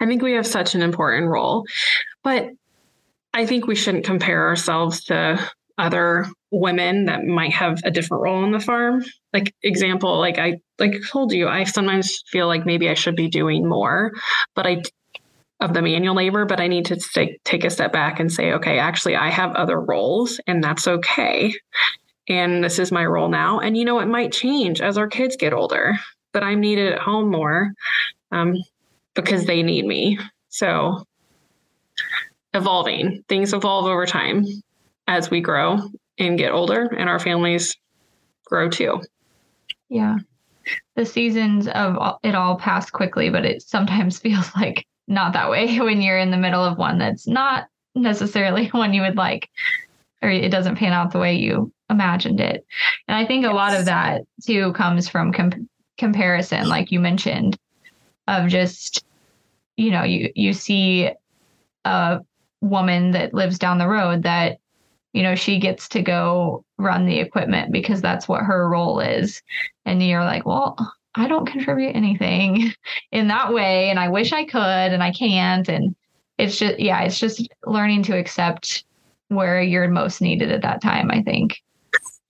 I 0.00 0.06
think 0.06 0.22
we 0.22 0.32
have 0.32 0.46
such 0.46 0.74
an 0.74 0.82
important 0.82 1.28
role. 1.28 1.64
But 2.24 2.48
I 3.32 3.46
think 3.46 3.66
we 3.66 3.76
shouldn't 3.76 4.04
compare 4.04 4.48
ourselves 4.48 5.04
to 5.04 5.38
other 5.78 6.26
women 6.50 7.06
that 7.06 7.24
might 7.24 7.52
have 7.52 7.80
a 7.84 7.90
different 7.90 8.22
role 8.22 8.42
on 8.42 8.52
the 8.52 8.60
farm. 8.60 9.04
Like 9.32 9.54
example, 9.62 10.18
like 10.18 10.38
I 10.38 10.58
like 10.78 10.94
told 11.08 11.32
you, 11.32 11.48
I 11.48 11.64
sometimes 11.64 12.22
feel 12.28 12.46
like 12.46 12.66
maybe 12.66 12.88
I 12.88 12.94
should 12.94 13.16
be 13.16 13.28
doing 13.28 13.68
more, 13.68 14.12
but 14.54 14.66
I 14.66 14.82
of 15.60 15.72
the 15.72 15.82
manual 15.82 16.14
labor, 16.14 16.44
but 16.44 16.60
I 16.60 16.66
need 16.66 16.84
to 16.86 16.96
take 16.96 17.42
take 17.44 17.64
a 17.64 17.70
step 17.70 17.92
back 17.92 18.20
and 18.20 18.30
say, 18.32 18.52
okay, 18.52 18.78
actually 18.78 19.16
I 19.16 19.30
have 19.30 19.54
other 19.54 19.80
roles 19.80 20.40
and 20.46 20.62
that's 20.62 20.86
okay. 20.86 21.54
And 22.28 22.64
this 22.64 22.78
is 22.78 22.90
my 22.90 23.04
role 23.04 23.28
now. 23.28 23.60
And 23.60 23.76
you 23.76 23.84
know, 23.84 24.00
it 24.00 24.06
might 24.06 24.32
change 24.32 24.80
as 24.80 24.98
our 24.98 25.08
kids 25.08 25.36
get 25.36 25.52
older, 25.52 25.94
but 26.32 26.42
I'm 26.42 26.60
needed 26.60 26.92
at 26.92 26.98
home 26.98 27.30
more. 27.30 27.72
Um, 28.32 28.56
because 29.14 29.46
they 29.46 29.62
need 29.62 29.86
me. 29.86 30.18
So 30.48 31.04
evolving, 32.52 33.24
things 33.28 33.52
evolve 33.52 33.86
over 33.86 34.06
time 34.06 34.44
as 35.06 35.30
we 35.30 35.40
grow 35.40 35.78
and 36.18 36.38
get 36.38 36.52
older 36.52 36.86
and 36.96 37.08
our 37.08 37.18
families 37.18 37.76
grow 38.44 38.68
too. 38.68 39.00
Yeah. 39.88 40.18
The 40.96 41.04
seasons 41.04 41.68
of 41.68 42.18
it 42.22 42.34
all 42.34 42.56
pass 42.56 42.90
quickly, 42.90 43.30
but 43.30 43.44
it 43.44 43.62
sometimes 43.62 44.18
feels 44.20 44.54
like 44.54 44.86
not 45.06 45.32
that 45.32 45.50
way 45.50 45.78
when 45.80 46.02
you're 46.02 46.18
in 46.18 46.30
the 46.30 46.36
middle 46.36 46.64
of 46.64 46.78
one 46.78 46.98
that's 46.98 47.26
not 47.26 47.66
necessarily 47.94 48.66
one 48.72 48.94
you 48.94 49.02
would 49.02 49.16
like 49.16 49.48
or 50.22 50.30
it 50.30 50.50
doesn't 50.50 50.76
pan 50.76 50.92
out 50.92 51.12
the 51.12 51.18
way 51.18 51.34
you 51.34 51.70
imagined 51.90 52.40
it. 52.40 52.64
And 53.08 53.16
I 53.16 53.26
think 53.26 53.44
a 53.44 53.52
lot 53.52 53.78
of 53.78 53.84
that 53.84 54.22
too 54.44 54.72
comes 54.72 55.08
from 55.08 55.32
com- 55.32 55.68
comparison 55.98 56.68
like 56.68 56.90
you 56.90 56.98
mentioned 56.98 57.56
of 58.26 58.48
just 58.48 59.04
you 59.76 59.90
know 59.90 60.02
you 60.02 60.32
you 60.34 60.52
see 60.52 61.10
a 61.84 62.20
woman 62.60 63.12
that 63.12 63.34
lives 63.34 63.58
down 63.58 63.78
the 63.78 63.86
road 63.86 64.22
that 64.22 64.58
you 65.12 65.22
know 65.22 65.34
she 65.34 65.58
gets 65.58 65.88
to 65.90 66.02
go 66.02 66.64
run 66.78 67.06
the 67.06 67.20
equipment 67.20 67.70
because 67.70 68.00
that's 68.00 68.26
what 68.26 68.42
her 68.42 68.68
role 68.68 68.98
is 68.98 69.40
and 69.84 70.02
you're 70.02 70.24
like 70.24 70.44
well 70.44 70.76
i 71.14 71.28
don't 71.28 71.46
contribute 71.46 71.94
anything 71.94 72.72
in 73.12 73.28
that 73.28 73.52
way 73.52 73.90
and 73.90 73.98
i 73.98 74.08
wish 74.08 74.32
i 74.32 74.44
could 74.44 74.60
and 74.60 75.02
i 75.02 75.12
can't 75.12 75.68
and 75.68 75.94
it's 76.38 76.58
just 76.58 76.78
yeah 76.78 77.02
it's 77.02 77.18
just 77.18 77.48
learning 77.66 78.02
to 78.02 78.16
accept 78.16 78.84
where 79.28 79.62
you're 79.62 79.88
most 79.88 80.20
needed 80.20 80.50
at 80.50 80.62
that 80.62 80.80
time 80.80 81.10
i 81.10 81.22
think 81.22 81.62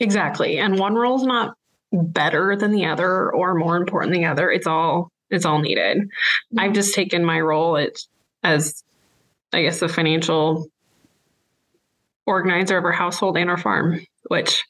exactly 0.00 0.58
and 0.58 0.78
one 0.78 0.94
role 0.94 1.16
is 1.16 1.26
not 1.26 1.56
better 1.92 2.56
than 2.56 2.72
the 2.72 2.84
other 2.84 3.32
or 3.32 3.54
more 3.54 3.76
important 3.76 4.12
than 4.12 4.22
the 4.22 4.28
other 4.28 4.50
it's 4.50 4.66
all 4.66 5.10
it's 5.34 5.44
all 5.44 5.58
needed. 5.58 5.98
Mm-hmm. 5.98 6.60
I've 6.60 6.72
just 6.72 6.94
taken 6.94 7.24
my 7.24 7.40
role 7.40 7.76
as, 7.76 8.08
as 8.42 8.84
I 9.52 9.62
guess, 9.62 9.80
the 9.80 9.88
financial 9.88 10.66
organizer 12.26 12.78
of 12.78 12.84
our 12.84 12.92
household 12.92 13.36
and 13.36 13.50
our 13.50 13.58
farm, 13.58 14.00
which 14.28 14.64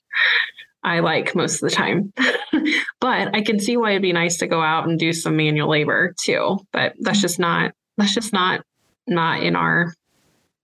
I 0.85 1.01
like 1.01 1.35
most 1.35 1.62
of 1.62 1.70
the 1.70 1.74
time. 1.74 2.12
but 3.01 3.35
I 3.35 3.43
can 3.43 3.59
see 3.59 3.76
why 3.76 3.91
it'd 3.91 4.03
be 4.03 4.12
nice 4.12 4.37
to 4.39 4.47
go 4.47 4.61
out 4.61 4.89
and 4.89 4.99
do 4.99 5.12
some 5.12 5.37
manual 5.37 5.70
labor 5.70 6.14
too. 6.20 6.59
But 6.72 6.95
that's 7.01 7.20
just 7.20 7.39
not 7.39 7.72
that's 7.97 8.14
just 8.14 8.32
not 8.32 8.61
not 9.07 9.43
in 9.43 9.57
our 9.57 9.95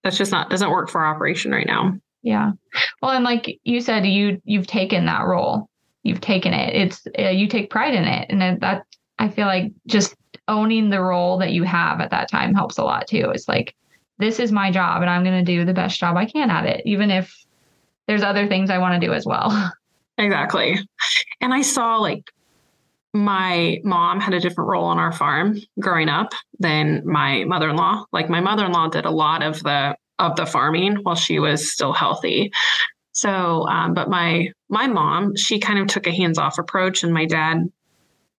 that's 0.05 0.19
just 0.19 0.33
not 0.33 0.51
doesn't 0.51 0.71
work 0.71 0.91
for 0.91 1.05
operation 1.05 1.53
right 1.53 1.67
now. 1.67 1.95
Yeah. 2.23 2.53
Well, 3.01 3.13
and 3.13 3.25
like 3.25 3.59
you 3.65 3.81
said, 3.81 4.07
you 4.07 4.41
you've 4.45 4.67
taken 4.67 5.07
that 5.07 5.27
role. 5.27 5.69
You've 6.03 6.21
taken 6.21 6.53
it. 6.53 6.75
It's 6.75 7.07
uh, 7.19 7.31
you 7.31 7.49
take 7.49 7.71
pride 7.71 7.95
in 7.95 8.05
it, 8.05 8.27
and 8.31 8.61
that 8.61 8.85
I 9.19 9.29
feel 9.29 9.47
like 9.47 9.73
just 9.87 10.15
owning 10.49 10.91
the 10.91 11.01
role 11.01 11.39
that 11.39 11.53
you 11.53 11.63
have 11.63 12.01
at 12.01 12.11
that 12.11 12.31
time 12.31 12.55
helps 12.55 12.79
a 12.79 12.85
lot 12.85 13.07
too. 13.07 13.31
It's 13.33 13.49
like, 13.49 13.75
this 14.19 14.39
is 14.39 14.53
my 14.53 14.71
job 14.71 15.01
and 15.01 15.11
I'm 15.11 15.25
going 15.25 15.45
to 15.45 15.53
do 15.53 15.65
the 15.65 15.73
best 15.73 15.99
job 15.99 16.17
I 16.17 16.27
can 16.27 16.51
at 16.51 16.67
it, 16.67 16.83
even 16.85 17.11
if 17.11 17.35
there's 18.07 18.23
other 18.23 18.49
things 18.49 18.69
I 18.69 18.79
want 18.79 19.01
to 19.01 19.07
do 19.07 19.13
as 19.15 19.25
well. 19.25 19.73
Exactly. 20.21 20.79
And 21.41 21.53
I 21.55 21.63
saw 21.63 21.97
like 21.97 22.31
my 23.15 23.81
mom 23.83 24.21
had 24.21 24.35
a 24.35 24.41
different 24.41 24.69
role 24.69 24.85
on 24.85 24.99
our 24.99 25.13
farm 25.13 25.59
growing 25.81 26.09
up 26.09 26.33
than 26.59 27.03
my 27.07 27.45
mother-in-law. 27.45 28.05
Like 28.13 28.29
my 28.29 28.41
mother-in-law 28.41 28.89
did 28.89 29.07
a 29.07 29.11
lot 29.11 29.43
of 29.43 29.63
the 29.63 29.97
of 30.19 30.37
the 30.37 30.45
farming 30.45 30.97
while 31.03 31.15
she 31.15 31.39
was 31.39 31.73
still 31.73 31.95
healthy. 31.95 32.53
So, 33.13 33.67
um, 33.69 33.95
but 33.95 34.11
my 34.11 34.53
my 34.69 34.87
mom, 34.87 35.35
she 35.37 35.59
kind 35.59 35.79
of 35.79 35.89
took 35.89 36.07
a 36.07 36.15
hands-off 36.15 36.59
approach, 36.59 37.03
and 37.03 37.13
my 37.13 37.25
dad 37.25 37.71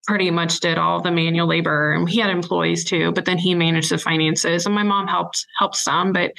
pretty 0.08 0.32
much 0.32 0.60
did 0.60 0.78
all 0.78 1.02
the 1.02 1.12
manual 1.12 1.48
labor. 1.48 1.94
And 1.94 2.08
he 2.08 2.20
had 2.20 2.30
employees 2.30 2.86
too, 2.86 3.12
but 3.12 3.26
then 3.26 3.40
he 3.40 3.56
managed 3.56 3.90
the 3.90 3.98
finances, 3.98 4.68
and 4.68 4.76
my 4.76 4.84
mom 4.84 5.08
helped 5.08 5.46
helped 5.58 5.78
some, 5.78 6.14
but 6.14 6.32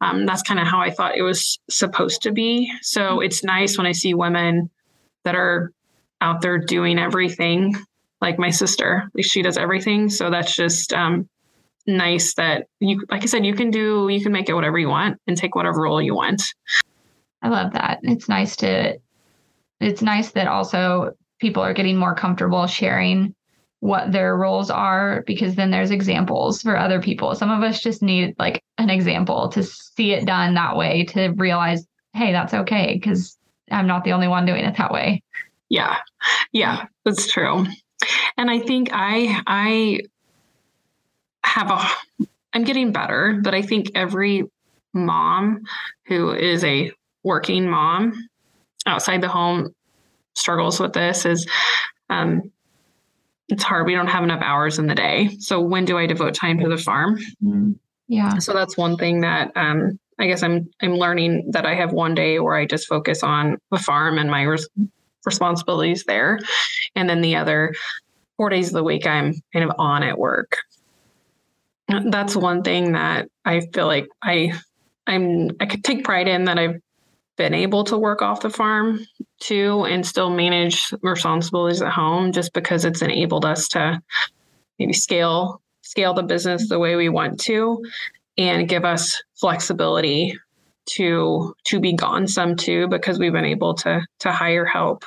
um, 0.00 0.26
that's 0.26 0.42
kind 0.42 0.60
of 0.60 0.66
how 0.66 0.80
I 0.80 0.90
thought 0.90 1.16
it 1.16 1.22
was 1.22 1.58
supposed 1.68 2.22
to 2.22 2.32
be. 2.32 2.72
So 2.82 3.00
mm-hmm. 3.00 3.22
it's 3.22 3.44
nice 3.44 3.76
when 3.76 3.86
I 3.86 3.92
see 3.92 4.14
women 4.14 4.70
that 5.28 5.34
are 5.34 5.72
out 6.22 6.40
there 6.40 6.56
doing 6.56 6.98
everything, 6.98 7.76
like 8.22 8.38
my 8.38 8.48
sister. 8.48 9.10
She 9.20 9.42
does 9.42 9.58
everything. 9.58 10.08
So 10.08 10.30
that's 10.30 10.56
just 10.56 10.94
um, 10.94 11.28
nice 11.86 12.32
that 12.34 12.66
you, 12.80 13.04
like 13.10 13.24
I 13.24 13.26
said, 13.26 13.44
you 13.44 13.52
can 13.52 13.70
do, 13.70 14.08
you 14.08 14.22
can 14.22 14.32
make 14.32 14.48
it 14.48 14.54
whatever 14.54 14.78
you 14.78 14.88
want 14.88 15.20
and 15.26 15.36
take 15.36 15.54
whatever 15.54 15.82
role 15.82 16.00
you 16.00 16.14
want. 16.14 16.42
I 17.42 17.48
love 17.48 17.74
that. 17.74 18.00
It's 18.04 18.26
nice 18.26 18.56
to, 18.56 18.98
it's 19.82 20.00
nice 20.00 20.30
that 20.30 20.48
also 20.48 21.12
people 21.40 21.62
are 21.62 21.74
getting 21.74 21.98
more 21.98 22.14
comfortable 22.14 22.66
sharing 22.66 23.34
what 23.80 24.10
their 24.10 24.34
roles 24.34 24.70
are 24.70 25.22
because 25.26 25.56
then 25.56 25.70
there's 25.70 25.90
examples 25.90 26.62
for 26.62 26.74
other 26.74 27.02
people. 27.02 27.34
Some 27.34 27.50
of 27.50 27.62
us 27.62 27.82
just 27.82 28.00
need 28.02 28.34
like 28.38 28.64
an 28.78 28.88
example 28.88 29.50
to 29.50 29.62
see 29.62 30.12
it 30.12 30.24
done 30.24 30.54
that 30.54 30.74
way 30.74 31.04
to 31.10 31.28
realize, 31.36 31.86
hey, 32.14 32.32
that's 32.32 32.54
okay 32.54 32.94
because 32.94 33.37
I'm 33.70 33.86
not 33.86 34.04
the 34.04 34.12
only 34.12 34.28
one 34.28 34.46
doing 34.46 34.64
it 34.64 34.76
that 34.76 34.92
way. 34.92 35.22
Yeah. 35.68 35.96
Yeah, 36.52 36.86
that's 37.04 37.30
true. 37.30 37.66
And 38.36 38.50
I 38.50 38.60
think 38.60 38.90
I 38.92 39.42
I 39.46 40.00
have 41.44 41.70
a 41.70 42.26
I'm 42.52 42.64
getting 42.64 42.92
better, 42.92 43.40
but 43.42 43.54
I 43.54 43.62
think 43.62 43.90
every 43.94 44.44
mom 44.94 45.62
who 46.06 46.32
is 46.32 46.64
a 46.64 46.92
working 47.22 47.68
mom 47.68 48.28
outside 48.86 49.20
the 49.20 49.28
home 49.28 49.74
struggles 50.34 50.80
with 50.80 50.92
this 50.92 51.26
is 51.26 51.46
um, 52.08 52.50
it's 53.48 53.62
hard. 53.62 53.86
We 53.86 53.94
don't 53.94 54.08
have 54.08 54.24
enough 54.24 54.42
hours 54.42 54.78
in 54.78 54.86
the 54.86 54.94
day. 54.94 55.36
So 55.40 55.60
when 55.60 55.84
do 55.84 55.98
I 55.98 56.06
devote 56.06 56.34
time 56.34 56.58
to 56.60 56.68
the 56.68 56.78
farm? 56.78 57.18
Yeah. 58.08 58.38
So 58.38 58.52
that's 58.52 58.76
one 58.76 58.96
thing 58.96 59.22
that 59.22 59.52
um, 59.56 59.98
I 60.18 60.26
guess 60.26 60.42
I'm 60.42 60.68
I'm 60.82 60.94
learning 60.94 61.50
that 61.52 61.66
I 61.66 61.74
have 61.74 61.92
one 61.92 62.14
day 62.14 62.38
where 62.40 62.56
I 62.56 62.66
just 62.66 62.88
focus 62.88 63.22
on 63.22 63.58
the 63.70 63.78
farm 63.78 64.18
and 64.18 64.30
my 64.30 64.42
res- 64.42 64.68
responsibilities 65.24 66.04
there, 66.04 66.38
and 66.96 67.08
then 67.08 67.20
the 67.20 67.36
other 67.36 67.74
four 68.36 68.48
days 68.48 68.68
of 68.68 68.74
the 68.74 68.84
week 68.84 69.06
I'm 69.06 69.34
kind 69.52 69.64
of 69.64 69.76
on 69.78 70.02
at 70.02 70.18
work. 70.18 70.56
That's 71.88 72.36
one 72.36 72.62
thing 72.62 72.92
that 72.92 73.28
I 73.44 73.60
feel 73.72 73.86
like 73.86 74.08
I 74.22 74.52
I'm 75.06 75.50
I 75.60 75.66
could 75.66 75.84
take 75.84 76.04
pride 76.04 76.28
in 76.28 76.44
that 76.44 76.58
I've 76.58 76.80
been 77.36 77.54
able 77.54 77.84
to 77.84 77.96
work 77.96 78.20
off 78.20 78.40
the 78.40 78.50
farm 78.50 79.00
too 79.40 79.84
and 79.84 80.04
still 80.04 80.28
manage 80.28 80.92
responsibilities 81.02 81.80
at 81.80 81.92
home 81.92 82.32
just 82.32 82.52
because 82.52 82.84
it's 82.84 83.00
enabled 83.00 83.44
us 83.44 83.68
to 83.68 84.02
maybe 84.78 84.92
scale 84.92 85.62
scale 85.82 86.12
the 86.12 86.22
business 86.22 86.68
the 86.68 86.78
way 86.78 86.96
we 86.96 87.08
want 87.08 87.38
to 87.40 87.82
and 88.38 88.68
give 88.68 88.84
us 88.84 89.20
flexibility 89.38 90.38
to 90.86 91.54
to 91.66 91.80
be 91.80 91.92
gone 91.92 92.26
some 92.26 92.56
too 92.56 92.88
because 92.88 93.18
we've 93.18 93.32
been 93.32 93.44
able 93.44 93.74
to 93.74 94.00
to 94.20 94.32
hire 94.32 94.64
help 94.64 95.04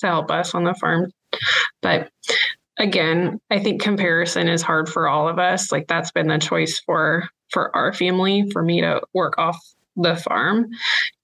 to 0.00 0.06
help 0.06 0.30
us 0.30 0.54
on 0.54 0.64
the 0.64 0.74
farm 0.74 1.08
but 1.82 2.10
again 2.78 3.40
i 3.50 3.58
think 3.60 3.80
comparison 3.80 4.48
is 4.48 4.60
hard 4.60 4.88
for 4.88 5.08
all 5.08 5.28
of 5.28 5.38
us 5.38 5.70
like 5.70 5.86
that's 5.86 6.10
been 6.10 6.26
the 6.26 6.38
choice 6.38 6.80
for 6.80 7.28
for 7.50 7.74
our 7.76 7.92
family 7.92 8.50
for 8.50 8.62
me 8.62 8.80
to 8.80 9.00
work 9.12 9.38
off 9.38 9.56
the 9.96 10.16
farm 10.16 10.70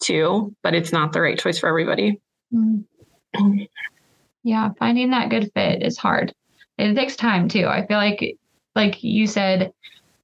too, 0.00 0.54
but 0.62 0.74
it's 0.74 0.92
not 0.92 1.12
the 1.12 1.20
right 1.20 1.38
choice 1.38 1.58
for 1.58 1.68
everybody. 1.68 2.20
Mm-hmm. 2.54 3.62
Yeah, 4.42 4.70
finding 4.78 5.10
that 5.10 5.28
good 5.28 5.50
fit 5.54 5.82
is 5.82 5.98
hard. 5.98 6.32
It 6.78 6.94
takes 6.94 7.16
time 7.16 7.48
too. 7.48 7.66
I 7.66 7.86
feel 7.86 7.98
like, 7.98 8.38
like 8.74 9.02
you 9.02 9.26
said 9.26 9.72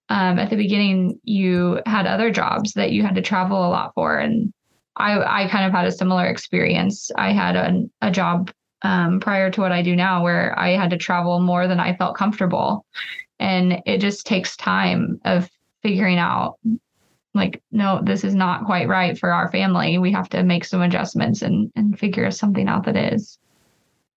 um, 0.09 0.39
at 0.39 0.51
the 0.51 0.57
beginning, 0.57 1.19
you 1.25 1.81
had 1.87 2.07
other 2.07 2.31
jobs 2.31 2.73
that 2.75 2.93
you 2.93 3.03
had 3.03 3.17
to 3.17 3.23
travel 3.23 3.67
a 3.67 3.71
lot 3.71 3.93
for, 3.95 4.17
and 4.17 4.53
I 4.97 5.45
I 5.45 5.49
kind 5.49 5.67
of 5.67 5.73
had 5.73 5.87
a 5.87 5.93
similar 5.93 6.27
experience. 6.27 7.11
I 7.17 7.33
had 7.33 7.57
a, 7.57 7.85
a 8.01 8.11
job 8.11 8.53
um, 8.83 9.21
prior 9.21 9.51
to 9.51 9.61
what 9.61 9.73
I 9.73 9.83
do 9.83 9.97
now 9.97 10.23
where 10.23 10.57
I 10.59 10.71
had 10.71 10.91
to 10.91 10.97
travel 10.97 11.41
more 11.41 11.67
than 11.67 11.81
I 11.81 11.97
felt 11.97 12.17
comfortable, 12.17 12.87
and 13.41 13.83
it 13.85 13.99
just 13.99 14.27
takes 14.27 14.57
time 14.57 15.21
of 15.25 15.51
figuring 15.83 16.19
out 16.19 16.59
like 17.35 17.63
no 17.71 18.01
this 18.03 18.25
is 18.25 18.35
not 18.35 18.65
quite 18.65 18.89
right 18.89 19.19
for 19.19 19.33
our 19.33 19.51
family. 19.51 19.99
We 19.99 20.13
have 20.13 20.29
to 20.31 20.43
make 20.43 20.65
some 20.65 20.83
adjustments 20.83 21.43
and 21.43 21.71
and 21.75 21.99
figure 21.99 22.31
something 22.31 22.69
out 22.69 22.85
that 22.85 22.97
is. 22.97 23.39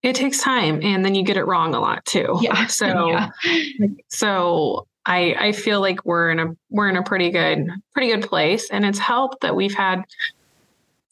It 0.01 0.15
takes 0.15 0.41
time 0.41 0.79
and 0.81 1.03
then 1.03 1.13
you 1.13 1.23
get 1.23 1.35
it 1.35 1.45
wrong 1.45 1.75
a 1.75 1.79
lot 1.79 2.05
too. 2.05 2.37
Yeah. 2.41 2.67
So 2.67 3.09
yeah. 3.09 3.29
so 4.07 4.87
i 5.05 5.35
i 5.39 5.51
feel 5.51 5.79
like 5.81 6.03
we're 6.05 6.29
in 6.29 6.39
a 6.39 6.47
we're 6.69 6.89
in 6.89 6.97
a 6.97 7.03
pretty 7.03 7.29
good 7.29 7.67
pretty 7.93 8.11
good 8.11 8.27
place 8.27 8.69
and 8.69 8.85
it's 8.85 8.99
helped 8.99 9.41
that 9.41 9.55
we've 9.55 9.75
had 9.75 10.03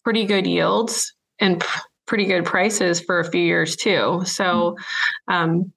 pretty 0.03 0.25
good 0.25 0.47
yields 0.47 1.13
and 1.39 1.63
pretty 2.05 2.25
good 2.25 2.45
prices 2.45 2.99
for 2.99 3.19
a 3.19 3.29
few 3.29 3.41
years 3.41 3.75
too. 3.75 4.21
So 4.25 4.77
um 5.27 5.71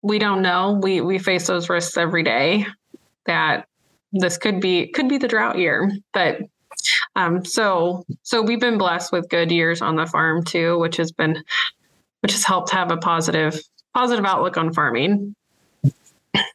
we 0.00 0.20
don't 0.20 0.42
know. 0.42 0.78
We 0.80 1.00
we 1.00 1.18
face 1.18 1.48
those 1.48 1.68
risks 1.68 1.96
every 1.96 2.22
day 2.22 2.66
that 3.26 3.66
this 4.12 4.38
could 4.38 4.60
be 4.60 4.88
could 4.88 5.08
be 5.08 5.18
the 5.18 5.28
drought 5.28 5.58
year 5.58 5.90
but 6.12 6.40
um, 7.16 7.44
so 7.44 8.04
so 8.22 8.40
we've 8.40 8.60
been 8.60 8.78
blessed 8.78 9.12
with 9.12 9.28
good 9.28 9.50
years 9.50 9.82
on 9.82 9.96
the 9.96 10.06
farm 10.06 10.42
too 10.44 10.78
which 10.78 10.96
has 10.96 11.12
been 11.12 11.42
which 12.20 12.32
has 12.32 12.44
helped 12.44 12.70
have 12.70 12.90
a 12.90 12.96
positive 12.96 13.60
positive 13.94 14.24
outlook 14.24 14.56
on 14.56 14.72
farming 14.72 15.34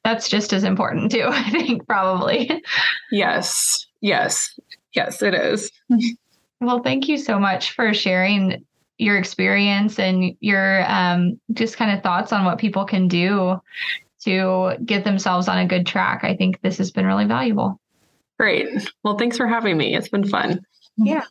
that's 0.04 0.30
just 0.30 0.54
as 0.54 0.64
important 0.64 1.12
too 1.12 1.26
i 1.28 1.50
think 1.50 1.86
probably 1.88 2.50
yes 3.12 3.88
yes 4.02 4.60
yes 4.94 5.22
it 5.22 5.34
is 5.34 5.72
well 6.62 6.82
thank 6.82 7.08
you 7.08 7.18
so 7.18 7.40
much 7.40 7.72
for 7.72 7.94
sharing 7.94 8.64
your 8.98 9.18
experience 9.18 10.00
and 10.00 10.36
your 10.40 10.90
um, 10.90 11.40
just 11.54 11.78
kind 11.78 11.92
of 11.92 12.04
thoughts 12.04 12.32
on 12.32 12.46
what 12.46 12.58
people 12.58 12.86
can 12.86 13.08
do 13.08 13.60
to 14.24 14.74
get 14.86 15.04
themselves 15.04 15.48
on 15.48 15.58
a 15.58 15.68
good 15.68 15.86
track. 15.86 16.24
I 16.24 16.36
think 16.36 16.62
this 16.62 16.78
has 16.78 16.92
been 16.92 17.06
really 17.06 17.26
valuable. 17.26 17.80
Great. 18.40 18.68
Well, 19.04 19.18
thanks 19.18 19.38
for 19.38 19.48
having 19.48 19.78
me. 19.78 19.96
It's 19.96 20.10
been 20.10 20.28
fun. 20.28 20.62
Yeah. 20.98 21.24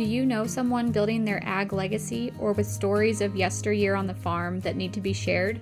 Do 0.00 0.06
you 0.06 0.24
know 0.24 0.46
someone 0.46 0.92
building 0.92 1.26
their 1.26 1.42
ag 1.44 1.74
legacy 1.74 2.32
or 2.38 2.54
with 2.54 2.66
stories 2.66 3.20
of 3.20 3.36
yesteryear 3.36 3.94
on 3.94 4.06
the 4.06 4.14
farm 4.14 4.58
that 4.60 4.74
need 4.74 4.94
to 4.94 5.00
be 5.02 5.12
shared? 5.12 5.60